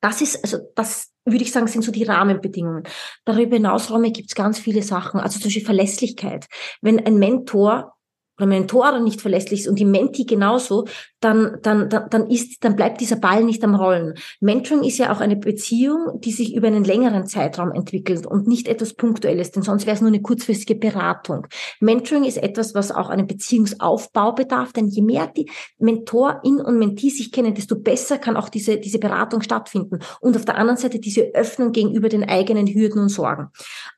Das 0.02 0.22
ist, 0.22 0.44
also 0.44 0.60
das 0.76 1.12
würde 1.26 1.44
ich 1.44 1.52
sagen, 1.52 1.68
sind 1.68 1.84
so 1.84 1.92
die 1.92 2.04
Rahmenbedingungen. 2.04 2.84
Darüber 3.26 3.56
hinaus, 3.56 3.90
Räume, 3.90 4.12
gibt 4.12 4.30
es 4.30 4.36
ganz 4.36 4.60
viele 4.60 4.82
Sachen. 4.84 5.20
Also 5.20 5.40
zum 5.40 5.48
Beispiel 5.48 5.66
Verlässlichkeit. 5.66 6.48
Wenn 6.82 7.06
ein 7.06 7.20
Mentor 7.20 7.94
oder 8.40 8.48
Mentoren 8.48 9.04
nicht 9.04 9.22
verlässlich 9.22 9.62
ist 9.62 9.68
und 9.68 9.78
die 9.78 9.86
Menti 9.86 10.26
genauso, 10.26 10.86
dann, 11.20 11.58
dann, 11.62 11.90
dann, 11.90 12.10
dann 12.10 12.28
ist, 12.28 12.64
dann 12.64 12.76
bleibt 12.76 13.02
dieser 13.02 13.18
Ball 13.18 13.44
nicht 13.44 13.64
am 13.64 13.76
Rollen. 13.76 14.14
Mentoring 14.40 14.84
ist 14.84 14.98
ja 14.98 15.12
auch 15.12 15.20
eine 15.20 15.36
Beziehung, 15.36 16.20
die 16.22 16.32
sich 16.32 16.56
über 16.56 16.68
einen 16.68 16.84
längeren 16.84 17.26
Zeitraum 17.28 17.72
entwickelt 17.72 18.26
und 18.26 18.48
nicht 18.48 18.68
etwas 18.68 18.94
Punktuelles, 18.94 19.52
denn 19.52 19.64
sonst 19.64 19.86
wäre 19.86 19.96
es 19.96 20.02
nur 20.02 20.10
eine 20.10 20.22
kurzfristige 20.22 20.76
Beratung. 20.76 21.48
Mentoring 21.80 22.24
ist 22.24 22.38
etwas, 22.38 22.74
was 22.74 22.92
auch 22.92 23.10
einen 23.10 23.28
Beziehungsaufbau 23.28 24.34
bedarf, 24.34 24.74
denn 24.74 24.88
je 24.88 25.02
mehr 25.02 25.28
die 25.28 25.50
Mentorin 25.78 26.62
und 26.62 26.78
Mentee 26.78 27.10
sich 27.10 27.32
kennen, 27.32 27.54
desto 27.54 27.76
besser 27.76 28.18
kann 28.18 28.38
auch 28.38 28.50
diese, 28.50 28.78
diese 28.78 29.00
Beratung 29.00 29.42
stattfinden. 29.42 30.00
Und 30.22 30.36
auf 30.36 30.46
der 30.46 30.58
anderen 30.58 30.78
Seite 30.78 31.00
diese 31.00 31.34
Öffnung 31.34 31.72
gegenüber 31.72 32.10
den 32.10 32.28
eigenen 32.28 32.68
Hürden 32.68 33.02
und 33.02 33.10
Sorgen. 33.10 33.48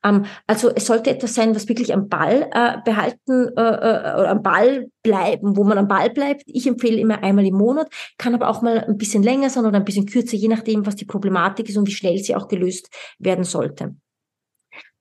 Ähm, 0.04 0.24
also 0.46 0.70
es 0.70 0.86
sollte 0.86 1.10
etwas 1.10 1.34
sein, 1.34 1.54
was 1.54 1.68
wirklich 1.68 1.94
am 1.94 2.08
Ball 2.08 2.48
äh, 2.52 2.78
behalten 2.84 3.48
äh, 3.56 3.60
äh, 3.60 4.14
oder 4.20 4.30
am 4.30 4.42
Ball 4.42 4.88
bleiben, 5.02 5.56
wo 5.56 5.64
man 5.64 5.78
am 5.78 5.88
Ball 5.88 6.10
bleibt. 6.10 6.42
Ich 6.46 6.66
empfehle 6.66 6.98
immer 6.98 7.22
einmal 7.22 7.46
im 7.46 7.54
Monat, 7.54 7.92
kann 8.18 8.34
aber 8.34 8.48
auch 8.48 8.62
mal 8.62 8.84
ein 8.84 8.96
bisschen 8.96 9.22
länger 9.22 9.50
sein 9.50 9.66
oder 9.66 9.76
ein 9.76 9.84
bisschen 9.84 10.06
kürzer, 10.06 10.36
je 10.36 10.48
nachdem, 10.48 10.86
was 10.86 10.96
die 10.96 11.04
Problematik 11.04 11.68
ist 11.68 11.76
und 11.76 11.86
wie 11.86 11.92
schnell 11.92 12.18
sie 12.18 12.34
auch 12.34 12.48
gelöst 12.48 12.88
werden 13.18 13.44
sollte. 13.44 13.96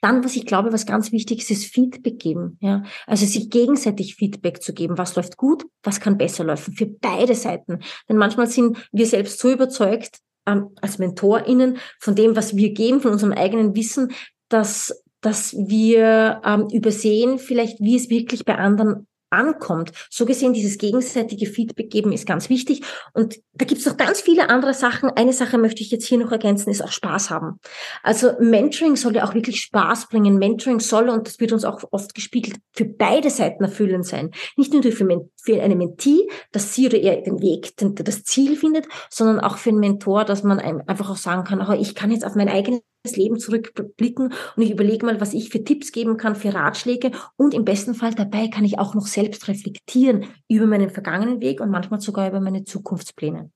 Dann, 0.02 0.24
was 0.24 0.36
ich 0.36 0.48
glaube, 0.48 0.74
was 0.74 0.88
ganz 0.88 1.12
wichtig 1.12 1.40
ist, 1.40 1.52
ist 1.52 1.66
Feedback 1.66 2.18
geben. 2.18 2.58
Ja? 2.60 2.84
Also 3.06 3.28
sich 3.28 3.52
gegenseitig 3.52 4.16
Feedback 4.16 4.64
zu 4.64 4.74
geben. 4.74 4.98
Was 4.98 5.16
läuft 5.16 5.38
gut, 5.38 5.64
was 5.84 6.00
kann 6.00 6.18
besser 6.18 6.44
laufen 6.44 6.74
für 6.74 6.88
beide 6.88 7.36
Seiten. 7.36 7.80
Denn 8.10 8.18
manchmal 8.18 8.48
sind 8.48 8.78
wir 8.92 9.06
selbst 9.06 9.40
so 9.40 9.52
überzeugt, 9.52 10.18
ähm, 10.48 10.72
als 10.82 10.98
MentorInnen 10.98 11.78
von 12.00 12.16
dem, 12.16 12.36
was 12.36 12.56
wir 12.56 12.74
geben, 12.74 13.00
von 13.00 13.12
unserem 13.12 13.34
eigenen 13.34 13.76
Wissen, 13.76 14.12
dass 14.50 15.04
dass 15.22 15.54
wir 15.56 16.42
ähm, 16.44 16.68
übersehen, 16.72 17.38
vielleicht 17.38 17.80
wie 17.80 17.96
es 17.96 18.10
wirklich 18.10 18.44
bei 18.44 18.56
anderen 18.56 19.08
ankommt. 19.32 19.92
So 20.10 20.26
gesehen, 20.26 20.54
dieses 20.54 20.78
gegenseitige 20.78 21.48
Feedback 21.48 21.90
geben 21.90 22.12
ist 22.12 22.26
ganz 22.26 22.50
wichtig. 22.50 22.84
Und 23.14 23.40
da 23.54 23.66
gibt 23.66 23.82
es 23.82 23.88
noch 23.88 23.98
ganz 23.98 24.22
viele 24.22 24.50
andere 24.50 24.74
Sachen. 24.74 25.10
Eine 25.10 25.34
Sache 25.34 25.58
möchte 25.58 25.82
ich 25.82 25.92
jetzt 25.92 26.06
hier 26.06 26.18
noch 26.18 26.32
ergänzen, 26.32 26.70
ist 26.70 26.84
auch 26.84 26.92
Spaß 26.92 27.30
haben. 27.30 27.60
Also 28.04 28.34
Mentoring 28.40 28.96
soll 28.96 29.16
ja 29.16 29.24
auch 29.24 29.34
wirklich 29.34 29.62
Spaß 29.62 30.10
bringen. 30.10 30.38
Mentoring 30.38 30.80
soll, 30.80 31.10
und 31.10 31.28
das 31.28 31.40
wird 31.40 31.52
uns 31.52 31.66
auch 31.66 31.84
oft 31.92 32.14
gespiegelt, 32.14 32.58
für 32.74 32.86
beide 32.86 33.30
Seiten 33.30 33.64
erfüllend 33.64 34.06
sein. 34.06 34.32
Nicht 34.58 34.74
nur 34.74 34.84
für, 34.84 35.08
für 35.42 35.62
eine 35.62 35.76
Mentee, 35.76 36.28
dass 36.52 36.74
sie 36.74 36.88
oder 36.88 37.00
er 37.00 37.22
den 37.22 37.42
Weg, 37.42 37.78
den, 37.78 37.96
das 37.96 38.24
Ziel 38.24 38.56
findet, 38.56 38.88
sondern 39.10 39.40
auch 39.40 39.58
für 39.58 39.70
einen 39.70 39.80
Mentor, 39.80 40.26
dass 40.26 40.44
man 40.44 40.60
einfach 40.60 41.10
auch 41.10 41.18
sagen 41.18 41.44
kann, 41.44 41.62
oh, 41.62 41.74
ich 41.74 41.96
kann 41.96 42.12
jetzt 42.12 42.26
auf 42.26 42.36
mein 42.36 42.50
eigenes 42.50 42.82
Leben 43.04 43.40
zurückblicken 43.40 44.34
und 44.56 44.64
ich 44.64 44.72
überlege 44.72 45.06
mal, 45.06 45.20
was 45.20 45.34
ich 45.34 45.50
für 45.50 45.64
Tipps 45.64 45.92
geben 45.92 46.18
kann, 46.18 46.36
für 46.36 46.54
Ratschläge 46.54 47.12
und 47.36 47.54
im 47.54 47.66
besten 47.66 47.96
Fall 47.96 48.14
dabei 48.14 48.48
kann 48.48 48.64
ich 48.64 48.80
auch 48.80 48.94
noch 48.94 49.08
selbst 49.08 49.48
reflektieren 49.48 50.26
über 50.48 50.68
meinen 50.68 50.90
vergangenen 50.92 51.42
Weg 51.42 51.62
und 51.62 51.72
manchmal 51.72 52.00
sogar 52.02 52.28
über 52.30 52.40
meine 52.40 52.64
Zukunftspläne. 52.64 53.52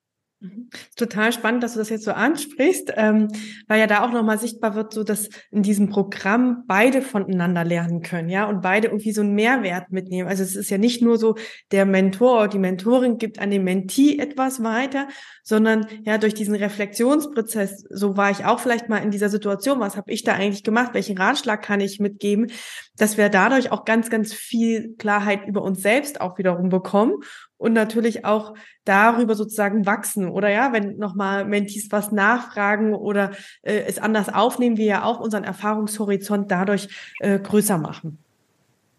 Mhm. 0.45 0.69
Total 0.95 1.31
spannend, 1.31 1.63
dass 1.63 1.73
du 1.73 1.79
das 1.79 1.89
jetzt 1.89 2.03
so 2.03 2.11
ansprichst, 2.11 2.93
ähm, 2.95 3.27
weil 3.67 3.79
ja 3.79 3.87
da 3.87 4.03
auch 4.03 4.11
nochmal 4.11 4.37
sichtbar 4.37 4.75
wird, 4.75 4.93
so 4.93 5.03
dass 5.03 5.29
in 5.51 5.63
diesem 5.63 5.89
Programm 5.89 6.63
beide 6.67 7.01
voneinander 7.01 7.63
lernen 7.63 8.01
können, 8.01 8.29
ja, 8.29 8.45
und 8.45 8.61
beide 8.61 8.87
irgendwie 8.87 9.11
so 9.11 9.21
einen 9.21 9.33
Mehrwert 9.33 9.91
mitnehmen. 9.91 10.27
Also 10.27 10.43
es 10.43 10.55
ist 10.55 10.69
ja 10.69 10.77
nicht 10.77 11.01
nur 11.01 11.17
so, 11.17 11.35
der 11.71 11.85
Mentor 11.85 12.39
oder 12.39 12.47
die 12.47 12.59
Mentorin 12.59 13.17
gibt 13.17 13.39
an 13.39 13.51
den 13.51 13.63
Mentee 13.63 14.17
etwas 14.17 14.63
weiter, 14.63 15.07
sondern 15.43 15.87
ja 16.03 16.17
durch 16.17 16.33
diesen 16.33 16.55
Reflexionsprozess, 16.55 17.85
so 17.89 18.17
war 18.17 18.31
ich 18.31 18.45
auch 18.45 18.59
vielleicht 18.59 18.89
mal 18.89 18.97
in 18.97 19.11
dieser 19.11 19.29
Situation, 19.29 19.79
was 19.79 19.97
habe 19.97 20.11
ich 20.11 20.23
da 20.23 20.33
eigentlich 20.33 20.63
gemacht, 20.63 20.93
welchen 20.93 21.17
Ratschlag 21.17 21.61
kann 21.61 21.79
ich 21.79 21.99
mitgeben, 21.99 22.51
dass 22.97 23.17
wir 23.17 23.29
dadurch 23.29 23.71
auch 23.71 23.85
ganz, 23.85 24.09
ganz 24.09 24.33
viel 24.33 24.95
Klarheit 24.97 25.47
über 25.47 25.61
uns 25.61 25.81
selbst 25.81 26.21
auch 26.21 26.37
wiederum 26.37 26.69
bekommen 26.69 27.15
und 27.57 27.73
natürlich 27.73 28.25
auch 28.25 28.53
darüber 28.83 29.35
sozusagen 29.35 29.85
wachsen 29.85 30.29
oder 30.29 30.49
ja, 30.49 30.73
wenn 30.73 30.97
nochmal 30.97 31.45
Mentis 31.45 31.87
was 31.91 32.11
nachfragen 32.11 32.93
oder 32.93 33.31
äh, 33.61 33.83
es 33.87 33.99
anders 33.99 34.29
aufnehmen, 34.29 34.77
wir 34.77 34.85
ja 34.85 35.03
auch 35.03 35.19
unseren 35.19 35.43
Erfahrungshorizont 35.43 36.51
dadurch 36.51 36.89
äh, 37.19 37.39
größer 37.39 37.77
machen. 37.77 38.19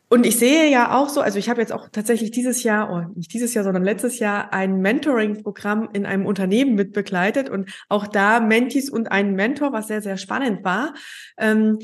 Und 0.09 0.25
ich 0.25 0.38
sehe 0.38 0.71
ja 0.71 0.97
auch 0.97 1.09
so, 1.09 1.21
also 1.21 1.38
ich 1.38 1.49
habe 1.49 1.61
jetzt 1.61 1.73
auch 1.73 1.88
tatsächlich 1.90 2.31
dieses 2.31 2.62
Jahr, 2.62 2.92
oh, 2.92 3.12
nicht 3.16 3.33
dieses 3.33 3.55
Jahr, 3.55 3.64
sondern 3.64 3.83
letztes 3.83 4.21
Jahr 4.21 4.53
ein 4.53 4.81
Mentoring-Programm 4.81 5.88
in 5.92 6.07
einem 6.07 6.27
Unternehmen 6.27 6.77
mitbegleitet 6.77 7.51
und 7.51 7.69
auch 7.88 8.07
da 8.07 8.38
Mentis 8.38 8.88
und 8.88 9.11
einen 9.11 9.35
Mentor, 9.35 9.73
was 9.73 9.88
sehr, 9.88 10.03
sehr 10.03 10.16
spannend 10.16 10.62
war. 10.62 10.95
Ähm, 11.38 11.81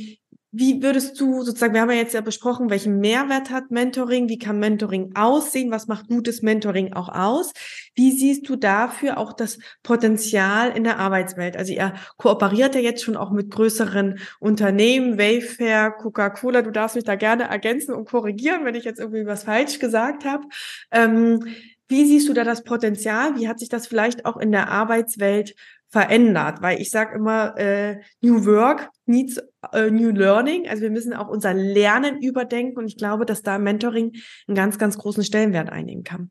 wie 0.55 0.83
würdest 0.83 1.19
du 1.19 1.43
sozusagen, 1.43 1.73
wir 1.73 1.81
haben 1.81 1.91
ja 1.91 1.97
jetzt 1.97 2.13
ja 2.13 2.21
besprochen, 2.21 2.69
welchen 2.69 2.99
Mehrwert 2.99 3.49
hat 3.49 3.71
Mentoring, 3.71 4.29
wie 4.29 4.39
kann 4.39 4.59
Mentoring 4.59 5.13
aussehen, 5.15 5.71
was 5.71 5.87
macht 5.89 6.09
gutes 6.09 6.43
Mentoring 6.43 6.93
auch 6.93 7.09
aus? 7.09 7.53
Wie 7.95 8.13
siehst 8.13 8.47
du 8.51 8.57
dafür 8.57 9.17
auch 9.17 9.33
das 9.33 9.59
Potenzial 9.83 10.77
in 10.77 10.85
der 10.85 10.99
Arbeitswelt? 10.99 11.57
Also 11.57 11.73
ihr 11.73 11.95
kooperiert 12.19 12.75
ja 12.75 12.83
jetzt 12.83 13.03
schon 13.03 13.17
auch 13.17 13.31
mit 13.31 13.51
größeren 13.51 14.19
Unternehmen, 14.41 15.17
Wayfair, 15.17 15.91
Coca-Cola, 15.91 16.61
du 16.61 16.71
darfst 16.71 16.97
mich 16.97 17.05
da 17.05 17.15
gerne 17.15 17.45
ergänzen 17.45 17.95
und 17.95 18.07
korrigieren, 18.07 18.67
wenn 18.67 18.75
ich 18.75 18.85
jetzt 18.85 19.01
irgendwie 19.01 19.25
was 19.25 19.45
falsch 19.45 19.79
gesagt 19.79 20.27
habe. 20.27 20.45
Ähm, 20.91 21.47
wie 21.89 22.05
siehst 22.05 22.29
du 22.29 22.35
da 22.35 22.45
das 22.45 22.63
Potenzial? 22.63 23.37
Wie 23.37 23.49
hat 23.49 23.59
sich 23.59 23.71
das 23.71 23.87
vielleicht 23.87 24.27
auch 24.27 24.37
in 24.37 24.53
der 24.53 24.69
Arbeitswelt 24.69 25.55
verändert, 25.93 26.63
weil 26.63 26.81
ich 26.81 26.91
sage 26.91 27.15
immer, 27.15 27.57
äh, 27.59 28.01
New 28.23 28.47
Work 28.47 28.89
needs 29.07 29.41
äh, 29.73 29.91
New 29.91 30.11
Learning. 30.11 30.69
Also 30.69 30.83
wir 30.83 30.91
müssen 30.91 31.13
auch 31.13 31.29
unser 31.29 31.55
Lernen 31.55 32.21
überdenken 32.23 32.79
und 32.79 32.87
ich 32.87 32.97
glaube, 32.97 33.27
dass 33.27 33.43
da 33.43 33.59
Mentoring 33.59 34.13
einen 34.47 34.55
ganz, 34.55 34.79
ganz 34.79 34.99
großen 34.99 35.25
Stellenwert 35.25 35.71
einnehmen 35.71 36.05
kann. 36.05 36.31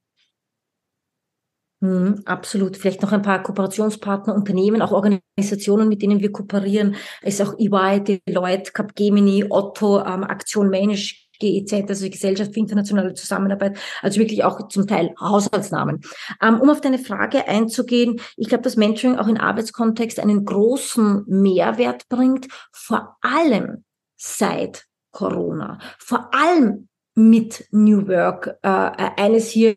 Mhm, 1.83 2.21
absolut. 2.25 2.77
Vielleicht 2.77 3.01
noch 3.01 3.11
ein 3.11 3.23
paar 3.23 3.41
Kooperationspartner, 3.41 4.35
Unternehmen, 4.35 4.83
auch 4.83 4.91
Organisationen, 4.91 5.89
mit 5.89 6.03
denen 6.03 6.19
wir 6.19 6.31
kooperieren. 6.31 6.95
Es 7.23 7.39
ist 7.39 7.47
auch 7.47 7.57
EY, 7.57 8.19
Deloitte, 8.27 8.71
Capgemini, 8.71 9.45
Otto, 9.49 9.99
ähm, 9.99 10.23
Aktion 10.23 10.69
Mensch, 10.69 11.20
GEZ, 11.41 11.89
also 11.89 12.09
Gesellschaft 12.09 12.53
für 12.53 12.59
internationale 12.59 13.13
Zusammenarbeit, 13.13 13.77
also 14.01 14.19
wirklich 14.19 14.43
auch 14.43 14.67
zum 14.67 14.87
Teil 14.87 15.13
Haushaltsnamen. 15.19 16.01
Ähm, 16.41 16.59
um 16.61 16.69
auf 16.69 16.81
deine 16.81 16.99
Frage 16.99 17.47
einzugehen, 17.47 18.21
ich 18.37 18.47
glaube, 18.47 18.63
dass 18.63 18.77
Mentoring 18.77 19.17
auch 19.17 19.27
in 19.27 19.37
Arbeitskontext 19.37 20.19
einen 20.19 20.45
großen 20.45 21.25
Mehrwert 21.27 22.07
bringt, 22.09 22.47
vor 22.71 23.17
allem 23.21 23.83
seit 24.15 24.85
Corona, 25.11 25.79
vor 25.97 26.29
allem 26.33 26.87
mit 27.15 27.65
New 27.71 28.07
Work. 28.07 28.57
Äh, 28.61 28.67
eines 28.67 29.49
hier 29.49 29.75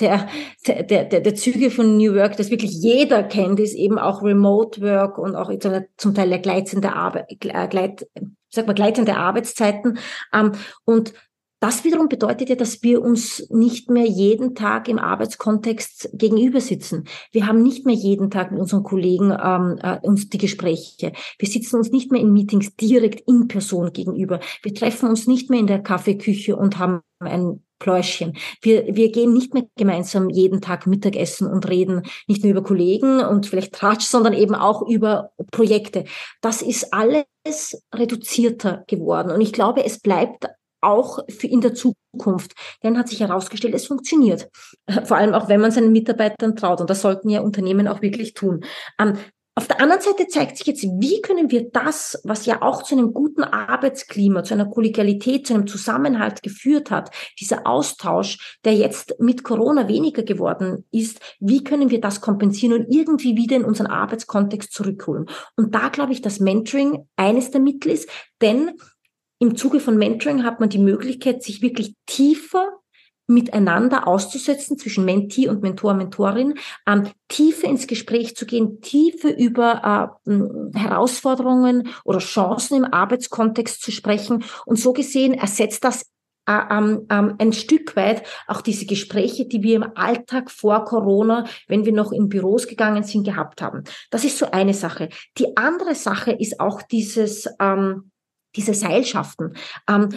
der, 0.00 0.28
der, 0.66 1.04
der, 1.04 1.20
der 1.20 1.34
Züge 1.34 1.70
von 1.70 1.96
New 1.96 2.14
Work, 2.14 2.36
das 2.36 2.50
wirklich 2.50 2.72
jeder 2.72 3.22
kennt, 3.22 3.60
ist 3.60 3.74
eben 3.74 3.98
auch 3.98 4.22
Remote 4.22 4.80
Work 4.80 5.18
und 5.18 5.36
auch 5.36 5.50
zum 5.96 6.14
Teil 6.14 6.40
gleitende 6.40 6.92
Arbeit, 6.92 7.36
gleit, 7.40 8.06
sag 8.54 8.66
mal, 8.66 8.74
gleitende 8.74 9.16
Arbeitszeiten. 9.16 9.98
Ähm, 10.32 10.52
und 10.84 11.14
das 11.62 11.84
wiederum 11.84 12.08
bedeutet 12.08 12.48
ja, 12.48 12.56
dass 12.56 12.82
wir 12.82 13.00
uns 13.00 13.48
nicht 13.48 13.88
mehr 13.88 14.04
jeden 14.04 14.56
Tag 14.56 14.88
im 14.88 14.98
Arbeitskontext 14.98 16.10
gegenüber 16.12 16.60
sitzen. 16.60 17.04
Wir 17.30 17.46
haben 17.46 17.62
nicht 17.62 17.86
mehr 17.86 17.94
jeden 17.94 18.32
Tag 18.32 18.50
mit 18.50 18.60
unseren 18.60 18.82
Kollegen 18.82 19.30
ähm, 19.30 19.78
äh, 19.80 20.00
uns 20.02 20.28
die 20.28 20.38
Gespräche. 20.38 21.12
Wir 21.38 21.48
sitzen 21.48 21.76
uns 21.76 21.92
nicht 21.92 22.10
mehr 22.10 22.20
in 22.20 22.32
Meetings 22.32 22.74
direkt 22.74 23.28
in 23.28 23.46
Person 23.46 23.92
gegenüber. 23.92 24.40
Wir 24.64 24.74
treffen 24.74 25.08
uns 25.08 25.28
nicht 25.28 25.50
mehr 25.50 25.60
in 25.60 25.68
der 25.68 25.80
Kaffeeküche 25.80 26.56
und 26.56 26.80
haben 26.80 27.02
ein 27.20 27.62
Pläuschen. 27.78 28.36
Wir, 28.60 28.96
wir 28.96 29.12
gehen 29.12 29.32
nicht 29.32 29.54
mehr 29.54 29.64
gemeinsam 29.76 30.30
jeden 30.30 30.62
Tag 30.62 30.88
Mittagessen 30.88 31.46
und 31.46 31.68
reden 31.68 32.02
nicht 32.26 32.42
nur 32.42 32.50
über 32.50 32.64
Kollegen 32.64 33.20
und 33.20 33.46
vielleicht 33.46 33.72
Tratsch, 33.72 34.06
sondern 34.06 34.32
eben 34.32 34.56
auch 34.56 34.82
über 34.88 35.30
Projekte. 35.52 36.06
Das 36.40 36.60
ist 36.60 36.92
alles 36.92 37.24
reduzierter 37.94 38.82
geworden. 38.88 39.30
Und 39.30 39.40
ich 39.40 39.52
glaube, 39.52 39.84
es 39.84 40.00
bleibt 40.00 40.48
auch 40.82 41.20
für 41.28 41.46
in 41.46 41.60
der 41.60 41.74
Zukunft. 41.74 42.52
Denn 42.82 42.98
hat 42.98 43.08
sich 43.08 43.20
herausgestellt, 43.20 43.74
es 43.74 43.86
funktioniert. 43.86 44.50
Vor 45.04 45.16
allem 45.16 45.34
auch, 45.34 45.48
wenn 45.48 45.60
man 45.60 45.70
seinen 45.70 45.92
Mitarbeitern 45.92 46.56
traut. 46.56 46.80
Und 46.80 46.90
das 46.90 47.02
sollten 47.02 47.28
ja 47.28 47.40
Unternehmen 47.40 47.88
auch 47.88 48.02
wirklich 48.02 48.34
tun. 48.34 48.64
Ähm, 48.98 49.16
auf 49.54 49.66
der 49.66 49.82
anderen 49.82 50.00
Seite 50.00 50.28
zeigt 50.28 50.56
sich 50.56 50.66
jetzt, 50.66 50.82
wie 50.82 51.20
können 51.20 51.50
wir 51.50 51.68
das, 51.70 52.18
was 52.24 52.46
ja 52.46 52.62
auch 52.62 52.82
zu 52.84 52.94
einem 52.94 53.12
guten 53.12 53.44
Arbeitsklima, 53.44 54.44
zu 54.44 54.54
einer 54.54 54.64
Kollegialität, 54.64 55.46
zu 55.46 55.52
einem 55.52 55.66
Zusammenhalt 55.66 56.42
geführt 56.42 56.90
hat, 56.90 57.10
dieser 57.38 57.66
Austausch, 57.66 58.56
der 58.64 58.74
jetzt 58.74 59.16
mit 59.18 59.44
Corona 59.44 59.88
weniger 59.88 60.22
geworden 60.22 60.86
ist, 60.90 61.20
wie 61.38 61.62
können 61.62 61.90
wir 61.90 62.00
das 62.00 62.22
kompensieren 62.22 62.80
und 62.80 62.86
irgendwie 62.90 63.36
wieder 63.36 63.56
in 63.56 63.64
unseren 63.64 63.88
Arbeitskontext 63.88 64.72
zurückholen? 64.72 65.26
Und 65.54 65.74
da 65.74 65.90
glaube 65.90 66.12
ich, 66.12 66.22
dass 66.22 66.40
Mentoring 66.40 67.06
eines 67.16 67.50
der 67.50 67.60
Mittel 67.60 67.92
ist, 67.92 68.08
denn 68.40 68.70
im 69.42 69.56
Zuge 69.56 69.80
von 69.80 69.98
Mentoring 69.98 70.44
hat 70.44 70.60
man 70.60 70.68
die 70.68 70.78
Möglichkeit, 70.78 71.42
sich 71.42 71.62
wirklich 71.62 71.96
tiefer 72.06 72.78
miteinander 73.26 74.06
auszusetzen 74.06 74.78
zwischen 74.78 75.04
Mentee 75.04 75.48
und 75.48 75.62
Mentor, 75.62 75.94
Mentorin, 75.94 76.54
ähm, 76.86 77.08
tiefer 77.26 77.66
ins 77.66 77.88
Gespräch 77.88 78.36
zu 78.36 78.46
gehen, 78.46 78.80
tiefer 78.82 79.36
über 79.36 80.16
äh, 80.26 80.78
Herausforderungen 80.78 81.88
oder 82.04 82.20
Chancen 82.20 82.76
im 82.76 82.84
Arbeitskontext 82.84 83.82
zu 83.82 83.90
sprechen. 83.90 84.44
Und 84.64 84.78
so 84.78 84.92
gesehen 84.92 85.34
ersetzt 85.34 85.82
das 85.82 86.04
äh, 86.46 86.60
ähm, 86.70 87.06
ähm, 87.10 87.34
ein 87.38 87.52
Stück 87.52 87.96
weit 87.96 88.22
auch 88.46 88.60
diese 88.60 88.86
Gespräche, 88.86 89.48
die 89.48 89.64
wir 89.64 89.74
im 89.74 89.86
Alltag 89.96 90.52
vor 90.52 90.84
Corona, 90.84 91.46
wenn 91.66 91.84
wir 91.84 91.92
noch 91.92 92.12
in 92.12 92.28
Büros 92.28 92.68
gegangen 92.68 93.02
sind, 93.02 93.24
gehabt 93.24 93.60
haben. 93.60 93.82
Das 94.10 94.24
ist 94.24 94.38
so 94.38 94.52
eine 94.52 94.74
Sache. 94.74 95.08
Die 95.38 95.56
andere 95.56 95.96
Sache 95.96 96.30
ist 96.30 96.60
auch 96.60 96.82
dieses 96.82 97.48
ähm, 97.58 98.11
diese 98.56 98.74
Seilschaften, 98.74 99.54
ähm, 99.88 100.10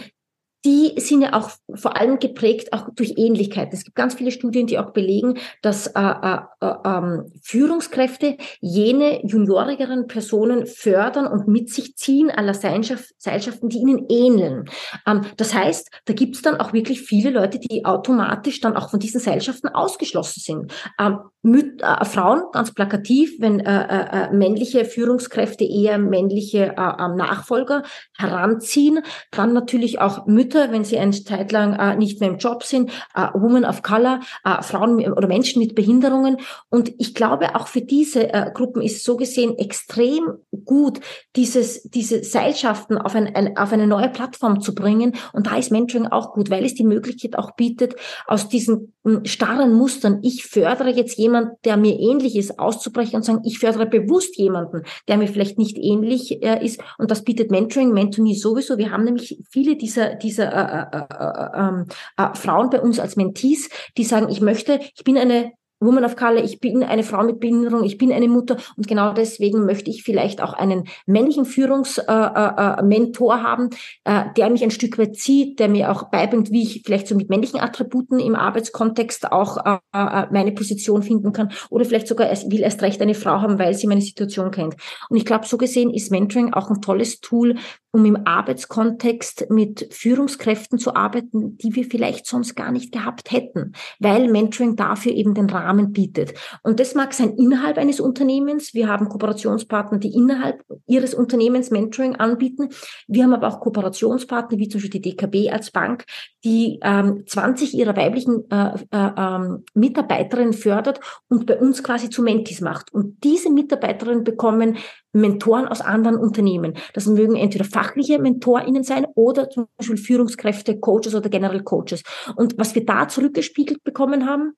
die 0.64 0.94
sind 0.96 1.22
ja 1.22 1.32
auch 1.34 1.50
vor 1.74 1.96
allem 1.96 2.18
geprägt 2.18 2.72
auch 2.72 2.88
durch 2.94 3.14
Ähnlichkeit. 3.16 3.72
Es 3.72 3.84
gibt 3.84 3.96
ganz 3.96 4.14
viele 4.14 4.32
Studien, 4.32 4.66
die 4.66 4.78
auch 4.78 4.90
belegen, 4.90 5.38
dass 5.62 5.86
äh, 5.86 6.00
äh, 6.00 6.38
äh, 6.60 6.74
ähm, 6.84 7.32
Führungskräfte 7.42 8.36
jene 8.60 9.24
juniorigeren 9.24 10.08
Personen 10.08 10.66
fördern 10.66 11.26
und 11.26 11.46
mit 11.46 11.70
sich 11.70 11.96
ziehen 11.96 12.30
aller 12.30 12.54
Seilschaften, 12.54 13.68
die 13.68 13.78
ihnen 13.78 14.06
ähneln. 14.08 14.64
Ähm, 15.06 15.22
das 15.36 15.54
heißt, 15.54 15.88
da 16.06 16.12
gibt 16.12 16.36
es 16.36 16.42
dann 16.42 16.56
auch 16.60 16.72
wirklich 16.72 17.02
viele 17.02 17.30
Leute, 17.30 17.58
die 17.58 17.84
automatisch 17.84 18.60
dann 18.60 18.76
auch 18.76 18.90
von 18.90 18.98
diesen 18.98 19.20
Seilschaften 19.20 19.68
ausgeschlossen 19.68 20.40
sind. 20.40 20.72
Ähm, 20.98 21.18
mit, 21.42 21.80
äh, 21.80 22.04
Frauen, 22.04 22.42
ganz 22.52 22.74
plakativ, 22.74 23.36
wenn 23.38 23.60
äh, 23.60 24.26
äh, 24.26 24.32
männliche 24.32 24.84
Führungskräfte 24.84 25.64
eher 25.64 25.96
männliche 25.98 26.74
äh, 26.76 27.08
Nachfolger 27.16 27.84
heranziehen, 28.16 29.00
dann 29.30 29.52
natürlich 29.52 30.00
auch 30.00 30.26
Mütter, 30.26 30.45
wenn 30.54 30.84
sie 30.84 30.98
eine 30.98 31.12
Zeit 31.12 31.52
lang 31.52 31.74
äh, 31.74 31.96
nicht 31.96 32.20
mehr 32.20 32.30
im 32.30 32.38
Job 32.38 32.62
sind, 32.62 32.90
äh, 33.14 33.28
Women 33.34 33.64
of 33.64 33.82
Color, 33.82 34.20
äh, 34.44 34.62
Frauen 34.62 35.00
oder 35.12 35.28
Menschen 35.28 35.60
mit 35.60 35.74
Behinderungen. 35.74 36.38
Und 36.70 36.92
ich 36.98 37.14
glaube, 37.14 37.54
auch 37.54 37.66
für 37.66 37.82
diese 37.82 38.32
äh, 38.32 38.50
Gruppen 38.52 38.82
ist 38.82 39.04
so 39.04 39.16
gesehen 39.16 39.58
extrem 39.58 40.34
gut, 40.64 41.00
dieses, 41.36 41.82
diese 41.84 42.24
Seilschaften 42.24 42.98
auf, 42.98 43.14
ein, 43.14 43.34
ein, 43.34 43.56
auf 43.56 43.72
eine 43.72 43.86
neue 43.86 44.08
Plattform 44.08 44.60
zu 44.60 44.74
bringen. 44.74 45.14
Und 45.32 45.46
da 45.46 45.56
ist 45.56 45.70
Mentoring 45.70 46.06
auch 46.06 46.32
gut, 46.32 46.50
weil 46.50 46.64
es 46.64 46.74
die 46.74 46.84
Möglichkeit 46.84 47.38
auch 47.38 47.52
bietet, 47.56 47.96
aus 48.26 48.48
diesen 48.48 48.94
hm, 49.04 49.24
starren 49.24 49.72
Mustern, 49.72 50.20
ich 50.22 50.44
fördere 50.44 50.90
jetzt 50.90 51.18
jemand, 51.18 51.52
der 51.64 51.76
mir 51.76 51.98
ähnlich 51.98 52.36
ist, 52.36 52.58
auszubrechen 52.58 53.16
und 53.16 53.24
sagen, 53.24 53.42
ich 53.44 53.58
fördere 53.58 53.86
bewusst 53.86 54.36
jemanden, 54.36 54.82
der 55.08 55.16
mir 55.16 55.28
vielleicht 55.28 55.58
nicht 55.58 55.78
ähnlich 55.78 56.42
äh, 56.42 56.64
ist. 56.64 56.80
Und 56.98 57.10
das 57.10 57.24
bietet 57.24 57.50
Mentoring, 57.50 57.92
Mentoring 57.92 58.34
sowieso. 58.34 58.78
Wir 58.78 58.90
haben 58.90 59.04
nämlich 59.04 59.38
viele 59.50 59.76
dieser, 59.76 60.14
dieser 60.14 60.35
äh, 60.44 60.86
äh, 60.92 60.98
äh, 60.98 61.50
ähm, 61.54 61.86
äh, 62.16 62.34
Frauen 62.34 62.70
bei 62.70 62.80
uns 62.80 62.98
als 63.00 63.16
Mentees, 63.16 63.68
die 63.96 64.04
sagen, 64.04 64.28
ich 64.28 64.40
möchte, 64.40 64.80
ich 64.80 65.04
bin 65.04 65.18
eine 65.18 65.52
Woman 65.80 66.04
of 66.04 66.16
Color, 66.16 66.42
ich 66.42 66.60
bin 66.60 66.82
eine 66.82 67.02
Frau 67.02 67.22
mit 67.22 67.38
Behinderung, 67.38 67.84
ich 67.84 67.98
bin 67.98 68.12
eine 68.12 68.28
Mutter. 68.28 68.56
Und 68.76 68.88
genau 68.88 69.12
deswegen 69.12 69.66
möchte 69.66 69.90
ich 69.90 70.02
vielleicht 70.02 70.42
auch 70.42 70.54
einen 70.54 70.84
männlichen 71.06 71.44
Führungsmentor 71.44 73.34
äh, 73.34 73.38
äh, 73.38 73.42
haben, 73.42 73.70
äh, 74.04 74.24
der 74.36 74.50
mich 74.50 74.64
ein 74.64 74.70
Stück 74.70 74.98
weit 74.98 75.16
zieht, 75.16 75.58
der 75.58 75.68
mir 75.68 75.92
auch 75.92 76.04
beibringt, 76.04 76.50
wie 76.50 76.62
ich 76.62 76.82
vielleicht 76.84 77.08
so 77.08 77.14
mit 77.14 77.28
männlichen 77.28 77.60
Attributen 77.60 78.18
im 78.18 78.34
Arbeitskontext 78.34 79.30
auch 79.32 79.58
äh, 79.66 79.78
äh, 79.92 80.26
meine 80.30 80.52
Position 80.52 81.02
finden 81.02 81.32
kann. 81.32 81.52
Oder 81.68 81.84
vielleicht 81.84 82.08
sogar 82.08 82.28
erst, 82.28 82.50
will 82.50 82.60
erst 82.60 82.82
recht 82.82 83.02
eine 83.02 83.14
Frau 83.14 83.42
haben, 83.42 83.58
weil 83.58 83.74
sie 83.74 83.86
meine 83.86 84.00
Situation 84.00 84.50
kennt. 84.50 84.76
Und 85.10 85.16
ich 85.16 85.26
glaube, 85.26 85.46
so 85.46 85.58
gesehen 85.58 85.92
ist 85.92 86.10
Mentoring 86.10 86.54
auch 86.54 86.70
ein 86.70 86.80
tolles 86.80 87.20
Tool, 87.20 87.56
um 87.92 88.04
im 88.04 88.26
Arbeitskontext 88.26 89.46
mit 89.50 89.88
Führungskräften 89.90 90.78
zu 90.78 90.94
arbeiten, 90.94 91.56
die 91.56 91.74
wir 91.74 91.84
vielleicht 91.84 92.26
sonst 92.26 92.54
gar 92.54 92.70
nicht 92.70 92.92
gehabt 92.92 93.32
hätten, 93.32 93.72
weil 93.98 94.28
Mentoring 94.28 94.76
dafür 94.76 95.12
eben 95.12 95.32
den 95.32 95.48
Rahmen 95.48 95.65
bietet. 95.92 96.34
Und 96.62 96.80
das 96.80 96.94
mag 96.94 97.12
sein 97.12 97.36
innerhalb 97.36 97.78
eines 97.78 98.00
Unternehmens. 98.00 98.74
Wir 98.74 98.88
haben 98.88 99.08
Kooperationspartner, 99.08 99.98
die 99.98 100.14
innerhalb 100.14 100.62
ihres 100.86 101.14
Unternehmens 101.14 101.70
Mentoring 101.70 102.16
anbieten. 102.16 102.68
Wir 103.08 103.24
haben 103.24 103.34
aber 103.34 103.48
auch 103.48 103.60
Kooperationspartner, 103.60 104.58
wie 104.58 104.68
zum 104.68 104.80
Beispiel 104.80 105.00
die 105.00 105.10
DKB 105.10 105.50
als 105.50 105.70
Bank, 105.70 106.04
die 106.44 106.78
ähm, 106.82 107.24
20 107.26 107.74
ihrer 107.74 107.96
weiblichen 107.96 108.50
äh, 108.50 108.74
äh, 108.90 109.10
äh, 109.16 109.58
Mitarbeiterinnen 109.74 110.52
fördert 110.52 111.00
und 111.28 111.46
bei 111.46 111.58
uns 111.58 111.82
quasi 111.82 112.10
zu 112.10 112.22
Mentis 112.22 112.60
macht. 112.60 112.92
Und 112.92 113.24
diese 113.24 113.50
Mitarbeiterinnen 113.50 114.24
bekommen 114.24 114.78
Mentoren 115.16 115.66
aus 115.66 115.80
anderen 115.80 116.16
Unternehmen. 116.16 116.74
Das 116.92 117.06
mögen 117.06 117.36
entweder 117.36 117.64
fachliche 117.64 118.18
MentorInnen 118.18 118.84
sein 118.84 119.06
oder 119.14 119.48
zum 119.50 119.66
Beispiel 119.76 119.96
Führungskräfte, 119.96 120.78
Coaches 120.78 121.14
oder 121.14 121.28
generell 121.28 121.62
Coaches. 121.62 122.02
Und 122.36 122.58
was 122.58 122.74
wir 122.74 122.84
da 122.84 123.08
zurückgespiegelt 123.08 123.82
bekommen 123.82 124.26
haben, 124.28 124.52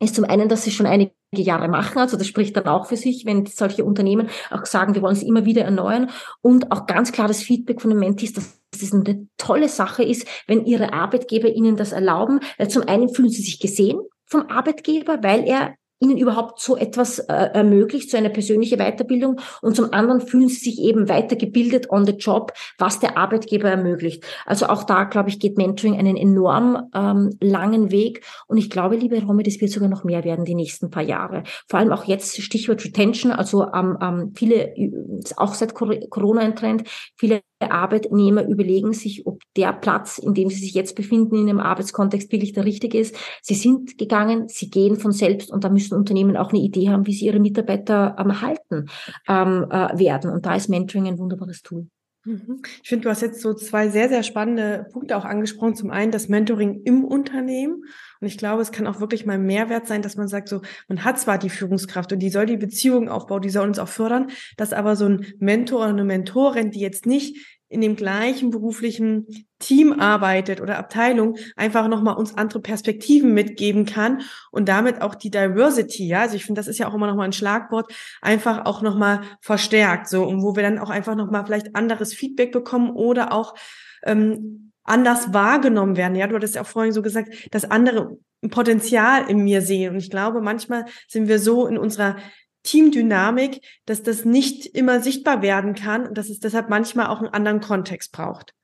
ist 0.00 0.14
zum 0.14 0.24
einen, 0.24 0.48
dass 0.48 0.64
sie 0.64 0.70
schon 0.70 0.86
einige 0.86 1.12
Jahre 1.32 1.68
machen. 1.68 1.98
Also 1.98 2.16
das 2.16 2.26
spricht 2.26 2.56
dann 2.56 2.66
auch 2.66 2.86
für 2.86 2.96
sich, 2.96 3.26
wenn 3.26 3.46
solche 3.46 3.84
Unternehmen 3.84 4.28
auch 4.50 4.64
sagen, 4.64 4.94
wir 4.94 5.02
wollen 5.02 5.16
es 5.16 5.22
immer 5.22 5.44
wieder 5.44 5.62
erneuern. 5.62 6.10
Und 6.40 6.70
auch 6.70 6.86
ganz 6.86 7.12
klares 7.12 7.42
Feedback 7.42 7.80
von 7.80 7.90
den 7.90 7.98
Mentis, 7.98 8.32
dass 8.32 8.60
es 8.74 8.92
eine 8.92 9.26
tolle 9.36 9.68
Sache 9.68 10.04
ist, 10.04 10.26
wenn 10.46 10.64
ihre 10.64 10.92
Arbeitgeber 10.92 11.48
ihnen 11.48 11.76
das 11.76 11.92
erlauben. 11.92 12.40
Weil 12.58 12.68
zum 12.68 12.86
einen 12.86 13.12
fühlen 13.12 13.30
sie 13.30 13.42
sich 13.42 13.60
gesehen 13.60 14.00
vom 14.26 14.42
Arbeitgeber, 14.48 15.22
weil 15.22 15.44
er 15.48 15.74
ihnen 16.00 16.18
überhaupt 16.18 16.60
so 16.60 16.76
etwas 16.76 17.18
äh, 17.18 17.32
ermöglicht, 17.32 18.10
so 18.10 18.16
eine 18.16 18.30
persönliche 18.30 18.76
Weiterbildung 18.76 19.40
und 19.62 19.76
zum 19.76 19.92
anderen 19.92 20.20
fühlen 20.20 20.48
sie 20.48 20.70
sich 20.70 20.80
eben 20.80 21.08
weitergebildet 21.08 21.90
on 21.90 22.06
the 22.06 22.12
job, 22.12 22.52
was 22.78 23.00
der 23.00 23.16
Arbeitgeber 23.16 23.68
ermöglicht. 23.68 24.24
Also 24.46 24.66
auch 24.66 24.84
da, 24.84 25.04
glaube 25.04 25.28
ich, 25.28 25.40
geht 25.40 25.56
Mentoring 25.56 25.98
einen 25.98 26.16
enorm 26.16 26.90
ähm, 26.94 27.30
langen 27.40 27.90
Weg 27.90 28.24
und 28.46 28.58
ich 28.58 28.70
glaube, 28.70 28.96
liebe 28.96 29.22
Romy, 29.22 29.42
das 29.42 29.60
wird 29.60 29.70
sogar 29.70 29.88
noch 29.88 30.04
mehr 30.04 30.24
werden 30.24 30.44
die 30.44 30.54
nächsten 30.54 30.90
paar 30.90 31.02
Jahre. 31.02 31.42
Vor 31.68 31.80
allem 31.80 31.92
auch 31.92 32.04
jetzt 32.04 32.40
Stichwort 32.40 32.84
Retention, 32.84 33.32
also 33.32 33.66
ähm, 33.72 33.98
ähm, 34.00 34.32
viele, 34.34 34.74
auch 35.36 35.54
seit 35.54 35.74
Corona 35.74 36.40
ein 36.40 36.56
Trend, 36.56 36.88
viele 37.16 37.40
Arbeitnehmer 37.60 38.46
überlegen 38.46 38.92
sich, 38.92 39.26
ob 39.26 39.42
der 39.56 39.72
Platz, 39.72 40.18
in 40.18 40.34
dem 40.34 40.48
sie 40.48 40.60
sich 40.60 40.74
jetzt 40.74 40.94
befinden, 40.94 41.36
in 41.36 41.48
einem 41.48 41.60
Arbeitskontext 41.60 42.30
wirklich 42.32 42.52
der 42.52 42.64
richtige 42.64 42.98
ist. 42.98 43.16
Sie 43.42 43.54
sind 43.54 43.98
gegangen, 43.98 44.48
sie 44.48 44.70
gehen 44.70 44.96
von 44.96 45.12
selbst 45.12 45.50
und 45.50 45.64
da 45.64 45.68
müssen 45.68 45.96
Unternehmen 45.96 46.36
auch 46.36 46.50
eine 46.50 46.60
Idee 46.60 46.88
haben, 46.88 47.06
wie 47.06 47.12
sie 47.12 47.26
ihre 47.26 47.40
Mitarbeiter 47.40 48.16
ähm, 48.18 48.40
halten 48.40 48.86
ähm, 49.28 49.66
äh, 49.70 49.98
werden. 49.98 50.30
Und 50.30 50.46
da 50.46 50.54
ist 50.54 50.68
Mentoring 50.68 51.08
ein 51.08 51.18
wunderbares 51.18 51.62
Tool. 51.62 51.88
Mhm. 52.24 52.62
Ich 52.82 52.88
finde, 52.88 53.04
du 53.04 53.10
hast 53.10 53.22
jetzt 53.22 53.40
so 53.40 53.54
zwei 53.54 53.88
sehr, 53.88 54.08
sehr 54.08 54.22
spannende 54.22 54.86
Punkte 54.92 55.16
auch 55.16 55.24
angesprochen. 55.24 55.74
Zum 55.74 55.90
einen 55.90 56.10
das 56.10 56.28
Mentoring 56.28 56.82
im 56.84 57.04
Unternehmen. 57.04 57.84
Und 58.20 58.26
ich 58.26 58.36
glaube, 58.36 58.62
es 58.62 58.72
kann 58.72 58.86
auch 58.86 59.00
wirklich 59.00 59.24
mal 59.24 59.38
Mehrwert 59.38 59.86
sein, 59.86 60.02
dass 60.02 60.16
man 60.16 60.28
sagt, 60.28 60.48
so, 60.48 60.60
man 60.88 61.04
hat 61.04 61.18
zwar 61.18 61.38
die 61.38 61.50
Führungskraft 61.50 62.12
und 62.12 62.18
die 62.18 62.30
soll 62.30 62.46
die 62.46 62.56
Beziehung 62.56 63.08
aufbauen, 63.08 63.42
die 63.42 63.50
soll 63.50 63.68
uns 63.68 63.78
auch 63.78 63.88
fördern, 63.88 64.30
dass 64.56 64.72
aber 64.72 64.96
so 64.96 65.06
ein 65.06 65.26
Mentor 65.38 65.80
oder 65.80 65.88
eine 65.90 66.04
Mentorin, 66.04 66.70
die 66.70 66.80
jetzt 66.80 67.06
nicht 67.06 67.57
in 67.68 67.80
dem 67.80 67.96
gleichen 67.96 68.50
beruflichen 68.50 69.46
Team 69.58 69.92
arbeitet 69.98 70.60
oder 70.60 70.78
Abteilung, 70.78 71.36
einfach 71.56 71.88
nochmal 71.88 72.16
uns 72.16 72.36
andere 72.36 72.60
Perspektiven 72.60 73.34
mitgeben 73.34 73.84
kann 73.84 74.22
und 74.50 74.68
damit 74.68 75.02
auch 75.02 75.14
die 75.14 75.30
Diversity, 75.30 76.06
ja, 76.06 76.20
also 76.20 76.36
ich 76.36 76.44
finde, 76.44 76.58
das 76.58 76.68
ist 76.68 76.78
ja 76.78 76.88
auch 76.88 76.94
immer 76.94 77.06
nochmal 77.06 77.26
ein 77.26 77.32
Schlagwort, 77.32 77.92
einfach 78.22 78.64
auch 78.64 78.82
nochmal 78.82 79.22
verstärkt, 79.40 80.08
so, 80.08 80.24
und 80.24 80.42
wo 80.42 80.56
wir 80.56 80.62
dann 80.62 80.78
auch 80.78 80.90
einfach 80.90 81.14
nochmal 81.14 81.44
vielleicht 81.44 81.76
anderes 81.76 82.14
Feedback 82.14 82.52
bekommen 82.52 82.90
oder 82.90 83.32
auch 83.32 83.54
ähm, 84.04 84.72
anders 84.84 85.34
wahrgenommen 85.34 85.96
werden. 85.96 86.16
Ja, 86.16 86.26
du 86.26 86.34
hattest 86.34 86.54
ja 86.54 86.62
auch 86.62 86.66
vorhin 86.66 86.92
so 86.92 87.02
gesagt, 87.02 87.32
dass 87.50 87.70
andere 87.70 88.18
Potenzial 88.50 89.28
in 89.28 89.44
mir 89.44 89.60
sehen. 89.60 89.94
Und 89.94 89.98
ich 89.98 90.10
glaube, 90.10 90.40
manchmal 90.40 90.86
sind 91.08 91.28
wir 91.28 91.38
so 91.38 91.66
in 91.66 91.76
unserer 91.76 92.16
Teamdynamik, 92.62 93.60
dass 93.86 94.02
das 94.02 94.24
nicht 94.24 94.66
immer 94.66 95.00
sichtbar 95.00 95.42
werden 95.42 95.74
kann 95.74 96.06
und 96.06 96.18
dass 96.18 96.28
es 96.28 96.40
deshalb 96.40 96.68
manchmal 96.68 97.06
auch 97.06 97.18
einen 97.18 97.32
anderen 97.32 97.60
Kontext 97.60 98.12
braucht. 98.12 98.54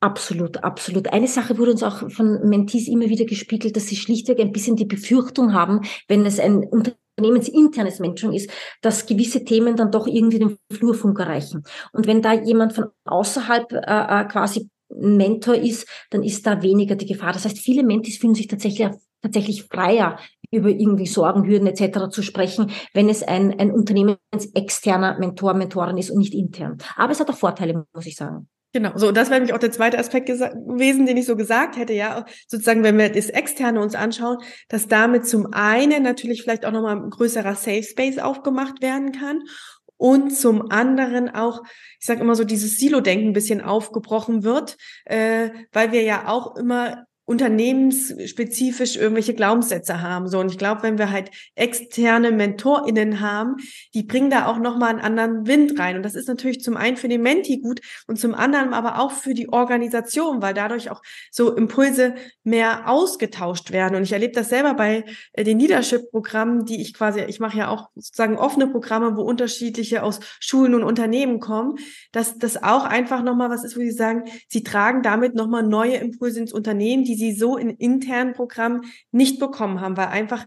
Absolut, 0.00 0.62
absolut. 0.62 1.12
Eine 1.14 1.28
Sache 1.28 1.56
wurde 1.56 1.70
uns 1.70 1.82
auch 1.82 2.10
von 2.10 2.46
Mentees 2.46 2.88
immer 2.88 3.06
wieder 3.06 3.24
gespiegelt, 3.24 3.74
dass 3.74 3.86
sie 3.86 3.96
schlichtweg 3.96 4.38
ein 4.38 4.52
bisschen 4.52 4.76
die 4.76 4.84
Befürchtung 4.84 5.54
haben, 5.54 5.80
wenn 6.08 6.26
es 6.26 6.38
ein 6.38 6.62
unternehmensinternes 6.62 8.00
Mentoring 8.00 8.36
ist, 8.36 8.50
dass 8.82 9.06
gewisse 9.06 9.44
Themen 9.44 9.76
dann 9.76 9.90
doch 9.90 10.06
irgendwie 10.06 10.40
den 10.40 10.58
Flurfunk 10.70 11.18
erreichen. 11.18 11.64
Und 11.92 12.06
wenn 12.06 12.20
da 12.20 12.34
jemand 12.34 12.74
von 12.74 12.88
außerhalb 13.06 13.72
äh, 13.72 13.76
äh 13.78 14.24
quasi 14.26 14.68
Mentor 14.90 15.54
ist, 15.54 15.88
dann 16.10 16.22
ist 16.22 16.46
da 16.46 16.62
weniger 16.62 16.96
die 16.96 17.06
Gefahr. 17.06 17.32
Das 17.32 17.46
heißt, 17.46 17.58
viele 17.58 17.82
Mentees 17.82 18.18
fühlen 18.18 18.34
sich 18.34 18.48
tatsächlich 18.48 18.86
tatsächlich 19.24 19.64
freier 19.64 20.18
über 20.50 20.68
irgendwie 20.68 21.06
Sorgenhürden 21.06 21.66
etc. 21.66 22.10
zu 22.10 22.22
sprechen, 22.22 22.70
wenn 22.92 23.08
es 23.08 23.22
ein, 23.22 23.58
ein 23.58 23.72
unternehmensexterner 23.72 25.18
Mentor, 25.18 25.54
Mentorin 25.54 25.96
ist 25.96 26.10
und 26.10 26.18
nicht 26.18 26.34
intern. 26.34 26.78
Aber 26.96 27.12
es 27.12 27.20
hat 27.20 27.30
auch 27.30 27.36
Vorteile, 27.36 27.86
muss 27.92 28.06
ich 28.06 28.16
sagen. 28.16 28.48
Genau, 28.72 28.90
so 28.96 29.12
das 29.12 29.30
wäre 29.30 29.38
nämlich 29.38 29.54
auch 29.54 29.60
der 29.60 29.70
zweite 29.70 29.98
Aspekt 29.98 30.26
gewesen, 30.26 31.06
den 31.06 31.16
ich 31.16 31.26
so 31.26 31.36
gesagt 31.36 31.76
hätte, 31.76 31.92
ja, 31.92 32.24
sozusagen, 32.48 32.82
wenn 32.82 32.98
wir 32.98 33.08
das 33.08 33.30
Externe 33.30 33.80
uns 33.80 33.94
anschauen, 33.94 34.38
dass 34.68 34.88
damit 34.88 35.28
zum 35.28 35.52
einen 35.52 36.02
natürlich 36.02 36.42
vielleicht 36.42 36.66
auch 36.66 36.72
nochmal 36.72 36.96
ein 36.96 37.10
größerer 37.10 37.54
Safe 37.54 37.84
Space 37.84 38.18
aufgemacht 38.18 38.82
werden 38.82 39.12
kann 39.12 39.42
und 39.96 40.36
zum 40.36 40.72
anderen 40.72 41.28
auch, 41.28 41.62
ich 42.00 42.06
sage 42.06 42.20
immer 42.20 42.34
so, 42.34 42.42
dieses 42.42 42.78
Silo-Denken 42.78 43.28
ein 43.28 43.32
bisschen 43.32 43.60
aufgebrochen 43.60 44.42
wird, 44.42 44.76
äh, 45.04 45.50
weil 45.72 45.92
wir 45.92 46.02
ja 46.02 46.26
auch 46.26 46.56
immer 46.56 47.04
unternehmensspezifisch 47.26 48.96
irgendwelche 48.96 49.34
Glaubenssätze 49.34 50.02
haben. 50.02 50.28
So, 50.28 50.40
und 50.40 50.50
ich 50.50 50.58
glaube, 50.58 50.82
wenn 50.82 50.98
wir 50.98 51.10
halt 51.10 51.30
externe 51.54 52.30
MentorInnen 52.32 53.20
haben, 53.20 53.56
die 53.94 54.02
bringen 54.02 54.28
da 54.28 54.46
auch 54.46 54.58
nochmal 54.58 54.90
einen 54.90 55.00
anderen 55.00 55.46
Wind 55.46 55.78
rein. 55.78 55.96
Und 55.96 56.02
das 56.02 56.14
ist 56.14 56.28
natürlich 56.28 56.60
zum 56.60 56.76
einen 56.76 56.96
für 56.96 57.08
den 57.08 57.22
Menti 57.22 57.60
gut 57.60 57.80
und 58.06 58.18
zum 58.18 58.34
anderen 58.34 58.74
aber 58.74 59.00
auch 59.00 59.12
für 59.12 59.32
die 59.32 59.48
Organisation, 59.48 60.42
weil 60.42 60.52
dadurch 60.52 60.90
auch 60.90 61.02
so 61.30 61.54
Impulse 61.56 62.14
mehr 62.42 62.88
ausgetauscht 62.90 63.72
werden. 63.72 63.96
Und 63.96 64.02
ich 64.02 64.12
erlebe 64.12 64.34
das 64.34 64.50
selber 64.50 64.74
bei 64.74 65.04
äh, 65.32 65.44
den 65.44 65.58
Leadership-Programmen, 65.58 66.66
die 66.66 66.82
ich 66.82 66.92
quasi, 66.92 67.20
ich 67.22 67.40
mache 67.40 67.56
ja 67.56 67.68
auch 67.68 67.88
sozusagen 67.94 68.36
offene 68.36 68.66
Programme, 68.66 69.16
wo 69.16 69.22
unterschiedliche 69.22 70.02
aus 70.02 70.20
Schulen 70.40 70.74
und 70.74 70.82
Unternehmen 70.82 71.40
kommen, 71.40 71.78
dass 72.12 72.38
das 72.38 72.62
auch 72.62 72.84
einfach 72.84 73.22
nochmal 73.22 73.48
was 73.48 73.64
ist, 73.64 73.76
wo 73.76 73.80
sie 73.80 73.92
sagen, 73.92 74.24
sie 74.48 74.62
tragen 74.62 75.02
damit 75.02 75.34
nochmal 75.34 75.62
neue 75.62 75.96
Impulse 75.96 76.40
ins 76.40 76.52
Unternehmen, 76.52 77.04
die 77.04 77.13
die 77.14 77.32
sie 77.32 77.32
so 77.32 77.56
in 77.56 77.70
internen 77.70 78.32
Programmen 78.32 78.82
nicht 79.10 79.38
bekommen 79.38 79.80
haben, 79.80 79.96
weil 79.96 80.08
einfach 80.08 80.46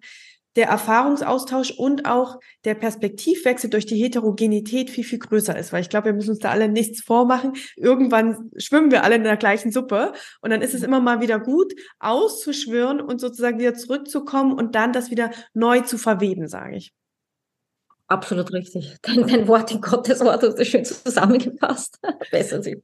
der 0.58 0.68
Erfahrungsaustausch 0.68 1.72
und 1.72 2.08
auch 2.08 2.40
der 2.66 2.74
Perspektivwechsel 2.74 3.70
durch 3.70 3.86
die 3.86 3.96
Heterogenität 4.04 4.90
viel, 4.90 5.04
viel 5.04 5.20
größer 5.20 5.56
ist. 5.56 5.72
Weil 5.72 5.82
ich 5.82 5.90
glaube, 5.90 6.06
wir 6.06 6.14
müssen 6.14 6.32
uns 6.32 6.40
da 6.40 6.50
alle 6.50 6.68
nichts 6.68 7.02
vormachen. 7.02 7.54
Irgendwann 7.76 8.50
schwimmen 8.58 8.90
wir 8.90 9.04
alle 9.04 9.16
in 9.16 9.24
der 9.24 9.38
gleichen 9.38 9.72
Suppe. 9.72 10.14
Und 10.42 10.50
dann 10.50 10.64
ist 10.64 10.74
es 10.74 10.82
immer 10.82 11.00
mal 11.00 11.22
wieder 11.22 11.40
gut, 11.40 11.74
auszuschwören 12.00 13.00
und 13.00 13.22
sozusagen 13.22 13.60
wieder 13.60 13.76
zurückzukommen 13.76 14.54
und 14.54 14.74
dann 14.74 14.94
das 14.94 15.12
wieder 15.12 15.30
neu 15.54 15.82
zu 15.82 16.00
verweben, 16.00 16.48
sage 16.48 16.78
ich. 16.78 16.92
Absolut 18.08 18.52
richtig. 18.54 18.96
Dein, 19.04 19.28
dein 19.28 19.48
Wort 19.48 19.72
in 19.72 19.82
Gottes 19.82 20.22
Wort 20.22 20.42
hast 20.42 20.58
du 20.58 20.66
schön 20.66 20.86
zusammengefasst. 20.86 22.00
Besser 22.32 22.64
sie. 22.64 22.82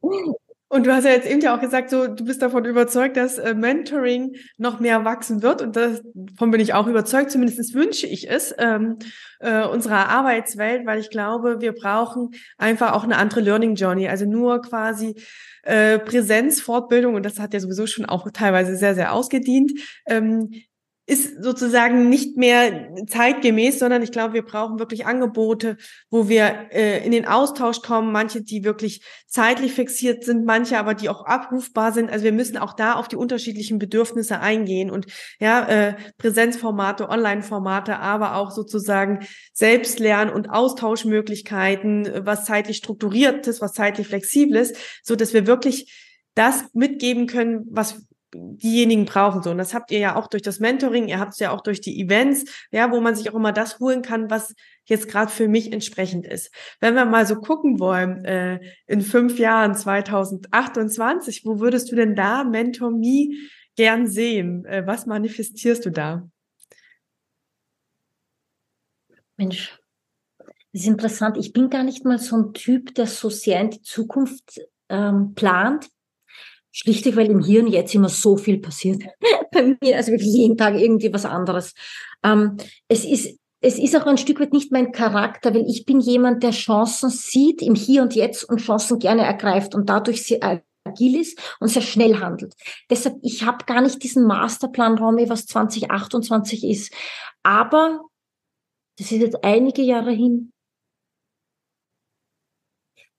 Und 0.74 0.88
du 0.88 0.92
hast 0.92 1.04
ja 1.04 1.12
jetzt 1.12 1.30
eben 1.30 1.40
ja 1.40 1.56
auch 1.56 1.62
gesagt, 1.62 1.92
so 1.92 2.08
du 2.08 2.26
bist 2.26 2.42
davon 2.42 2.66
überzeugt, 2.66 3.16
dass 3.16 3.38
äh, 3.38 3.54
Mentoring 3.54 4.38
noch 4.58 4.80
mehr 4.80 5.06
wachsen 5.06 5.44
wird. 5.44 5.62
Und 5.62 5.76
davon 5.76 6.50
bin 6.50 6.60
ich 6.60 6.74
auch 6.74 6.88
überzeugt. 6.88 7.30
Zumindest 7.30 7.76
wünsche 7.76 8.08
ich 8.08 8.28
es 8.28 8.56
ähm, 8.58 8.98
äh, 9.40 9.68
unserer 9.68 10.10
Arbeitswelt, 10.10 10.88
weil 10.88 11.00
ich 11.00 11.12
glaube, 11.12 11.62
wir 11.62 11.74
brauchen 11.74 12.32
einfach 12.58 12.94
auch 12.94 13.04
eine 13.04 13.18
andere 13.18 13.42
Learning 13.42 13.76
Journey. 13.76 14.08
Also 14.08 14.26
nur 14.26 14.64
quasi 14.64 15.14
äh, 15.62 16.00
Präsenzfortbildung 16.00 17.14
und 17.14 17.24
das 17.24 17.38
hat 17.38 17.54
ja 17.54 17.60
sowieso 17.60 17.86
schon 17.86 18.06
auch 18.06 18.28
teilweise 18.34 18.76
sehr 18.76 18.96
sehr 18.96 19.14
ausgedient. 19.14 19.74
Ähm, 20.08 20.50
ist 21.06 21.44
sozusagen 21.44 22.08
nicht 22.08 22.38
mehr 22.38 22.90
zeitgemäß, 23.08 23.80
sondern 23.80 24.02
ich 24.04 24.12
glaube, 24.12 24.36
wir 24.36 24.44
brauchen 24.44 24.80
wirklich 24.80 25.06
Angebote, 25.06 25.76
wo 26.10 26.30
wir 26.30 26.70
äh, 26.72 27.06
in 27.06 27.12
den 27.12 27.28
Austausch 27.28 27.82
kommen, 27.82 28.14
manche, 28.14 28.42
die 28.42 28.64
wirklich 28.64 29.04
zeitlich 29.28 29.74
fixiert 29.74 30.24
sind, 30.24 30.46
manche 30.46 30.80
aber, 30.80 30.94
die 30.94 31.10
auch 31.10 31.26
abrufbar 31.26 31.92
sind. 31.92 32.10
Also 32.10 32.24
wir 32.24 32.32
müssen 32.32 32.58
auch 32.58 32.72
da 32.74 32.94
auf 32.94 33.10
die 33.10 33.18
unterschiedlichen 33.18 33.80
Bedürfnisse 33.80 34.40
eingehen 34.40 34.90
und 34.90 35.08
ja, 35.40 35.68
äh, 35.68 35.96
Präsenzformate, 36.18 37.10
Online-Formate, 37.10 38.00
aber 38.00 38.36
auch 38.38 38.52
sozusagen 38.52 39.28
Selbstlern- 39.52 40.30
und 40.30 40.50
Austauschmöglichkeiten, 40.50 42.26
was 42.26 42.46
zeitlich 42.46 42.78
strukturiert 42.78 43.46
ist, 43.48 43.60
was 43.60 43.74
zeitlich 43.74 44.08
flexibel 44.08 44.56
ist, 44.56 44.78
so 45.04 45.18
dass 45.18 45.34
wir 45.34 45.48
wirklich 45.48 45.92
das 46.34 46.64
mitgeben 46.74 47.28
können, 47.28 47.66
was 47.70 48.04
diejenigen 48.34 49.06
brauchen 49.06 49.44
so. 49.44 49.52
Und 49.52 49.58
das 49.58 49.74
habt 49.74 49.92
ihr 49.92 50.00
ja 50.00 50.16
auch 50.16 50.28
durch 50.28 50.42
das 50.42 50.60
Mentoring, 50.60 51.08
ihr 51.08 51.20
habt 51.20 51.34
es 51.34 51.40
ja 51.40 51.52
auch 51.52 51.62
durch 51.62 51.82
die 51.82 52.02
Events, 52.02 52.46
ja, 52.72 52.92
wo 52.92 53.00
man 53.00 53.16
sich 53.16 53.30
auch 53.30 53.36
immer 53.36 53.52
das 53.52 53.80
holen 53.80 54.02
kann, 54.02 54.30
was 54.30 54.54
jetzt 54.86 55.08
gerade 55.08 55.32
für 55.32 55.48
mich 55.48 55.72
entsprechend 55.72 56.26
ist. 56.26 56.54
Wenn 56.80 56.96
wir 56.96 57.06
mal 57.06 57.26
so 57.26 57.36
gucken 57.36 57.80
wollen, 57.80 58.26
äh, 58.26 58.60
in 58.88 59.02
fünf 59.02 59.40
Jahren, 59.40 59.76
2028, 59.76 61.46
wo 61.46 61.60
würdest 61.60 61.92
du 61.92 61.96
denn 61.96 62.16
da 62.16 62.44
Mentor 62.44 62.92
Me 62.92 63.30
gern 63.76 64.08
sehen? 64.08 64.66
Äh, 64.66 64.86
was 64.86 65.06
manifestierst 65.06 65.86
du 65.86 65.90
da? 65.92 66.28
Mensch, 69.38 69.80
das 70.38 70.82
ist 70.82 70.88
interessant. 70.88 71.38
Ich 71.38 71.54
bin 71.54 71.70
gar 71.70 71.84
nicht 71.84 72.06
mal 72.06 72.20
so 72.20 72.38
ein 72.38 72.54
Typ, 72.54 72.96
der 72.96 73.08
so 73.08 73.30
sehr 73.30 73.62
in 73.62 73.70
die 73.70 73.82
Zukunft 73.82 74.62
ähm, 74.90 75.34
plant. 75.36 75.90
Schlichtweg, 76.74 77.16
weil 77.16 77.30
im 77.30 77.44
Hirn 77.44 77.68
jetzt 77.68 77.94
immer 77.94 78.10
so 78.10 78.36
viel 78.36 78.58
passiert. 78.58 79.04
Bei 79.52 79.78
mir, 79.80 79.96
also 79.96 80.12
wirklich 80.12 80.34
jeden 80.34 80.58
Tag 80.58 80.74
irgendwie 80.76 81.14
was 81.14 81.24
anderes. 81.24 81.74
Ähm, 82.24 82.58
es 82.88 83.06
ist, 83.06 83.38
es 83.62 83.78
ist 83.78 83.96
auch 83.96 84.08
ein 84.08 84.18
Stück 84.18 84.40
weit 84.40 84.54
nicht 84.54 84.72
mein 84.72 84.92
Charakter, 84.92 85.54
weil 85.54 85.66
ich 85.68 85.86
bin 85.86 86.00
jemand, 86.00 86.42
der 86.42 86.52
Chancen 86.52 87.12
sieht 87.12 87.62
im 87.62 87.76
Hier 87.76 88.02
und 88.02 88.16
Jetzt 88.16 88.44
und 88.44 88.60
Chancen 88.60 88.98
gerne 88.98 89.22
ergreift 89.22 89.76
und 89.76 89.88
dadurch 89.88 90.24
sehr 90.24 90.64
agil 90.84 91.22
ist 91.22 91.40
und 91.60 91.68
sehr 91.68 91.84
schnell 91.84 92.20
handelt. 92.20 92.56
Deshalb, 92.90 93.18
ich 93.22 93.44
habe 93.44 93.66
gar 93.66 93.82
nicht 93.82 94.02
diesen 94.02 94.26
Masterplan, 94.26 94.98
Romy, 94.98 95.30
was 95.30 95.46
2028 95.46 96.64
ist. 96.64 96.92
Aber 97.44 98.02
das 98.98 99.12
ist 99.12 99.22
jetzt 99.22 99.44
einige 99.44 99.84
Jahre 99.84 100.12
hin 100.12 100.53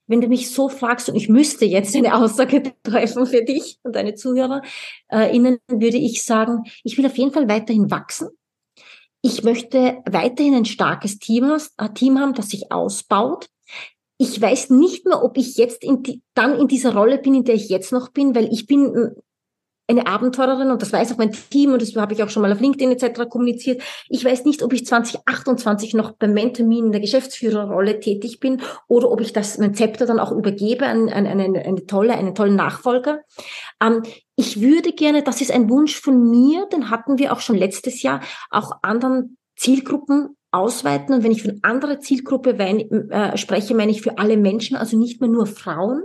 wenn 0.07 0.21
du 0.21 0.29
mich 0.29 0.51
so 0.51 0.69
fragst 0.69 1.09
und 1.09 1.17
ich 1.17 1.29
müsste 1.29 1.65
jetzt 1.65 1.95
eine 1.97 2.15
Aussage 2.15 2.75
treffen 2.83 3.27
für 3.27 3.43
dich 3.43 3.79
und 3.83 3.95
deine 3.97 4.15
Zuhörer, 4.15 4.63
äh, 5.11 5.35
innen 5.35 5.59
würde 5.69 5.97
ich 5.97 6.25
sagen, 6.25 6.65
ich 6.83 6.99
will 6.99 7.07
auf 7.07 7.17
jeden 7.17 7.33
Fall 7.33 7.49
weiterhin 7.49 7.91
wachsen. 7.91 8.29
Ich 9.23 9.43
möchte 9.43 10.03
weiterhin 10.11 10.55
ein 10.55 10.67
starkes 10.67 11.19
Team, 11.19 11.57
äh, 11.79 11.89
Team 11.95 12.19
haben, 12.19 12.35
das 12.35 12.51
sich 12.51 12.71
ausbaut. 12.71 13.49
Ich 14.19 14.41
weiß 14.41 14.71
nicht 14.71 15.07
mehr, 15.07 15.25
ob 15.25 15.39
ich 15.39 15.57
jetzt 15.57 15.83
in 15.83 16.03
die, 16.03 16.23
dann 16.35 16.59
in 16.59 16.69
dieser 16.69 16.95
Rolle 16.95 17.19
bin, 17.19 17.35
in 17.35 17.45
der 17.45 17.55
ich 17.55 17.69
jetzt 17.69 17.91
noch 17.91 18.11
bin, 18.11 18.35
weil 18.35 18.53
ich 18.53 18.67
bin 18.67 19.15
eine 19.87 20.07
Abenteurerin 20.07 20.71
und 20.71 20.81
das 20.81 20.93
weiß 20.93 21.13
auch 21.13 21.19
mein 21.19 21.33
Team 21.33 21.73
und 21.73 21.83
das 21.83 21.95
habe 21.97 22.15
ich 22.15 22.23
auch 22.23 22.31
schon 22.31 22.43
mal 22.43 22.53
auf 22.53 22.61
LinkedIn 22.61 22.93
etc. 22.93 23.29
kommuniziert. 23.29 23.83
Ich 24.09 24.25
weiß 24.25 24.45
nicht, 24.45 24.63
ob 24.63 24.73
ich 24.73 24.87
2028 24.87 25.95
noch 25.95 26.13
beim 26.13 26.33
Mentomin 26.33 26.87
in 26.87 26.93
der 26.93 27.01
Geschäftsführerrolle 27.01 28.01
tätig 28.01 28.41
bin 28.41 28.63
oder 28.89 29.11
ob 29.11 29.21
ich 29.21 29.33
das 29.33 29.59
mein 29.59 29.75
Zepter 29.75 30.07
dann 30.07 30.21
auch 30.21 30.33
übergebe 30.33 30.87
an, 30.87 31.09
an, 31.11 31.27
an 31.27 31.41
eine, 31.41 31.65
eine 31.65 31.87
tolle, 31.87 32.15
einen 32.15 32.35
tollen 32.35 32.57
Nachfolger. 32.57 33.21
Ähm, 33.83 34.03
ich 34.37 34.61
würde 34.61 34.93
gerne, 34.93 35.23
das 35.23 35.41
ist 35.41 35.53
ein 35.53 35.69
Wunsch 35.69 36.01
von 36.01 36.31
mir, 36.31 36.67
den 36.73 36.91
hatten 36.91 37.19
wir 37.19 37.33
auch 37.33 37.41
schon 37.41 37.57
letztes 37.57 38.03
Jahr, 38.03 38.21
auch 38.51 38.73
anderen 38.83 39.37
Zielgruppen 39.57 40.37
ausweiten. 40.51 41.15
Und 41.15 41.25
wenn 41.25 41.33
ich 41.33 41.43
von 41.43 41.59
anderer 41.63 42.01
Zielgruppe 42.01 42.59
wein, 42.59 42.81
äh, 43.11 43.37
spreche, 43.37 43.75
meine 43.75 43.91
ich 43.91 44.03
für 44.03 44.19
alle 44.19 44.37
Menschen, 44.37 44.77
also 44.77 44.99
nicht 44.99 45.21
mehr 45.21 45.31
nur 45.31 45.47
Frauen, 45.47 46.05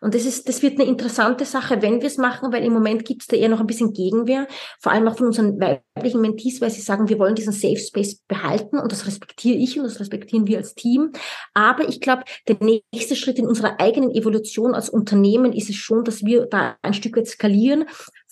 Und 0.00 0.14
das 0.14 0.24
ist, 0.24 0.48
das 0.48 0.62
wird 0.62 0.78
eine 0.78 0.88
interessante 0.88 1.44
Sache, 1.44 1.82
wenn 1.82 2.00
wir 2.00 2.06
es 2.06 2.18
machen, 2.18 2.52
weil 2.52 2.64
im 2.64 2.72
Moment 2.72 3.04
gibt 3.04 3.22
es 3.22 3.28
da 3.28 3.36
eher 3.36 3.48
noch 3.48 3.60
ein 3.60 3.66
bisschen 3.66 3.92
Gegenwehr, 3.92 4.46
vor 4.80 4.92
allem 4.92 5.08
auch 5.08 5.16
von 5.16 5.26
unseren 5.26 5.60
weiblichen 5.60 6.20
Mentees, 6.20 6.60
weil 6.60 6.70
sie 6.70 6.80
sagen, 6.80 7.08
wir 7.08 7.18
wollen 7.18 7.34
diesen 7.34 7.52
Safe 7.52 7.78
Space 7.78 8.20
behalten 8.26 8.78
und 8.78 8.92
das 8.92 9.06
respektiere 9.06 9.58
ich 9.58 9.78
und 9.78 9.84
das 9.84 10.00
respektieren 10.00 10.46
wir 10.46 10.58
als 10.58 10.74
Team. 10.74 11.12
Aber 11.54 11.88
ich 11.88 12.00
glaube, 12.00 12.24
der 12.46 12.56
nächste 12.60 13.16
Schritt 13.16 13.38
in 13.38 13.46
unserer 13.46 13.80
eigenen 13.80 14.10
Evolution 14.10 14.74
als 14.74 14.88
Unternehmen 14.88 15.52
ist 15.52 15.70
es 15.70 15.76
schon, 15.76 16.04
dass 16.04 16.24
wir 16.24 16.46
da 16.46 16.76
ein 16.82 16.94
Stück 16.94 17.16
weit 17.16 17.26
skalieren 17.26 17.84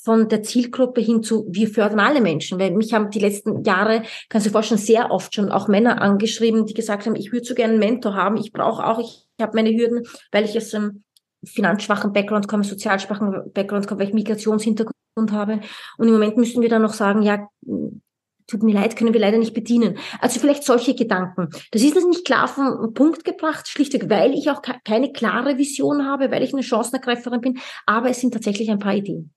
von 0.06 0.28
der 0.28 0.44
Zielgruppe 0.44 1.00
hin 1.00 1.24
zu, 1.24 1.46
wir 1.50 1.66
fördern 1.66 1.98
alle 1.98 2.20
Menschen. 2.20 2.60
Weil 2.60 2.70
mich 2.70 2.94
haben 2.94 3.10
die 3.10 3.18
letzten 3.18 3.64
Jahre, 3.64 4.04
kannst 4.28 4.46
du 4.46 4.50
dir 4.50 4.52
vorstellen, 4.52 4.80
sehr 4.80 5.10
oft 5.10 5.34
schon 5.34 5.50
auch 5.50 5.66
Männer 5.66 6.00
angeschrieben, 6.00 6.64
die 6.64 6.74
gesagt 6.74 7.06
haben, 7.06 7.16
ich 7.16 7.32
würde 7.32 7.44
so 7.44 7.56
gerne 7.56 7.72
einen 7.72 7.80
Mentor 7.80 8.14
haben, 8.14 8.36
ich 8.36 8.52
brauche 8.52 8.86
auch, 8.86 9.00
ich 9.00 9.26
habe 9.40 9.56
meine 9.56 9.76
Hürden, 9.76 10.06
weil 10.30 10.44
ich 10.44 10.74
einem 10.76 11.02
finanzschwachen 11.46 12.12
Background 12.12 12.48
komme, 12.48 12.64
sozialschwachen 12.64 13.52
Background 13.52 13.86
komme, 13.86 14.00
weil 14.00 14.08
ich 14.08 14.14
Migrationshintergrund 14.14 15.32
habe. 15.32 15.60
Und 15.98 16.08
im 16.08 16.12
Moment 16.12 16.36
müssen 16.36 16.62
wir 16.62 16.68
dann 16.68 16.82
noch 16.82 16.92
sagen, 16.92 17.22
ja, 17.22 17.48
tut 18.46 18.62
mir 18.62 18.74
leid, 18.74 18.96
können 18.96 19.12
wir 19.12 19.20
leider 19.20 19.38
nicht 19.38 19.54
bedienen. 19.54 19.98
Also 20.20 20.38
vielleicht 20.40 20.64
solche 20.64 20.94
Gedanken. 20.94 21.48
Das 21.72 21.82
ist 21.82 21.94
jetzt 21.94 22.06
nicht 22.06 22.24
klar 22.24 22.44
auf 22.44 22.54
den 22.54 22.94
Punkt 22.94 23.24
gebracht, 23.24 23.68
schlichtweg, 23.68 24.08
weil 24.08 24.34
ich 24.34 24.50
auch 24.50 24.62
keine 24.84 25.12
klare 25.12 25.58
Vision 25.58 26.06
habe, 26.06 26.30
weil 26.30 26.42
ich 26.42 26.52
eine 26.52 26.62
Chancenergreiferin 26.62 27.40
bin, 27.40 27.58
aber 27.86 28.10
es 28.10 28.20
sind 28.20 28.32
tatsächlich 28.32 28.70
ein 28.70 28.78
paar 28.78 28.94
Ideen. 28.94 29.32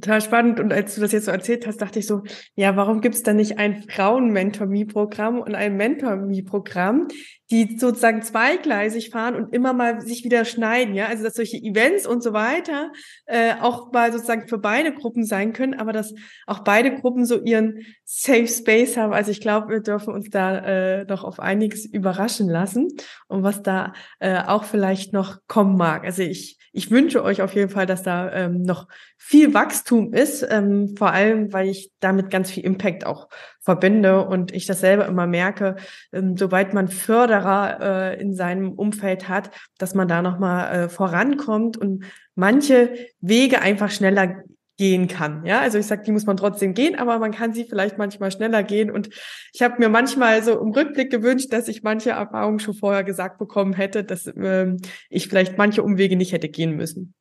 Total 0.00 0.20
spannend. 0.20 0.60
Und 0.60 0.72
als 0.72 0.94
du 0.94 1.00
das 1.00 1.10
jetzt 1.10 1.24
so 1.24 1.32
erzählt 1.32 1.66
hast, 1.66 1.78
dachte 1.78 1.98
ich 1.98 2.06
so, 2.06 2.22
ja, 2.54 2.76
warum 2.76 3.00
gibt 3.00 3.16
es 3.16 3.24
da 3.24 3.32
nicht 3.32 3.58
ein 3.58 3.82
Frauen-Mentor-Me-Programm 3.82 5.40
und 5.40 5.56
ein 5.56 5.76
Mentor-Me-Programm, 5.76 7.08
die 7.50 7.76
sozusagen 7.78 8.22
zweigleisig 8.22 9.10
fahren 9.10 9.34
und 9.34 9.52
immer 9.52 9.72
mal 9.72 10.00
sich 10.00 10.22
wieder 10.22 10.44
schneiden, 10.44 10.94
ja, 10.94 11.06
also 11.06 11.24
dass 11.24 11.34
solche 11.34 11.56
Events 11.56 12.06
und 12.06 12.22
so 12.22 12.32
weiter 12.32 12.92
äh, 13.26 13.54
auch 13.60 13.92
mal 13.92 14.12
sozusagen 14.12 14.46
für 14.46 14.58
beide 14.58 14.94
Gruppen 14.94 15.24
sein 15.24 15.52
können, 15.52 15.74
aber 15.74 15.92
dass 15.92 16.14
auch 16.46 16.60
beide 16.60 16.94
Gruppen 16.94 17.24
so 17.24 17.42
ihren 17.42 17.84
Safe 18.04 18.46
Space 18.46 18.96
haben. 18.96 19.12
Also 19.12 19.32
ich 19.32 19.40
glaube, 19.40 19.70
wir 19.70 19.80
dürfen 19.80 20.14
uns 20.14 20.30
da 20.30 20.58
äh, 20.58 21.04
noch 21.06 21.24
auf 21.24 21.40
einiges 21.40 21.86
überraschen 21.86 22.48
lassen 22.48 22.86
und 23.26 23.42
was 23.42 23.62
da 23.62 23.94
äh, 24.20 24.42
auch 24.42 24.62
vielleicht 24.62 25.12
noch 25.12 25.38
kommen 25.48 25.76
mag. 25.76 26.04
Also 26.04 26.22
ich 26.22 26.57
ich 26.72 26.90
wünsche 26.90 27.22
euch 27.22 27.42
auf 27.42 27.54
jeden 27.54 27.70
Fall, 27.70 27.86
dass 27.86 28.02
da 28.02 28.32
ähm, 28.32 28.62
noch 28.62 28.88
viel 29.16 29.54
Wachstum 29.54 30.12
ist, 30.12 30.46
ähm, 30.48 30.94
vor 30.96 31.12
allem, 31.12 31.52
weil 31.52 31.68
ich 31.68 31.90
damit 32.00 32.30
ganz 32.30 32.50
viel 32.50 32.64
Impact 32.64 33.06
auch 33.06 33.28
verbinde 33.60 34.26
und 34.26 34.52
ich 34.54 34.66
das 34.66 34.80
selber 34.80 35.06
immer 35.06 35.26
merke, 35.26 35.76
ähm, 36.12 36.36
sobald 36.36 36.74
man 36.74 36.88
Förderer 36.88 38.12
äh, 38.14 38.20
in 38.20 38.34
seinem 38.34 38.72
Umfeld 38.72 39.28
hat, 39.28 39.50
dass 39.78 39.94
man 39.94 40.08
da 40.08 40.22
nochmal 40.22 40.74
äh, 40.74 40.88
vorankommt 40.88 41.76
und 41.76 42.04
manche 42.34 42.94
Wege 43.20 43.60
einfach 43.60 43.90
schneller 43.90 44.42
gehen 44.78 45.08
kann. 45.08 45.44
Ja, 45.44 45.60
also 45.60 45.76
ich 45.76 45.86
sage, 45.86 46.04
die 46.04 46.12
muss 46.12 46.24
man 46.24 46.36
trotzdem 46.36 46.72
gehen, 46.72 46.94
aber 46.94 47.18
man 47.18 47.32
kann 47.32 47.52
sie 47.52 47.64
vielleicht 47.64 47.98
manchmal 47.98 48.30
schneller 48.30 48.62
gehen. 48.62 48.90
Und 48.90 49.10
ich 49.52 49.60
habe 49.60 49.74
mir 49.78 49.88
manchmal 49.88 50.42
so 50.42 50.58
im 50.58 50.70
Rückblick 50.70 51.10
gewünscht, 51.10 51.52
dass 51.52 51.68
ich 51.68 51.82
manche 51.82 52.10
Erfahrungen 52.10 52.60
schon 52.60 52.74
vorher 52.74 53.02
gesagt 53.02 53.38
bekommen 53.38 53.74
hätte, 53.74 54.04
dass 54.04 54.30
ähm, 54.36 54.76
ich 55.10 55.28
vielleicht 55.28 55.58
manche 55.58 55.82
Umwege 55.82 56.16
nicht 56.16 56.32
hätte 56.32 56.48
gehen 56.48 56.76
müssen. 56.76 57.14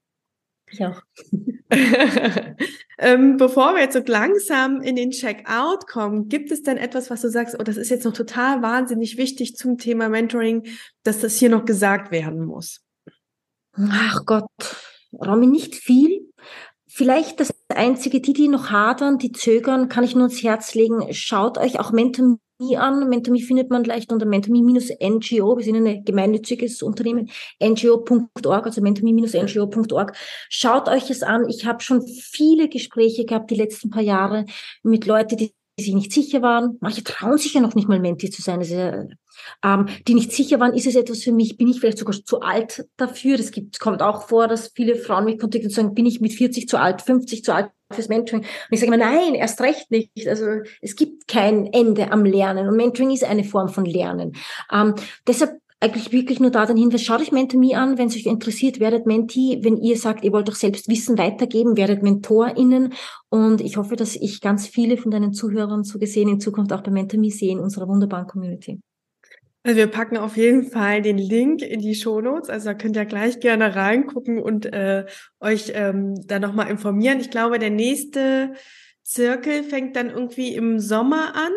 Ja. 0.71 1.01
ähm, 2.99 3.37
bevor 3.37 3.73
wir 3.73 3.81
jetzt 3.81 3.93
so 3.93 4.03
langsam 4.05 4.81
in 4.81 4.95
den 4.95 5.11
Checkout 5.11 5.87
kommen, 5.87 6.27
gibt 6.27 6.51
es 6.51 6.61
denn 6.61 6.77
etwas, 6.77 7.09
was 7.09 7.21
du 7.21 7.29
sagst, 7.29 7.55
oh, 7.59 7.63
das 7.63 7.77
ist 7.77 7.89
jetzt 7.89 8.05
noch 8.05 8.13
total 8.13 8.61
wahnsinnig 8.61 9.17
wichtig 9.17 9.55
zum 9.55 9.79
Thema 9.79 10.09
Mentoring, 10.09 10.67
dass 11.03 11.21
das 11.21 11.35
hier 11.35 11.49
noch 11.49 11.65
gesagt 11.65 12.11
werden 12.11 12.45
muss? 12.45 12.81
Ach 13.73 14.25
Gott, 14.25 14.45
Romy, 15.13 15.47
nicht 15.47 15.75
viel. 15.75 16.27
Vielleicht 16.89 17.39
das 17.41 17.53
Einzige, 17.67 18.21
die, 18.21 18.33
die 18.33 18.47
noch 18.47 18.71
hadern, 18.71 19.17
die 19.17 19.33
zögern, 19.33 19.89
kann 19.89 20.05
ich 20.05 20.15
nur 20.15 20.23
ans 20.23 20.41
Herz 20.41 20.73
legen. 20.73 21.13
Schaut 21.13 21.57
euch 21.57 21.79
auch 21.79 21.91
Mentomy 21.91 22.37
an. 22.77 23.09
Mentomy 23.09 23.41
findet 23.41 23.69
man 23.69 23.83
leicht 23.83 24.11
unter 24.13 24.25
mentomy-ngo. 24.25 25.57
Wir 25.57 25.63
sind 25.63 25.85
ein 25.85 26.05
gemeinnütziges 26.05 26.81
Unternehmen. 26.81 27.29
ngo.org, 27.61 28.65
also 28.65 28.81
mentomy-ngo.org. 28.81 30.13
Schaut 30.49 30.87
euch 30.87 31.09
es 31.09 31.23
an. 31.23 31.49
Ich 31.49 31.65
habe 31.65 31.81
schon 31.81 32.07
viele 32.07 32.69
Gespräche 32.69 33.25
gehabt 33.25 33.51
die 33.51 33.55
letzten 33.55 33.89
paar 33.89 34.03
Jahre 34.03 34.45
mit 34.81 35.05
Leuten, 35.05 35.35
die 35.35 35.53
sich 35.83 35.93
nicht 35.93 36.11
sicher 36.11 36.41
waren. 36.41 36.77
Manche 36.81 37.03
trauen 37.03 37.37
sich 37.37 37.53
ja 37.53 37.61
noch 37.61 37.75
nicht 37.75 37.87
mal 37.87 37.99
Menti 37.99 38.29
zu 38.29 38.41
sein. 38.41 38.61
Ja 38.61 39.05
ähm, 39.63 39.87
die 40.07 40.13
nicht 40.13 40.31
sicher 40.31 40.59
waren, 40.59 40.73
ist 40.73 40.87
es 40.87 40.95
etwas 40.95 41.23
für 41.23 41.31
mich, 41.31 41.57
bin 41.57 41.67
ich 41.67 41.79
vielleicht 41.79 41.97
sogar 41.97 42.15
zu 42.23 42.41
alt 42.41 42.87
dafür. 42.97 43.37
Das 43.37 43.51
gibt, 43.51 43.79
kommt 43.79 44.01
auch 44.01 44.27
vor, 44.27 44.47
dass 44.47 44.69
viele 44.69 44.95
Frauen 44.95 45.25
mich 45.25 45.39
kontaktieren 45.39 45.69
und 45.69 45.75
sagen, 45.75 45.93
bin 45.93 46.05
ich 46.05 46.21
mit 46.21 46.33
40 46.33 46.67
zu 46.67 46.79
alt, 46.79 47.01
50 47.01 47.43
zu 47.43 47.53
alt 47.53 47.69
fürs 47.91 48.09
Mentoring? 48.09 48.41
Und 48.41 48.47
ich 48.71 48.79
sage 48.79 48.93
immer, 48.93 49.03
nein, 49.03 49.35
erst 49.35 49.61
recht 49.61 49.91
nicht. 49.91 50.27
Also 50.27 50.45
es 50.81 50.95
gibt 50.95 51.27
kein 51.27 51.67
Ende 51.67 52.11
am 52.11 52.25
Lernen 52.25 52.67
und 52.67 52.75
Mentoring 52.75 53.11
ist 53.11 53.23
eine 53.23 53.43
Form 53.43 53.69
von 53.69 53.85
Lernen. 53.85 54.33
Ähm, 54.71 54.95
deshalb 55.27 55.59
eigentlich 55.79 56.11
wirklich 56.11 56.39
nur 56.39 56.49
da 56.49 56.65
den 56.65 56.77
Hinweis, 56.77 57.03
schaut 57.03 57.21
euch 57.21 57.31
Mentor 57.31 57.61
an, 57.77 57.97
wenn 57.97 58.07
es 58.07 58.15
euch 58.15 58.25
interessiert, 58.25 58.79
werdet 58.79 59.05
Mentee, 59.05 59.59
wenn 59.61 59.77
ihr 59.77 59.95
sagt, 59.97 60.23
ihr 60.23 60.31
wollt 60.31 60.47
doch 60.47 60.55
selbst 60.55 60.89
Wissen 60.89 61.17
weitergeben, 61.17 61.77
werdet 61.77 62.01
MentorInnen 62.01 62.93
und 63.29 63.61
ich 63.61 63.77
hoffe, 63.77 63.95
dass 63.95 64.15
ich 64.15 64.41
ganz 64.41 64.67
viele 64.67 64.97
von 64.97 65.11
deinen 65.11 65.33
Zuhörern 65.33 65.83
so 65.83 65.99
gesehen 65.99 66.29
in 66.29 66.39
Zukunft 66.39 66.73
auch 66.73 66.81
bei 66.81 66.91
Mentor 66.91 67.23
sehe 67.29 67.51
in 67.51 67.59
unserer 67.59 67.87
wunderbaren 67.87 68.27
Community. 68.27 68.79
Also 69.63 69.77
wir 69.77 69.87
packen 69.87 70.17
auf 70.17 70.37
jeden 70.37 70.63
Fall 70.71 71.01
den 71.01 71.17
Link 71.17 71.61
in 71.61 71.81
die 71.81 71.93
Shownotes. 71.93 72.49
Also 72.49 72.69
da 72.69 72.73
könnt 72.73 72.95
ihr 72.95 73.05
gleich 73.05 73.41
gerne 73.41 73.75
reingucken 73.75 74.41
und 74.41 74.65
äh, 74.65 75.05
euch 75.41 75.73
ähm, 75.75 76.15
da 76.25 76.39
nochmal 76.39 76.69
informieren. 76.69 77.19
Ich 77.19 77.29
glaube, 77.29 77.59
der 77.59 77.69
nächste 77.69 78.53
Zirkel 79.03 79.63
fängt 79.63 79.97
dann 79.97 80.09
irgendwie 80.09 80.55
im 80.55 80.79
Sommer 80.79 81.35
an. 81.35 81.51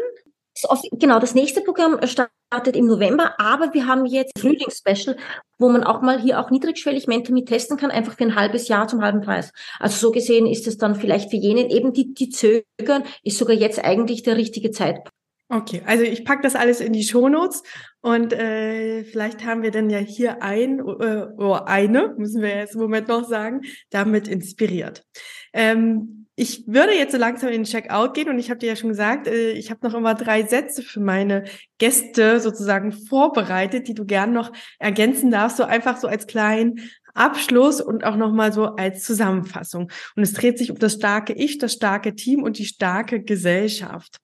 Genau, 0.92 1.20
das 1.20 1.36
nächste 1.36 1.60
Programm 1.60 2.04
startet 2.04 2.34
im 2.52 2.86
November, 2.86 3.34
aber 3.38 3.72
wir 3.74 3.86
haben 3.86 4.06
jetzt 4.06 4.38
Frühlingsspecial, 4.38 5.16
wo 5.58 5.68
man 5.68 5.84
auch 5.84 6.02
mal 6.02 6.20
hier 6.20 6.40
auch 6.40 6.50
niedrigschwellig 6.50 7.06
Mentomy 7.06 7.44
testen 7.44 7.76
kann, 7.76 7.90
einfach 7.90 8.16
für 8.16 8.24
ein 8.24 8.34
halbes 8.34 8.66
Jahr 8.68 8.88
zum 8.88 9.02
halben 9.02 9.20
Preis. 9.20 9.52
Also 9.78 9.96
so 9.96 10.10
gesehen 10.10 10.46
ist 10.46 10.66
es 10.66 10.76
dann 10.76 10.96
vielleicht 10.96 11.30
für 11.30 11.36
jene 11.36 11.70
eben, 11.70 11.92
die, 11.92 12.12
die 12.12 12.28
zögern, 12.30 13.04
ist 13.22 13.38
sogar 13.38 13.54
jetzt 13.54 13.82
eigentlich 13.84 14.24
der 14.24 14.36
richtige 14.36 14.72
Zeitpunkt. 14.72 15.10
Okay, 15.48 15.82
also 15.84 16.04
ich 16.04 16.24
pack 16.24 16.42
das 16.42 16.54
alles 16.54 16.80
in 16.80 16.92
die 16.92 17.02
Shownotes 17.02 17.64
und 18.02 18.32
äh, 18.32 19.02
vielleicht 19.02 19.44
haben 19.44 19.62
wir 19.62 19.72
dann 19.72 19.90
ja 19.90 19.98
hier 19.98 20.42
ein 20.42 20.78
äh, 20.78 20.82
oder 20.82 21.66
eine, 21.66 22.14
müssen 22.16 22.40
wir 22.40 22.56
jetzt 22.56 22.74
im 22.74 22.80
Moment 22.80 23.08
noch 23.08 23.28
sagen, 23.28 23.62
damit 23.90 24.28
inspiriert. 24.28 25.04
Ähm, 25.52 26.19
ich 26.40 26.66
würde 26.66 26.94
jetzt 26.94 27.12
so 27.12 27.18
langsam 27.18 27.50
in 27.50 27.56
den 27.56 27.64
Checkout 27.64 28.14
gehen 28.14 28.30
und 28.30 28.38
ich 28.38 28.48
habe 28.48 28.58
dir 28.58 28.68
ja 28.68 28.76
schon 28.76 28.88
gesagt, 28.88 29.26
äh, 29.26 29.52
ich 29.52 29.70
habe 29.70 29.86
noch 29.86 29.92
immer 29.92 30.14
drei 30.14 30.42
Sätze 30.42 30.82
für 30.82 31.00
meine 31.00 31.44
Gäste 31.76 32.40
sozusagen 32.40 32.92
vorbereitet, 32.92 33.88
die 33.88 33.94
du 33.94 34.06
gern 34.06 34.32
noch 34.32 34.50
ergänzen 34.78 35.30
darfst, 35.30 35.58
so 35.58 35.64
einfach 35.64 35.98
so 35.98 36.08
als 36.08 36.26
kleinen 36.26 36.90
Abschluss 37.12 37.82
und 37.82 38.04
auch 38.04 38.16
nochmal 38.16 38.54
so 38.54 38.74
als 38.76 39.04
Zusammenfassung. 39.04 39.90
Und 40.16 40.22
es 40.22 40.32
dreht 40.32 40.56
sich 40.56 40.70
um 40.70 40.78
das 40.78 40.94
starke 40.94 41.34
Ich, 41.34 41.58
das 41.58 41.74
starke 41.74 42.14
Team 42.14 42.42
und 42.42 42.56
die 42.56 42.64
starke 42.64 43.22
Gesellschaft. 43.22 44.16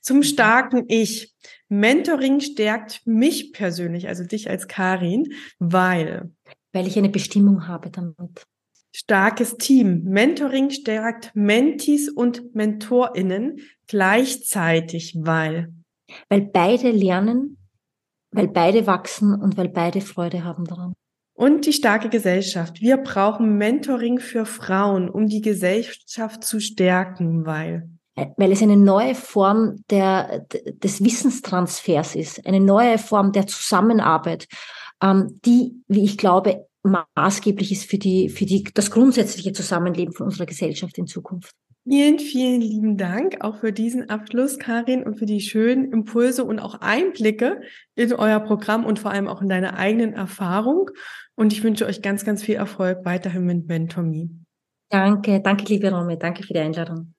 Zum 0.00 0.18
mhm. 0.18 0.22
starken 0.22 0.84
Ich. 0.86 1.34
Mentoring 1.68 2.38
stärkt 2.38 3.04
mich 3.04 3.52
persönlich, 3.52 4.06
also 4.06 4.22
dich 4.22 4.48
als 4.48 4.68
Karin, 4.68 5.32
weil. 5.58 6.30
Weil 6.72 6.86
ich 6.86 6.96
eine 6.96 7.08
Bestimmung 7.08 7.66
habe 7.66 7.90
damit. 7.90 8.46
Starkes 8.96 9.56
Team. 9.56 10.04
Mentoring 10.04 10.70
stärkt 10.70 11.32
Mentis 11.34 12.08
und 12.08 12.54
MentorInnen 12.54 13.58
gleichzeitig, 13.88 15.16
weil. 15.18 15.72
Weil 16.28 16.42
beide 16.42 16.90
lernen, 16.92 17.58
weil 18.30 18.46
beide 18.46 18.86
wachsen 18.86 19.34
und 19.34 19.56
weil 19.56 19.68
beide 19.68 20.00
Freude 20.00 20.44
haben 20.44 20.64
daran. 20.64 20.92
Und 21.36 21.66
die 21.66 21.72
starke 21.72 22.08
Gesellschaft. 22.08 22.80
Wir 22.80 22.98
brauchen 22.98 23.58
Mentoring 23.58 24.20
für 24.20 24.46
Frauen, 24.46 25.08
um 25.08 25.26
die 25.26 25.40
Gesellschaft 25.40 26.44
zu 26.44 26.60
stärken, 26.60 27.44
weil 27.44 27.88
weil 28.36 28.52
es 28.52 28.62
eine 28.62 28.76
neue 28.76 29.16
Form 29.16 29.82
der, 29.90 30.46
des 30.48 31.02
Wissenstransfers 31.02 32.14
ist, 32.14 32.46
eine 32.46 32.60
neue 32.60 32.98
Form 32.98 33.32
der 33.32 33.48
Zusammenarbeit, 33.48 34.46
ähm, 35.02 35.40
die, 35.44 35.82
wie 35.88 36.04
ich 36.04 36.16
glaube, 36.16 36.66
maßgeblich 36.84 37.72
ist 37.72 37.90
für 37.90 37.98
die, 37.98 38.28
für 38.28 38.44
die, 38.44 38.64
das 38.74 38.90
grundsätzliche 38.90 39.52
Zusammenleben 39.52 40.14
von 40.14 40.26
unserer 40.26 40.46
Gesellschaft 40.46 40.98
in 40.98 41.06
Zukunft. 41.06 41.54
Vielen, 41.86 42.18
vielen 42.18 42.62
lieben 42.62 42.96
Dank 42.96 43.44
auch 43.44 43.58
für 43.58 43.70
diesen 43.70 44.08
Abschluss, 44.08 44.58
Karin, 44.58 45.02
und 45.02 45.18
für 45.18 45.26
die 45.26 45.40
schönen 45.40 45.92
Impulse 45.92 46.44
und 46.44 46.58
auch 46.58 46.80
Einblicke 46.80 47.60
in 47.94 48.14
euer 48.14 48.40
Programm 48.40 48.86
und 48.86 48.98
vor 48.98 49.10
allem 49.10 49.28
auch 49.28 49.42
in 49.42 49.50
deine 49.50 49.76
eigenen 49.76 50.14
Erfahrungen. 50.14 50.86
Und 51.34 51.52
ich 51.52 51.62
wünsche 51.62 51.84
euch 51.84 52.00
ganz, 52.00 52.24
ganz 52.24 52.42
viel 52.42 52.54
Erfolg 52.54 53.04
weiterhin 53.04 53.44
mit 53.44 53.66
MentorMe. 53.66 54.30
Danke, 54.88 55.40
danke, 55.40 55.64
liebe 55.66 55.90
Rome. 55.90 56.16
Danke 56.16 56.42
für 56.42 56.54
die 56.54 56.60
Einladung. 56.60 57.14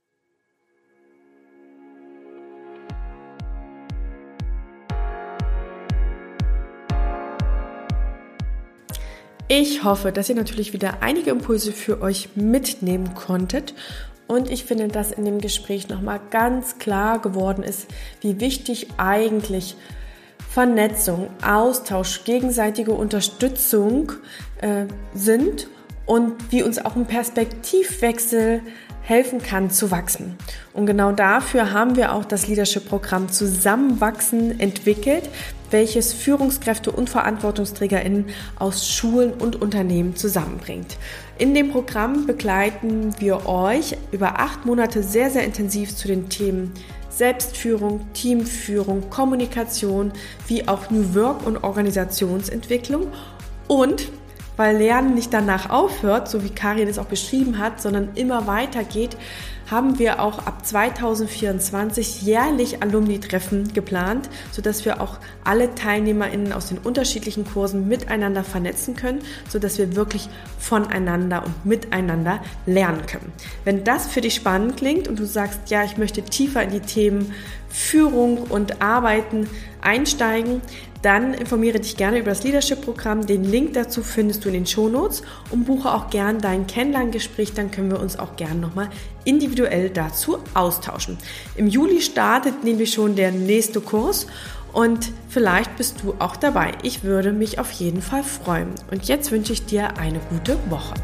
Ich 9.47 9.83
hoffe, 9.83 10.11
dass 10.11 10.27
ihr 10.27 10.35
natürlich 10.35 10.73
wieder 10.73 11.01
einige 11.01 11.29
Impulse 11.29 11.71
für 11.71 12.01
euch 12.01 12.29
mitnehmen 12.35 13.13
konntet. 13.13 13.75
Und 14.27 14.49
ich 14.49 14.65
finde, 14.65 14.87
dass 14.87 15.11
in 15.11 15.23
dem 15.23 15.39
Gespräch 15.39 15.87
nochmal 15.87 16.19
ganz 16.31 16.79
klar 16.79 17.19
geworden 17.19 17.61
ist, 17.61 17.87
wie 18.21 18.39
wichtig 18.39 18.87
eigentlich 18.97 19.75
Vernetzung, 20.49 21.29
Austausch, 21.45 22.23
gegenseitige 22.23 22.93
Unterstützung 22.93 24.13
äh, 24.61 24.85
sind 25.13 25.67
und 26.07 26.51
wie 26.51 26.63
uns 26.63 26.83
auch 26.83 26.95
ein 26.95 27.05
Perspektivwechsel 27.05 28.61
helfen 29.05 29.41
kann 29.41 29.69
zu 29.69 29.91
wachsen. 29.91 30.35
Und 30.73 30.87
genau 30.87 31.11
dafür 31.11 31.71
haben 31.71 31.95
wir 31.95 32.11
auch 32.11 32.25
das 32.25 32.47
Leadership-Programm 32.47 33.29
Zusammenwachsen 33.29 34.59
entwickelt, 34.59 35.29
welches 35.69 36.11
Führungskräfte 36.11 36.91
und 36.91 37.09
VerantwortungsträgerInnen 37.09 38.25
aus 38.57 38.89
Schulen 38.89 39.33
und 39.33 39.61
Unternehmen 39.61 40.15
zusammenbringt. 40.15 40.97
In 41.37 41.53
dem 41.53 41.69
Programm 41.69 42.25
begleiten 42.25 43.13
wir 43.19 43.47
euch 43.47 43.95
über 44.11 44.39
acht 44.39 44.65
Monate 44.65 45.03
sehr, 45.03 45.29
sehr 45.29 45.43
intensiv 45.43 45.95
zu 45.95 46.07
den 46.07 46.29
Themen 46.29 46.73
Selbstführung, 47.09 48.11
Teamführung, 48.13 49.09
Kommunikation, 49.09 50.11
wie 50.47 50.67
auch 50.67 50.89
New 50.89 51.13
Work 51.13 51.45
und 51.45 51.63
Organisationsentwicklung 51.63 53.07
und 53.67 54.09
weil 54.57 54.77
Lernen 54.77 55.15
nicht 55.15 55.33
danach 55.33 55.69
aufhört, 55.69 56.29
so 56.29 56.43
wie 56.43 56.49
Karin 56.49 56.87
es 56.87 56.99
auch 56.99 57.05
beschrieben 57.05 57.57
hat, 57.57 57.81
sondern 57.81 58.09
immer 58.15 58.47
weitergeht, 58.47 59.17
haben 59.69 59.97
wir 59.97 60.21
auch 60.21 60.45
ab 60.45 60.65
2024 60.65 62.21
jährlich 62.21 62.83
Alumni-Treffen 62.83 63.73
geplant, 63.73 64.29
sodass 64.51 64.85
wir 64.85 65.01
auch 65.01 65.17
alle 65.43 65.73
TeilnehmerInnen 65.73 66.53
aus 66.53 66.67
den 66.67 66.77
unterschiedlichen 66.77 67.45
Kursen 67.45 67.87
miteinander 67.87 68.43
vernetzen 68.43 68.95
können, 68.95 69.19
sodass 69.49 69.77
wir 69.77 69.95
wirklich 69.95 70.29
voneinander 70.59 71.43
und 71.43 71.65
miteinander 71.65 72.41
lernen 72.65 73.05
können. 73.07 73.33
Wenn 73.63 73.83
das 73.83 74.05
für 74.07 74.21
dich 74.21 74.35
spannend 74.35 74.77
klingt 74.77 75.07
und 75.07 75.19
du 75.19 75.25
sagst, 75.25 75.59
ja, 75.69 75.83
ich 75.83 75.97
möchte 75.97 76.21
tiefer 76.21 76.61
in 76.61 76.71
die 76.71 76.79
Themen 76.81 77.33
Führung 77.67 78.37
und 78.37 78.81
Arbeiten 78.81 79.49
einsteigen, 79.81 80.61
dann 81.05 81.35
informiere 81.35 81.79
dich 81.79 81.97
gerne 81.97 82.17
über 82.17 82.31
das 82.31 82.43
Leadership-Programm. 82.43 83.27
Den 83.27 83.43
Link 83.43 83.73
dazu 83.73 84.01
findest 84.01 84.43
du 84.43 84.49
in 84.49 84.55
den 84.55 84.65
Shownotes 84.65 85.21
und 85.51 85.65
buche 85.65 85.93
auch 85.93 86.09
gern 86.09 86.39
dein 86.39 86.65
Kennenlerngespräch. 86.65 87.53
Dann 87.53 87.69
können 87.69 87.91
wir 87.91 87.99
uns 87.99 88.17
auch 88.17 88.35
gern 88.35 88.59
nochmal 88.59 88.89
individuell 89.23 89.91
dazu 89.91 90.39
austauschen. 90.55 91.17
Im 91.55 91.67
Juli 91.67 92.01
startet 92.01 92.63
nämlich 92.63 92.91
schon 92.91 93.15
der 93.15 93.31
nächste 93.31 93.81
Kurs 93.81 94.25
und 94.73 95.11
vielleicht 95.29 95.75
bist 95.77 96.01
du 96.03 96.15
auch 96.17 96.35
dabei. 96.35 96.71
Ich 96.81 97.03
würde 97.03 97.31
mich 97.31 97.59
auf 97.59 97.71
jeden 97.71 98.01
Fall 98.01 98.23
freuen. 98.23 98.69
Und 98.89 99.07
jetzt 99.07 99.31
wünsche 99.31 99.53
ich 99.53 99.65
dir 99.65 99.97
eine 99.97 100.19
gute 100.31 100.57
Woche. 100.69 100.95